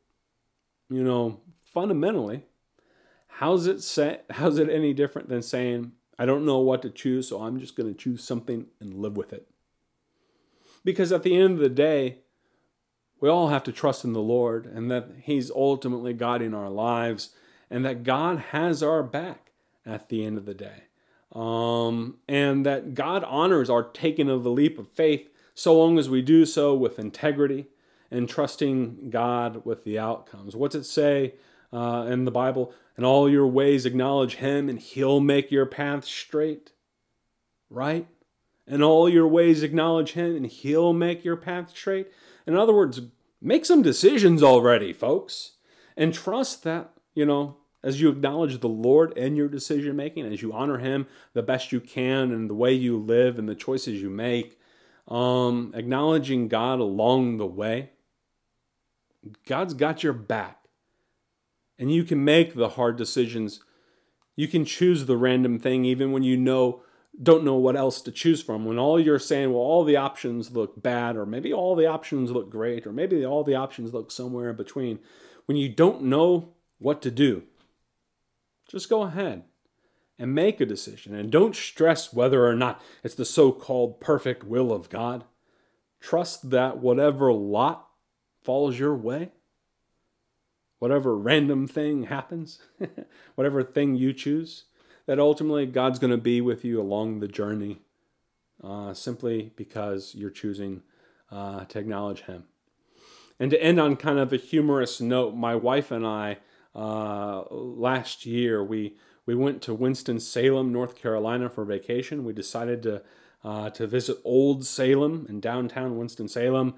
you 0.91 1.03
know, 1.03 1.41
fundamentally, 1.65 2.45
how's 3.39 3.69
it 3.69 3.81
say, 3.81 4.19
how's 4.31 4.59
it 4.59 4.69
any 4.69 4.93
different 4.93 5.29
than 5.29 5.43
saying, 5.43 5.93
I 6.19 6.27
don't 6.27 6.45
know 6.45 6.59
what 6.59 6.83
to 6.83 6.91
choose, 6.91 7.29
so 7.29 7.41
I'm 7.43 7.61
just 7.61 7.77
going 7.77 7.89
to 7.89 7.97
choose 7.97 8.25
something 8.25 8.67
and 8.81 8.95
live 8.95 9.17
with 9.17 9.33
it? 9.33 9.49
Because 10.85 11.13
at 11.13 11.23
the 11.23 11.37
end 11.37 11.55
of 11.55 11.59
the 11.61 11.69
day, 11.69 12.19
we 13.21 13.29
all 13.29 13.49
have 13.49 13.63
to 13.65 13.73
trust 13.73 14.05
in 14.05 14.13
the 14.13 14.21
Lord 14.21 14.67
and 14.67 14.91
that 14.91 15.11
He's 15.23 15.53
ultimately 15.53 16.13
guiding 16.15 16.53
our 16.53 16.69
lives 16.69 17.31
and 17.71 17.85
that 17.85 18.03
God 18.03 18.39
has 18.51 18.83
our 18.83 19.05
back 19.05 19.53
at 19.87 20.09
the 20.09 20.25
end 20.25 20.37
of 20.37 20.45
the 20.45 20.55
day. 20.55 20.85
Um, 21.33 22.17
and 22.27 22.67
that 22.67 22.95
God 22.95 23.23
honors 23.23 23.71
our 23.71 23.85
taking 23.85 24.29
of 24.29 24.43
the 24.43 24.51
leap 24.51 24.81
of 24.81 24.89
faith 24.89 25.31
so 25.55 25.79
long 25.79 25.97
as 25.97 26.11
we 26.11 26.23
do 26.23 26.45
so 26.45 26.75
with 26.75 26.99
integrity 26.99 27.69
and 28.11 28.29
trusting 28.29 29.11
God 29.11 29.65
with 29.65 29.85
the 29.85 29.97
outcomes. 29.97 30.57
What's 30.57 30.75
it 30.75 30.85
say 30.85 31.35
uh, 31.73 32.07
in 32.09 32.25
the 32.25 32.31
Bible? 32.31 32.73
In 32.97 33.05
all 33.05 33.31
your 33.31 33.47
ways, 33.47 33.87
acknowledge 33.87 34.37
Him, 34.37 34.69
and 34.69 34.79
He'll 34.79 35.21
make 35.21 35.51
your 35.51 35.67
path 35.67 36.05
straight. 36.05 36.73
Right? 37.71 38.07
In 38.67 38.83
all 38.83 39.09
your 39.09 39.27
ways, 39.29 39.63
acknowledge 39.63 40.13
Him, 40.13 40.37
and 40.37 40.47
He'll 40.47 40.93
make 40.93 41.25
your 41.25 41.37
path 41.37 41.71
straight. 41.71 42.09
In 42.47 42.57
other 42.57 42.73
words, 42.73 43.01
make 43.41 43.65
some 43.65 43.83
decisions 43.83 44.43
already, 44.43 44.93
folks, 44.93 45.53
and 45.97 46.13
trust 46.13 46.65
that, 46.65 46.91
you 47.15 47.25
know, 47.25 47.57
as 47.83 48.01
you 48.01 48.09
acknowledge 48.09 48.59
the 48.59 48.69
Lord 48.69 49.17
in 49.17 49.37
your 49.37 49.49
decision 49.49 49.95
making, 49.95 50.27
as 50.27 50.43
you 50.43 50.53
honor 50.53 50.79
Him 50.79 51.07
the 51.33 51.43
best 51.43 51.73
you 51.73 51.81
can 51.81 52.33
and 52.33 52.51
the 52.51 52.55
way 52.55 52.73
you 52.73 52.99
live 52.99 53.39
and 53.39 53.49
the 53.49 53.55
choices 53.55 54.03
you 54.03 54.11
make, 54.11 54.59
um, 55.07 55.73
acknowledging 55.75 56.49
God 56.49 56.81
along 56.81 57.37
the 57.39 57.47
way, 57.47 57.91
God's 59.47 59.75
got 59.75 60.03
your 60.03 60.13
back. 60.13 60.68
And 61.79 61.93
you 61.93 62.05
can 62.05 62.25
make 62.25 62.55
the 62.55 62.71
hard 62.71 62.97
decisions. 62.97 63.61
You 64.37 64.49
can 64.49 64.65
choose 64.65 65.07
the 65.07 65.17
random 65.17 65.59
thing 65.59 65.85
even 65.85 66.13
when 66.13 66.23
you 66.23 66.37
know 66.37 66.83
don't 67.21 67.45
know 67.45 67.57
what 67.57 67.77
else 67.77 68.01
to 68.03 68.13
choose 68.13 68.43
from. 68.43 68.65
When 68.65 68.79
all 68.79 69.01
you're 69.01 69.19
saying 69.19 69.53
well 69.53 69.63
all 69.63 69.85
the 69.85 69.97
options 69.97 70.53
look 70.53 70.81
bad 70.81 71.17
or 71.17 71.27
maybe 71.27 71.53
all 71.53 71.75
the 71.75 71.87
options 71.87 72.31
look 72.31 72.51
great 72.51 72.87
or 72.87 72.93
maybe 72.93 73.25
all 73.25 73.45
the 73.45 73.55
options 73.55 73.93
look 73.93 74.11
somewhere 74.11 74.51
in 74.51 74.57
between. 74.57 75.01
When 75.47 75.57
you 75.57 75.69
don't 75.69 76.03
know 76.03 76.55
what 76.79 77.03
to 77.03 77.11
do 77.11 77.43
just 78.69 78.91
go 78.91 79.03
ahead 79.03 79.45
and 80.19 80.35
make 80.35 80.61
a 80.61 80.67
decision. 80.67 81.15
And 81.15 81.31
don't 81.31 81.57
stress 81.57 82.13
whether 82.13 82.47
or 82.47 82.55
not 82.55 82.83
it's 83.03 83.15
the 83.15 83.25
so-called 83.25 84.01
perfect 84.01 84.45
will 84.45 84.73
of 84.73 84.91
God. 84.91 85.25
Trust 86.01 86.51
that 86.51 86.79
whatever 86.79 87.33
lot 87.33 87.89
falls 88.43 88.79
your 88.79 88.95
way 88.95 89.33
whatever 90.79 91.17
random 91.17 91.67
thing 91.67 92.05
happens 92.05 92.61
whatever 93.35 93.63
thing 93.63 93.95
you 93.95 94.13
choose 94.13 94.65
that 95.09 95.19
ultimately 95.19 95.65
God's 95.65 95.99
going 95.99 96.11
to 96.11 96.19
be 96.19 96.43
with 96.43 96.67
you 96.67 96.81
along 96.81 97.21
the 97.21 97.29
journey 97.29 97.81
uh, 98.63 98.93
simply 98.93 99.53
because 99.57 100.15
you're 100.15 100.31
choosing 100.31 100.83
uh, 101.33 101.65
to 101.65 101.79
acknowledge 101.79 102.23
Him. 102.23 102.45
And 103.41 103.51
to 103.51 103.63
end 103.63 103.81
on 103.81 103.97
kind 103.97 104.19
of 104.19 104.33
a 104.33 104.37
humorous 104.37 105.01
note, 105.01 105.35
my 105.35 105.55
wife 105.55 105.91
and 105.91 106.07
I 106.07 106.39
uh, 106.75 107.45
last 107.51 108.27
year 108.27 108.63
we 108.63 108.97
we 109.25 109.35
went 109.35 109.61
to 109.63 109.75
Winston 109.75 110.21
Salem, 110.21 110.73
North 110.73 110.97
Carolina 110.97 111.51
for 111.51 111.65
vacation. 111.65 112.25
We 112.25 112.33
decided 112.33 112.83
to 112.83 113.03
uh, 113.43 113.71
to 113.71 113.87
visit 113.87 114.19
Old 114.25 114.67
Salem 114.67 115.27
in 115.29 115.41
downtown 115.41 115.97
Winston 115.97 116.29
Salem. 116.29 116.75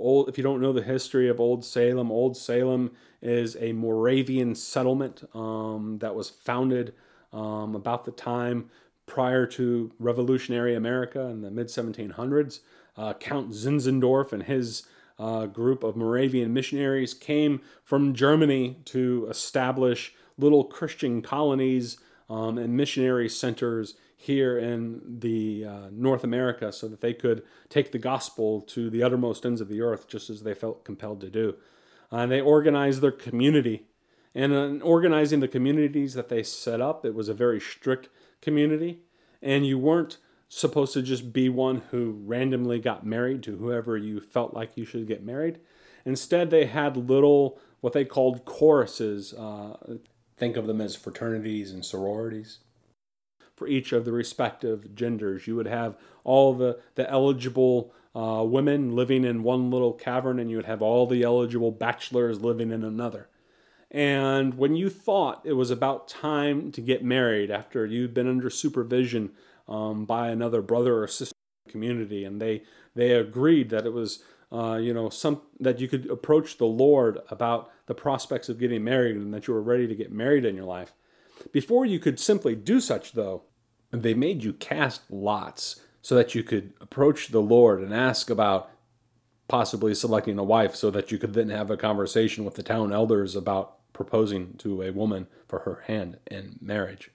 Old, 0.00 0.28
if 0.28 0.38
you 0.38 0.44
don't 0.44 0.60
know 0.60 0.72
the 0.72 0.82
history 0.82 1.28
of 1.28 1.40
Old 1.40 1.64
Salem, 1.64 2.10
Old 2.10 2.36
Salem 2.36 2.92
is 3.20 3.56
a 3.60 3.72
Moravian 3.72 4.54
settlement 4.54 5.24
um, 5.34 5.98
that 6.00 6.14
was 6.14 6.30
founded 6.30 6.94
um, 7.32 7.74
about 7.74 8.04
the 8.04 8.10
time 8.10 8.70
prior 9.06 9.46
to 9.46 9.92
revolutionary 9.98 10.74
America 10.74 11.20
in 11.26 11.42
the 11.42 11.50
mid 11.50 11.68
1700s. 11.68 12.60
Uh, 12.96 13.14
Count 13.14 13.50
Zinzendorf 13.52 14.32
and 14.32 14.44
his 14.44 14.84
uh, 15.18 15.46
group 15.46 15.82
of 15.82 15.96
Moravian 15.96 16.52
missionaries 16.52 17.14
came 17.14 17.60
from 17.84 18.14
Germany 18.14 18.78
to 18.86 19.26
establish 19.30 20.14
little 20.38 20.64
Christian 20.64 21.22
colonies 21.22 21.98
um, 22.28 22.58
and 22.58 22.76
missionary 22.76 23.28
centers 23.28 23.94
here 24.22 24.58
in 24.58 25.00
the 25.20 25.64
uh, 25.64 25.88
North 25.90 26.24
America 26.24 26.72
so 26.72 26.88
that 26.88 27.00
they 27.00 27.14
could 27.14 27.42
take 27.68 27.92
the 27.92 27.98
gospel 27.98 28.60
to 28.60 28.90
the 28.90 29.02
uttermost 29.02 29.44
ends 29.44 29.60
of 29.60 29.68
the 29.68 29.80
earth 29.80 30.08
just 30.08 30.30
as 30.30 30.42
they 30.42 30.54
felt 30.54 30.84
compelled 30.84 31.20
to 31.20 31.30
do. 31.30 31.56
Uh, 32.10 32.26
they 32.26 32.40
organized 32.40 33.00
their 33.00 33.12
community 33.12 33.86
and 34.34 34.52
in 34.52 34.82
organizing 34.82 35.40
the 35.40 35.48
communities 35.48 36.14
that 36.14 36.28
they 36.28 36.42
set 36.42 36.80
up, 36.80 37.04
it 37.04 37.14
was 37.14 37.28
a 37.28 37.34
very 37.34 37.60
strict 37.60 38.08
community. 38.40 39.00
And 39.42 39.66
you 39.66 39.78
weren't 39.78 40.18
supposed 40.48 40.94
to 40.94 41.02
just 41.02 41.32
be 41.32 41.48
one 41.48 41.82
who 41.90 42.22
randomly 42.24 42.78
got 42.78 43.04
married 43.04 43.42
to 43.44 43.56
whoever 43.56 43.96
you 43.96 44.20
felt 44.20 44.54
like 44.54 44.76
you 44.76 44.84
should 44.84 45.06
get 45.06 45.24
married. 45.24 45.58
Instead, 46.04 46.50
they 46.50 46.66
had 46.66 46.96
little, 46.96 47.58
what 47.80 47.92
they 47.92 48.04
called 48.04 48.44
choruses. 48.44 49.34
Uh, 49.34 49.98
think 50.36 50.56
of 50.56 50.66
them 50.66 50.80
as 50.80 50.96
fraternities 50.96 51.70
and 51.70 51.84
sororities. 51.84 52.58
For 53.62 53.68
each 53.68 53.92
of 53.92 54.04
the 54.04 54.10
respective 54.10 54.92
genders, 54.96 55.46
you 55.46 55.54
would 55.54 55.68
have 55.68 55.96
all 56.24 56.52
the, 56.52 56.80
the 56.96 57.08
eligible 57.08 57.94
uh, 58.12 58.42
women 58.44 58.96
living 58.96 59.22
in 59.22 59.44
one 59.44 59.70
little 59.70 59.92
cavern, 59.92 60.40
and 60.40 60.50
you 60.50 60.56
would 60.56 60.66
have 60.66 60.82
all 60.82 61.06
the 61.06 61.22
eligible 61.22 61.70
bachelors 61.70 62.40
living 62.40 62.72
in 62.72 62.82
another. 62.82 63.28
And 63.88 64.54
when 64.54 64.74
you 64.74 64.90
thought 64.90 65.42
it 65.44 65.52
was 65.52 65.70
about 65.70 66.08
time 66.08 66.72
to 66.72 66.80
get 66.80 67.04
married 67.04 67.52
after 67.52 67.86
you'd 67.86 68.12
been 68.12 68.26
under 68.26 68.50
supervision 68.50 69.30
um, 69.68 70.06
by 70.06 70.30
another 70.30 70.60
brother 70.60 71.00
or 71.00 71.06
sister 71.06 71.36
community, 71.68 72.24
and 72.24 72.42
they 72.42 72.64
they 72.96 73.12
agreed 73.12 73.70
that 73.70 73.86
it 73.86 73.92
was 73.92 74.24
uh, 74.50 74.74
you 74.74 74.92
know 74.92 75.08
some 75.08 75.42
that 75.60 75.78
you 75.78 75.86
could 75.86 76.10
approach 76.10 76.58
the 76.58 76.66
Lord 76.66 77.20
about 77.30 77.70
the 77.86 77.94
prospects 77.94 78.48
of 78.48 78.58
getting 78.58 78.82
married 78.82 79.14
and 79.14 79.32
that 79.32 79.46
you 79.46 79.54
were 79.54 79.62
ready 79.62 79.86
to 79.86 79.94
get 79.94 80.10
married 80.10 80.44
in 80.44 80.56
your 80.56 80.64
life. 80.64 80.92
Before 81.52 81.86
you 81.86 82.00
could 82.00 82.18
simply 82.18 82.54
do 82.54 82.80
such, 82.80 83.12
though, 83.12 83.44
they 83.92 84.14
made 84.14 84.42
you 84.42 84.52
cast 84.54 85.02
lots 85.10 85.80
so 86.00 86.14
that 86.14 86.34
you 86.34 86.42
could 86.42 86.72
approach 86.80 87.28
the 87.28 87.40
Lord 87.40 87.80
and 87.80 87.94
ask 87.94 88.30
about 88.30 88.70
possibly 89.48 89.94
selecting 89.94 90.38
a 90.38 90.44
wife 90.44 90.74
so 90.74 90.90
that 90.90 91.12
you 91.12 91.18
could 91.18 91.34
then 91.34 91.50
have 91.50 91.70
a 91.70 91.76
conversation 91.76 92.44
with 92.44 92.54
the 92.54 92.62
town 92.62 92.92
elders 92.92 93.36
about 93.36 93.76
proposing 93.92 94.54
to 94.56 94.82
a 94.82 94.90
woman 94.90 95.26
for 95.46 95.60
her 95.60 95.84
hand 95.86 96.18
in 96.30 96.58
marriage. 96.60 97.10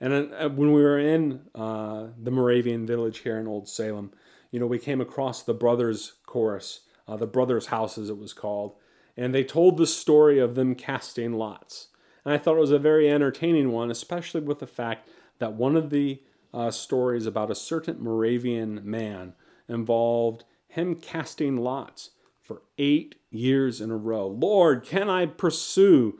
And 0.00 0.34
uh, 0.34 0.48
when 0.48 0.72
we 0.72 0.82
were 0.82 0.98
in 0.98 1.42
uh, 1.54 2.08
the 2.20 2.32
Moravian 2.32 2.84
village 2.86 3.18
here 3.18 3.38
in 3.38 3.46
Old 3.46 3.68
Salem, 3.68 4.10
you 4.50 4.58
know, 4.58 4.66
we 4.66 4.80
came 4.80 5.00
across 5.00 5.42
the 5.42 5.54
brothers' 5.54 6.14
chorus, 6.26 6.80
uh, 7.06 7.16
the 7.16 7.26
brothers' 7.26 7.66
house 7.66 7.96
as 7.96 8.10
it 8.10 8.18
was 8.18 8.32
called, 8.32 8.74
and 9.16 9.32
they 9.32 9.44
told 9.44 9.76
the 9.76 9.86
story 9.86 10.40
of 10.40 10.56
them 10.56 10.74
casting 10.74 11.34
lots. 11.34 11.88
And 12.24 12.34
I 12.34 12.38
thought 12.38 12.56
it 12.56 12.60
was 12.60 12.72
a 12.72 12.78
very 12.78 13.08
entertaining 13.08 13.70
one, 13.70 13.90
especially 13.90 14.40
with 14.40 14.58
the 14.58 14.66
fact 14.66 15.08
that 15.42 15.54
one 15.54 15.76
of 15.76 15.90
the 15.90 16.22
uh, 16.54 16.70
stories 16.70 17.26
about 17.26 17.50
a 17.50 17.54
certain 17.54 18.02
Moravian 18.02 18.80
man 18.84 19.34
involved 19.68 20.44
him 20.68 20.94
casting 20.94 21.56
lots 21.56 22.10
for 22.40 22.62
eight 22.78 23.14
years 23.30 23.80
in 23.80 23.90
a 23.90 23.96
row. 23.96 24.26
Lord, 24.26 24.84
can 24.84 25.08
I 25.08 25.26
pursue 25.26 26.18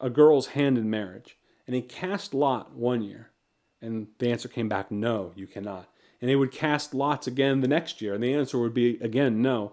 a 0.00 0.10
girl's 0.10 0.48
hand 0.48 0.76
in 0.76 0.90
marriage? 0.90 1.38
And 1.66 1.76
he 1.76 1.82
cast 1.82 2.34
lot 2.34 2.74
one 2.74 3.02
year, 3.02 3.30
and 3.80 4.08
the 4.18 4.30
answer 4.30 4.48
came 4.48 4.68
back, 4.68 4.90
no, 4.90 5.32
you 5.36 5.46
cannot. 5.46 5.88
And 6.20 6.28
he 6.28 6.36
would 6.36 6.52
cast 6.52 6.94
lots 6.94 7.26
again 7.26 7.60
the 7.60 7.68
next 7.68 8.02
year, 8.02 8.14
and 8.14 8.22
the 8.22 8.34
answer 8.34 8.58
would 8.58 8.74
be 8.74 8.98
again, 9.00 9.40
no. 9.40 9.72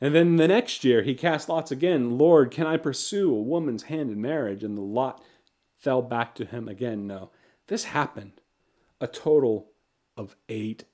And 0.00 0.14
then 0.14 0.36
the 0.36 0.48
next 0.48 0.84
year 0.84 1.02
he 1.02 1.14
cast 1.14 1.48
lots 1.48 1.70
again, 1.70 2.18
Lord, 2.18 2.50
can 2.50 2.66
I 2.66 2.76
pursue 2.76 3.34
a 3.34 3.42
woman's 3.42 3.84
hand 3.84 4.10
in 4.10 4.20
marriage? 4.20 4.62
And 4.62 4.76
the 4.76 4.82
lot 4.82 5.22
fell 5.78 6.02
back 6.02 6.34
to 6.36 6.44
him 6.44 6.68
again, 6.68 7.06
no. 7.06 7.30
This 7.68 7.84
happened 7.84 8.40
a 9.00 9.06
total 9.06 9.70
of 10.16 10.36
eight 10.48 10.84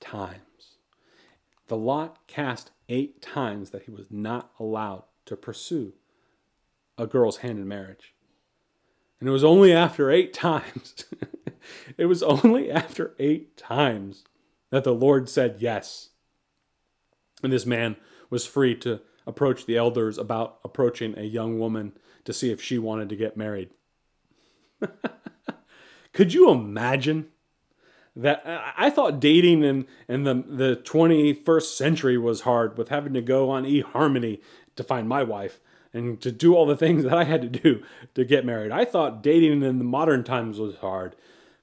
times. 0.00 0.76
The 1.68 1.76
lot 1.76 2.26
cast 2.26 2.70
eight 2.88 3.22
times 3.22 3.70
that 3.70 3.84
he 3.84 3.90
was 3.90 4.06
not 4.10 4.50
allowed 4.58 5.04
to 5.26 5.36
pursue 5.36 5.94
a 6.98 7.06
girl's 7.06 7.38
hand 7.38 7.58
in 7.58 7.66
marriage. 7.66 8.14
And 9.20 9.28
it 9.28 9.32
was 9.32 9.44
only 9.44 9.72
after 9.72 10.10
eight 10.10 10.32
times, 10.32 11.04
it 11.96 12.06
was 12.06 12.22
only 12.22 12.70
after 12.70 13.14
eight 13.18 13.56
times 13.56 14.24
that 14.70 14.84
the 14.84 14.94
Lord 14.94 15.28
said 15.28 15.56
yes. 15.60 16.10
And 17.42 17.52
this 17.52 17.66
man 17.66 17.96
was 18.30 18.46
free 18.46 18.74
to 18.76 19.00
approach 19.26 19.66
the 19.66 19.76
elders 19.76 20.18
about 20.18 20.58
approaching 20.64 21.16
a 21.16 21.22
young 21.22 21.58
woman 21.58 21.92
to 22.24 22.32
see 22.32 22.50
if 22.50 22.60
she 22.60 22.78
wanted 22.78 23.08
to 23.08 23.16
get 23.16 23.36
married. 23.36 23.70
Could 26.12 26.34
you 26.34 26.50
imagine 26.50 27.28
that 28.14 28.42
I 28.76 28.90
thought 28.90 29.20
dating 29.20 29.64
in, 29.64 29.86
in 30.06 30.24
the, 30.24 30.34
the 30.34 30.76
21st 30.76 31.76
century 31.76 32.18
was 32.18 32.42
hard 32.42 32.76
with 32.76 32.90
having 32.90 33.14
to 33.14 33.22
go 33.22 33.50
on 33.50 33.64
eHarmony 33.64 34.40
to 34.76 34.84
find 34.84 35.08
my 35.08 35.22
wife 35.22 35.60
and 35.94 36.20
to 36.20 36.30
do 36.30 36.54
all 36.54 36.66
the 36.66 36.76
things 36.76 37.04
that 37.04 37.14
I 37.14 37.24
had 37.24 37.42
to 37.42 37.48
do 37.48 37.82
to 38.14 38.24
get 38.24 38.44
married. 38.44 38.70
I 38.70 38.84
thought 38.84 39.22
dating 39.22 39.62
in 39.62 39.78
the 39.78 39.84
modern 39.84 40.24
times 40.24 40.58
was 40.58 40.76
hard. 40.76 41.16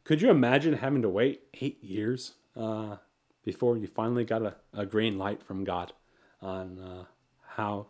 Could 0.04 0.22
you 0.22 0.30
imagine 0.32 0.74
having 0.74 1.04
to 1.04 1.10
wait 1.10 1.44
eight 1.62 1.84
years 1.84 2.34
uh, 2.56 2.98
before 3.44 3.78
you 3.78 3.86
finally 3.86 4.26
got 4.26 4.42
a, 4.42 4.56
a, 4.74 4.86
green 4.86 5.18
light 5.18 5.44
from 5.44 5.64
God 5.64 5.94
on 6.42 6.80
uh, 6.80 7.06
how 7.56 7.88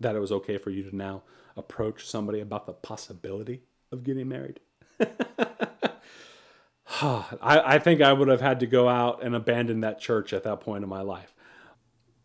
that 0.00 0.14
it 0.14 0.18
was 0.18 0.32
okay 0.32 0.58
for 0.58 0.70
you 0.70 0.88
to 0.88 0.94
now 0.94 1.22
approach 1.56 2.06
somebody 2.06 2.40
about 2.40 2.66
the 2.66 2.72
possibility 2.72 3.62
of 3.90 4.04
getting 4.04 4.28
married? 4.28 4.60
I, 7.00 7.62
I 7.64 7.78
think 7.78 8.00
I 8.02 8.12
would 8.12 8.28
have 8.28 8.40
had 8.40 8.60
to 8.60 8.66
go 8.66 8.88
out 8.88 9.22
and 9.22 9.34
abandon 9.34 9.80
that 9.80 10.00
church 10.00 10.32
at 10.32 10.44
that 10.44 10.60
point 10.60 10.84
in 10.84 10.90
my 10.90 11.00
life. 11.00 11.34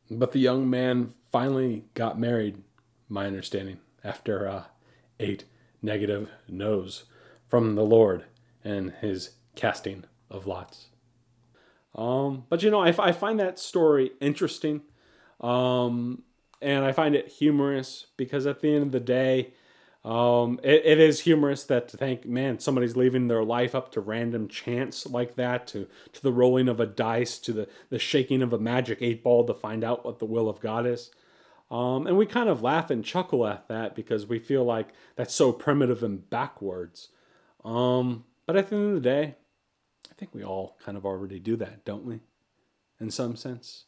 But 0.10 0.32
the 0.32 0.40
young 0.40 0.70
man 0.70 1.14
finally 1.32 1.86
got 1.94 2.20
married, 2.20 2.64
my 3.10 3.28
understanding, 3.28 3.80
after 4.04 4.48
uh, 4.48 4.64
eight 5.20 5.46
negative 5.82 6.30
no's 6.48 7.06
from 7.48 7.76
the 7.76 7.84
Lord 7.84 8.26
and 8.64 8.92
his 9.02 9.32
casting 9.56 10.04
of 10.30 10.48
lots. 10.48 10.88
Um, 11.96 12.46
but 12.50 12.62
you 12.64 12.70
know, 12.70 12.82
I, 12.82 12.94
I 13.00 13.12
find 13.12 13.40
that 13.40 13.60
story 13.60 14.12
interesting. 14.20 14.82
Um, 15.42 16.24
and 16.62 16.84
I 16.84 16.92
find 16.92 17.16
it 17.16 17.28
humorous 17.28 18.08
because 18.18 18.46
at 18.46 18.62
the 18.62 18.74
end 18.74 18.84
of 18.84 18.92
the 18.92 19.00
day, 19.00 19.54
um, 20.04 20.60
it, 20.64 20.86
it 20.86 21.00
is 21.00 21.22
humorous 21.22 21.64
that 21.66 21.88
to 21.90 21.98
think, 21.98 22.26
man, 22.26 22.60
somebody's 22.60 22.96
leaving 22.96 23.28
their 23.28 23.44
life 23.44 23.76
up 23.76 23.92
to 23.94 24.02
random 24.02 24.48
chance 24.48 25.06
like 25.06 25.36
that, 25.36 25.68
to 25.68 25.88
to 26.14 26.22
the 26.22 26.32
rolling 26.32 26.70
of 26.70 26.80
a 26.80 26.86
dice, 26.86 27.38
to 27.40 27.54
the 27.54 27.68
the 27.90 28.00
shaking 28.00 28.42
of 28.42 28.54
a 28.54 28.60
magic 28.60 29.00
eight 29.02 29.24
ball 29.24 29.46
to 29.46 29.54
find 29.54 29.84
out 29.84 30.06
what 30.06 30.20
the 30.20 30.26
will 30.26 30.50
of 30.50 30.60
God 30.60 30.86
is. 30.86 31.12
Um, 31.70 32.08
and 32.08 32.18
we 32.18 32.26
kind 32.26 32.48
of 32.48 32.62
laugh 32.62 32.90
and 32.90 33.04
chuckle 33.04 33.46
at 33.46 33.68
that 33.68 33.94
because 33.94 34.26
we 34.26 34.40
feel 34.40 34.64
like 34.64 34.88
that's 35.18 35.34
so 35.34 35.52
primitive 35.52 36.02
and 36.02 36.30
backwards. 36.30 37.10
Um, 37.66 38.24
but 38.46 38.56
at 38.56 38.70
the 38.70 38.78
end 38.78 38.88
of 38.88 38.94
the 38.96 39.10
day, 39.10 39.36
I 40.10 40.14
think 40.16 40.34
we 40.34 40.44
all 40.46 40.78
kind 40.84 40.98
of 40.98 41.06
already 41.06 41.40
do 41.40 41.58
that, 41.58 41.84
don't 41.84 42.06
we? 42.06 42.22
In 43.02 43.12
some 43.12 43.36
sense, 43.36 43.84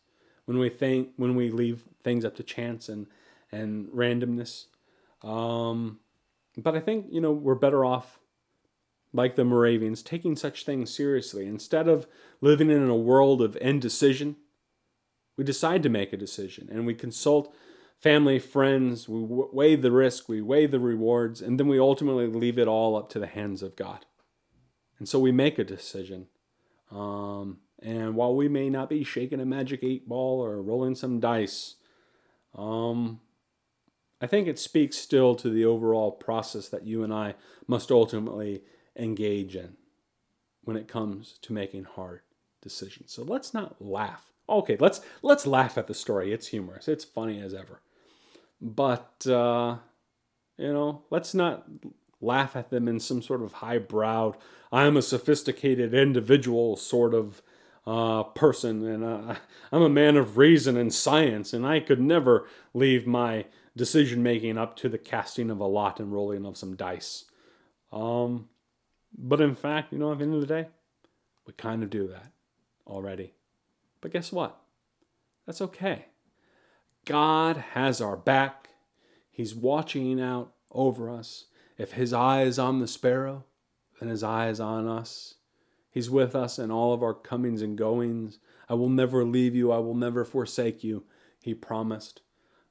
when 0.46 0.60
we 0.60 0.70
think 0.70 1.12
when 1.16 1.36
we 1.36 1.50
leave 1.50 1.86
things 2.04 2.26
up 2.26 2.36
to 2.36 2.44
chance 2.44 2.90
and 2.90 3.08
and 3.52 3.88
randomness. 3.88 4.66
Um, 5.22 6.00
but 6.58 6.76
I 6.76 6.80
think, 6.80 7.08
you 7.10 7.22
know, 7.22 7.32
we're 7.32 7.56
better 7.56 7.86
off, 7.86 8.20
like 9.14 9.36
the 9.36 9.46
Moravians, 9.46 10.02
taking 10.04 10.36
such 10.36 10.66
things 10.66 10.94
seriously. 10.94 11.46
Instead 11.46 11.88
of 11.88 12.08
living 12.42 12.70
in 12.70 12.90
a 12.90 12.96
world 12.96 13.42
of 13.42 13.58
indecision, 13.62 14.36
we 15.38 15.44
decide 15.44 15.84
to 15.84 15.90
make 15.90 16.14
a 16.14 16.18
decision 16.18 16.68
and 16.72 16.86
we 16.86 16.94
consult 16.94 17.54
family, 18.00 18.40
friends, 18.40 19.10
we 19.10 19.20
weigh 19.22 19.76
the 19.76 19.92
risk, 19.92 20.30
we 20.30 20.42
weigh 20.42 20.66
the 20.66 20.80
rewards, 20.80 21.42
and 21.42 21.60
then 21.60 21.68
we 21.68 21.80
ultimately 21.80 22.28
leave 22.28 22.58
it 22.58 22.68
all 22.68 22.96
up 22.96 23.10
to 23.10 23.20
the 23.20 23.28
hands 23.28 23.62
of 23.62 23.76
God. 23.76 24.06
And 24.98 25.08
so 25.08 25.20
we 25.20 25.32
make 25.32 25.60
a 25.60 25.64
decision. 25.64 26.28
Um, 26.92 27.60
and 27.82 28.16
while 28.16 28.36
we 28.36 28.48
may 28.48 28.70
not 28.70 28.90
be 28.90 29.04
shaking 29.04 29.40
a 29.40 29.46
magic 29.46 29.82
eight 29.84 30.08
ball 30.08 30.44
or 30.44 30.62
rolling 30.62 30.96
some 30.96 31.20
dice, 31.20 31.76
um, 32.56 33.22
I 34.22 34.28
think 34.28 34.48
it 34.48 34.60
speaks 34.60 34.98
still 34.98 35.36
to 35.36 35.50
the 35.50 35.66
overall 35.66 36.12
process 36.12 36.68
that 36.70 36.86
you 36.86 37.04
and 37.04 37.14
I 37.14 37.36
must 37.68 37.92
ultimately 37.92 38.64
engage 38.96 39.56
in 39.56 39.78
when 40.64 40.76
it 40.76 40.88
comes 40.88 41.38
to 41.42 41.54
making 41.54 41.86
hard 41.86 42.22
decisions. 42.62 43.14
So 43.14 43.24
let's 43.24 43.54
not 43.54 43.82
laugh. 43.82 44.26
Okay, 44.48 44.78
let's 44.80 45.02
let's 45.22 45.48
laugh 45.48 45.78
at 45.78 45.88
the 45.88 45.94
story. 45.94 46.34
It's 46.34 46.48
humorous. 46.48 46.88
It's 46.88 47.06
funny 47.06 47.40
as 47.42 47.54
ever. 47.54 47.82
But 48.62 49.26
uh, 49.28 49.78
you 50.58 50.74
know, 50.74 51.04
let's 51.10 51.34
not 51.34 51.66
laugh 52.22 52.56
at 52.56 52.70
them 52.70 52.88
in 52.88 53.00
some 53.00 53.22
sort 53.22 53.42
of 53.42 53.54
highbrow, 53.54 54.34
I'm 54.72 54.98
a 54.98 55.02
sophisticated 55.02 55.94
individual 55.94 56.76
sort 56.76 57.14
of 57.14 57.42
uh, 57.88 58.24
person, 58.24 58.86
and 58.86 59.04
uh, 59.04 59.36
I'm 59.72 59.82
a 59.82 59.90
man 59.90 60.18
of 60.18 60.38
reason 60.38 60.78
and 60.78 60.94
science, 60.94 61.54
and 61.54 61.66
I 61.66 61.80
could 61.80 62.02
never 62.02 62.48
leave 62.74 63.08
my 63.08 63.46
decision 63.80 64.22
making 64.22 64.58
up 64.58 64.76
to 64.76 64.90
the 64.90 64.98
casting 64.98 65.50
of 65.50 65.62
a 65.62 65.66
lot 65.66 66.02
and 66.02 66.12
rolling 66.12 66.46
of 66.46 66.58
some 66.58 66.76
dice. 66.76 67.24
Um, 67.94 68.50
but 69.18 69.40
in 69.40 69.56
fact, 69.56 69.94
you 69.94 69.98
know, 69.98 70.12
at 70.12 70.18
the 70.18 70.26
end 70.26 70.34
of 70.34 70.42
the 70.42 70.48
day, 70.48 70.68
we 71.48 71.54
kind 71.54 71.82
of 71.82 71.90
do 71.90 72.06
that 72.10 72.34
already. 72.86 73.36
But 74.02 74.12
guess 74.12 74.34
what? 74.34 74.60
That's 75.46 75.62
okay. 75.62 76.08
God 77.06 77.56
has 77.74 78.02
our 78.02 78.18
back. 78.18 78.68
He's 79.32 79.56
watching 79.56 80.20
out 80.20 80.52
over 80.72 81.10
us. 81.10 81.46
If 81.78 81.94
his 81.94 82.12
eye 82.12 82.42
is 82.42 82.60
on 82.60 82.80
the 82.80 82.88
sparrow, 82.88 83.46
then 84.00 84.10
his 84.10 84.24
eye 84.24 84.50
is 84.50 84.60
on 84.60 84.88
us. 84.88 85.36
He's 85.90 86.10
with 86.10 86.36
us 86.36 86.60
in 86.60 86.70
all 86.70 86.94
of 86.94 87.02
our 87.02 87.14
comings 87.14 87.62
and 87.62 87.78
goings. 87.78 88.40
I 88.68 88.74
will 88.74 88.90
never 88.90 89.24
leave 89.24 89.56
you. 89.56 89.72
I 89.72 89.78
will 89.78 89.96
never 89.96 90.26
forsake 90.26 90.84
you, 90.84 91.06
he 91.42 91.54
promised. 91.54 92.20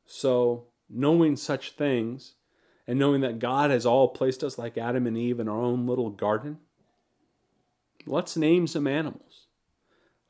So 0.04 0.66
knowing 0.88 1.36
such 1.36 1.72
things 1.72 2.34
and 2.86 2.98
knowing 2.98 3.20
that 3.20 3.38
God 3.38 3.70
has 3.70 3.84
all 3.84 4.08
placed 4.08 4.42
us 4.42 4.58
like 4.58 4.78
Adam 4.78 5.06
and 5.06 5.16
Eve 5.16 5.40
in 5.40 5.48
our 5.48 5.60
own 5.60 5.86
little 5.86 6.10
garden, 6.10 6.58
let's 8.06 8.36
name 8.36 8.66
some 8.66 8.86
animals. 8.86 9.46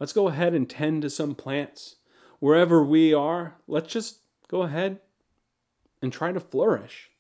Let's 0.01 0.13
go 0.13 0.29
ahead 0.29 0.55
and 0.55 0.69
tend 0.69 1.03
to 1.03 1.11
some 1.11 1.35
plants. 1.35 1.97
Wherever 2.41 2.83
we 2.83 3.13
are, 3.15 3.57
let's 3.67 3.93
just 3.93 4.19
go 4.49 4.63
ahead 4.63 5.01
and 6.01 6.13
try 6.13 6.33
to 6.33 6.41
flourish. 6.41 7.11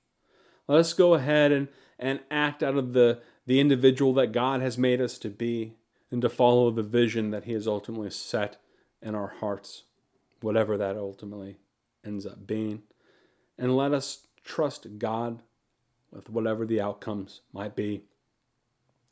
Let's 0.67 0.93
go 0.93 1.15
ahead 1.15 1.51
and, 1.51 1.69
and 1.99 2.21
act 2.31 2.63
out 2.63 2.77
of 2.77 2.93
the, 2.93 3.21
the 3.47 3.61
individual 3.61 4.13
that 4.15 4.33
God 4.33 4.61
has 4.61 4.79
made 4.79 5.01
us 5.01 5.19
to 5.19 5.29
be 5.29 5.75
and 6.11 6.23
to 6.23 6.29
follow 6.29 6.71
the 6.71 6.83
vision 6.83 7.31
that 7.31 7.45
He 7.45 7.53
has 7.53 7.67
ultimately 7.67 8.11
set 8.11 8.57
in 9.03 9.15
our 9.15 9.35
hearts, 9.41 9.85
whatever 10.41 10.77
that 10.77 10.97
ultimately 10.97 11.59
ends 12.05 12.27
up 12.27 12.47
being 12.47 12.83
and 13.59 13.77
let 13.77 13.93
us 13.93 14.27
trust 14.45 14.99
God 14.99 15.43
with 16.13 16.31
whatever 16.31 16.65
the 16.65 16.81
outcomes 16.81 17.41
might 17.53 17.75
be. 17.77 18.03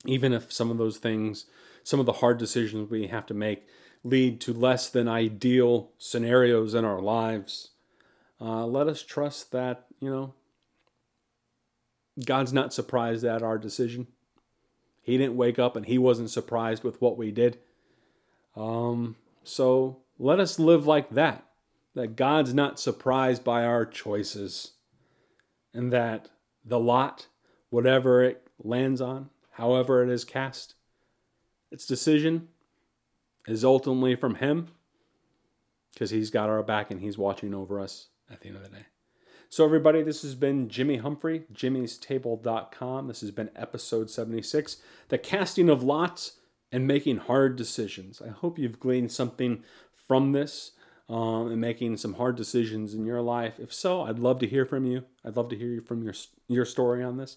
Even 0.04 0.32
if 0.32 0.52
some 0.52 0.70
of 0.70 0.78
those 0.78 0.98
things, 0.98 1.46
some 1.82 2.00
of 2.00 2.06
the 2.06 2.14
hard 2.14 2.38
decisions 2.38 2.90
we 2.90 3.08
have 3.08 3.26
to 3.26 3.34
make 3.34 3.66
lead 4.04 4.40
to 4.40 4.52
less 4.52 4.88
than 4.88 5.08
ideal 5.08 5.90
scenarios 5.98 6.74
in 6.74 6.84
our 6.84 7.00
lives. 7.00 7.70
Uh, 8.40 8.64
let 8.66 8.86
us 8.86 9.02
trust 9.02 9.50
that, 9.52 9.86
you 10.00 10.08
know, 10.10 10.34
God's 12.24 12.52
not 12.52 12.72
surprised 12.72 13.24
at 13.24 13.42
our 13.42 13.58
decision. 13.58 14.06
He 15.02 15.18
didn't 15.18 15.36
wake 15.36 15.58
up 15.58 15.76
and 15.76 15.86
he 15.86 15.98
wasn't 15.98 16.30
surprised 16.30 16.82
with 16.82 17.00
what 17.00 17.18
we 17.18 17.30
did. 17.30 17.58
Um, 18.56 19.16
so 19.44 19.98
let 20.18 20.40
us 20.40 20.58
live 20.58 20.86
like 20.86 21.10
that. 21.10 21.44
That 21.96 22.14
God's 22.14 22.54
not 22.54 22.78
surprised 22.78 23.42
by 23.42 23.64
our 23.64 23.84
choices. 23.84 24.72
And 25.74 25.92
that 25.92 26.28
the 26.64 26.78
lot, 26.78 27.26
whatever 27.70 28.22
it 28.22 28.46
lands 28.62 29.00
on, 29.00 29.30
however 29.52 30.04
it 30.04 30.10
is 30.10 30.24
cast, 30.24 30.74
its 31.72 31.86
decision 31.86 32.48
is 33.48 33.64
ultimately 33.64 34.14
from 34.14 34.36
Him 34.36 34.68
because 35.92 36.10
He's 36.10 36.30
got 36.30 36.48
our 36.48 36.62
back 36.62 36.90
and 36.90 37.00
He's 37.00 37.18
watching 37.18 37.54
over 37.54 37.80
us 37.80 38.08
at 38.30 38.40
the 38.40 38.48
end 38.48 38.58
of 38.58 38.62
the 38.62 38.68
day. 38.68 38.86
So, 39.48 39.64
everybody, 39.64 40.02
this 40.02 40.22
has 40.22 40.34
been 40.34 40.68
Jimmy 40.68 40.96
Humphrey, 40.96 41.44
jimmystable.com. 41.52 43.08
This 43.08 43.20
has 43.20 43.30
been 43.30 43.50
episode 43.56 44.10
76 44.10 44.78
The 45.08 45.18
Casting 45.18 45.70
of 45.70 45.82
Lots 45.82 46.40
and 46.70 46.86
Making 46.86 47.18
Hard 47.18 47.56
Decisions. 47.56 48.20
I 48.20 48.28
hope 48.28 48.58
you've 48.58 48.80
gleaned 48.80 49.12
something 49.12 49.62
from 50.06 50.32
this 50.32 50.72
um, 51.08 51.48
and 51.50 51.60
making 51.60 51.96
some 51.96 52.14
hard 52.14 52.36
decisions 52.36 52.94
in 52.94 53.04
your 53.04 53.22
life. 53.22 53.58
If 53.58 53.72
so, 53.72 54.02
I'd 54.02 54.18
love 54.18 54.38
to 54.40 54.46
hear 54.46 54.64
from 54.64 54.84
you. 54.84 55.04
I'd 55.24 55.36
love 55.36 55.48
to 55.50 55.56
hear 55.56 55.80
from 55.80 56.02
your, 56.02 56.14
your 56.48 56.64
story 56.64 57.02
on 57.02 57.16
this. 57.16 57.36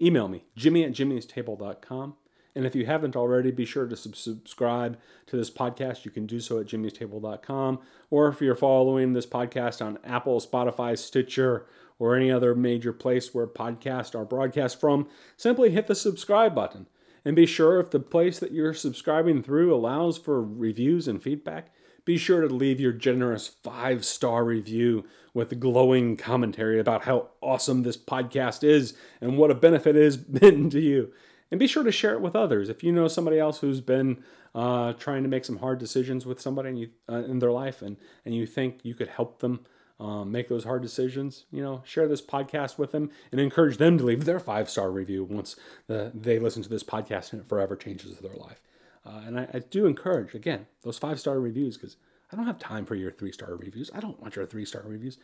Email 0.00 0.28
me, 0.28 0.44
jimmy 0.56 0.84
at 0.84 0.92
jimmystable.com. 0.92 2.16
And 2.54 2.66
if 2.66 2.74
you 2.74 2.84
haven't 2.86 3.16
already, 3.16 3.50
be 3.50 3.64
sure 3.64 3.86
to 3.86 3.96
sub- 3.96 4.16
subscribe 4.16 4.98
to 5.26 5.36
this 5.36 5.50
podcast. 5.50 6.04
You 6.04 6.10
can 6.10 6.26
do 6.26 6.40
so 6.40 6.58
at 6.58 6.66
jimmystable.com. 6.66 7.78
Or 8.10 8.28
if 8.28 8.40
you're 8.40 8.54
following 8.54 9.12
this 9.12 9.26
podcast 9.26 9.84
on 9.84 9.98
Apple, 10.04 10.40
Spotify, 10.40 10.98
Stitcher, 10.98 11.66
or 11.98 12.14
any 12.14 12.30
other 12.30 12.54
major 12.54 12.92
place 12.92 13.32
where 13.32 13.46
podcasts 13.46 14.14
are 14.14 14.24
broadcast 14.24 14.80
from, 14.80 15.08
simply 15.36 15.70
hit 15.70 15.86
the 15.86 15.94
subscribe 15.94 16.54
button. 16.54 16.86
And 17.24 17.36
be 17.36 17.46
sure 17.46 17.78
if 17.78 17.90
the 17.90 18.00
place 18.00 18.38
that 18.40 18.52
you're 18.52 18.74
subscribing 18.74 19.42
through 19.42 19.74
allows 19.74 20.18
for 20.18 20.42
reviews 20.42 21.06
and 21.06 21.22
feedback, 21.22 21.72
be 22.04 22.16
sure 22.16 22.40
to 22.40 22.52
leave 22.52 22.80
your 22.80 22.92
generous 22.92 23.48
five 23.48 24.04
star 24.04 24.44
review 24.44 25.04
with 25.34 25.60
glowing 25.60 26.16
commentary 26.16 26.78
about 26.78 27.04
how 27.04 27.28
awesome 27.40 27.82
this 27.82 27.96
podcast 27.96 28.64
is 28.64 28.94
and 29.20 29.38
what 29.38 29.50
a 29.50 29.54
benefit 29.54 29.96
it 29.96 30.04
has 30.04 30.16
been 30.40 30.68
to 30.70 30.80
you. 30.80 31.12
And 31.50 31.58
be 31.58 31.66
sure 31.66 31.84
to 31.84 31.92
share 31.92 32.14
it 32.14 32.20
with 32.20 32.34
others. 32.34 32.68
If 32.68 32.82
you 32.82 32.92
know 32.92 33.08
somebody 33.08 33.38
else 33.38 33.60
who's 33.60 33.80
been 33.80 34.24
uh, 34.54 34.94
trying 34.94 35.22
to 35.22 35.28
make 35.28 35.44
some 35.44 35.58
hard 35.58 35.78
decisions 35.78 36.26
with 36.26 36.40
somebody 36.40 36.70
in, 36.70 36.76
you, 36.76 36.90
uh, 37.08 37.24
in 37.24 37.38
their 37.38 37.52
life 37.52 37.82
and, 37.82 37.96
and 38.24 38.34
you 38.34 38.46
think 38.46 38.80
you 38.82 38.94
could 38.94 39.08
help 39.08 39.40
them 39.40 39.60
um, 40.00 40.32
make 40.32 40.48
those 40.48 40.64
hard 40.64 40.82
decisions, 40.82 41.44
you 41.52 41.62
know, 41.62 41.82
share 41.84 42.08
this 42.08 42.22
podcast 42.22 42.76
with 42.76 42.92
them 42.92 43.10
and 43.30 43.40
encourage 43.40 43.76
them 43.76 43.98
to 43.98 44.04
leave 44.04 44.24
their 44.24 44.40
five 44.40 44.68
star 44.68 44.90
review 44.90 45.24
once 45.24 45.54
the, 45.86 46.10
they 46.12 46.38
listen 46.38 46.62
to 46.62 46.68
this 46.68 46.82
podcast 46.82 47.32
and 47.32 47.42
it 47.42 47.48
forever 47.48 47.76
changes 47.76 48.18
their 48.18 48.34
life. 48.34 48.60
Uh, 49.04 49.22
and 49.26 49.40
I, 49.40 49.48
I, 49.52 49.58
do 49.58 49.86
encourage, 49.86 50.34
again, 50.34 50.66
those 50.82 50.98
five 50.98 51.18
star 51.18 51.40
reviews 51.40 51.76
because 51.76 51.96
I 52.32 52.36
don't 52.36 52.46
have 52.46 52.58
time 52.58 52.84
for 52.84 52.94
your 52.94 53.10
three 53.10 53.32
star 53.32 53.54
reviews. 53.56 53.90
I 53.92 54.00
don't 54.00 54.20
want 54.20 54.36
your 54.36 54.46
three 54.46 54.64
star 54.64 54.82
reviews. 54.84 55.18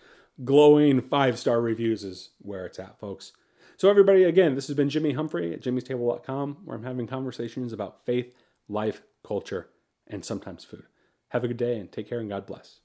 Glowing 0.45 1.01
five 1.01 1.39
star 1.39 1.61
reviews 1.61 2.03
is 2.03 2.31
where 2.39 2.67
it's 2.67 2.79
at, 2.79 2.99
folks. 2.99 3.33
So, 3.77 3.89
everybody, 3.89 4.25
again, 4.25 4.57
this 4.57 4.67
has 4.67 4.77
been 4.77 4.91
Jimmy 4.91 5.13
Humphrey 5.13 5.55
at 5.55 5.63
jimmystable.com, 5.63 6.59
where 6.65 6.77
I'm 6.77 6.83
having 6.83 7.07
conversations 7.07 7.73
about 7.73 8.05
faith, 8.05 8.35
life, 8.69 9.03
culture, 9.25 9.69
and 10.09 10.25
sometimes 10.25 10.65
food. 10.65 10.85
Have 11.29 11.45
a 11.45 11.49
good 11.49 11.57
day 11.57 11.79
and 11.79 11.91
take 11.93 12.09
care 12.09 12.19
and 12.19 12.29
God 12.29 12.47
bless. 12.47 12.81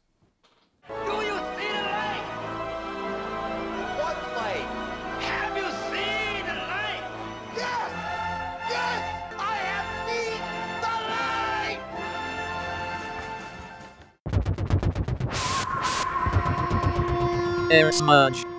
Air 17.74 17.92
Smudge. 17.92 18.53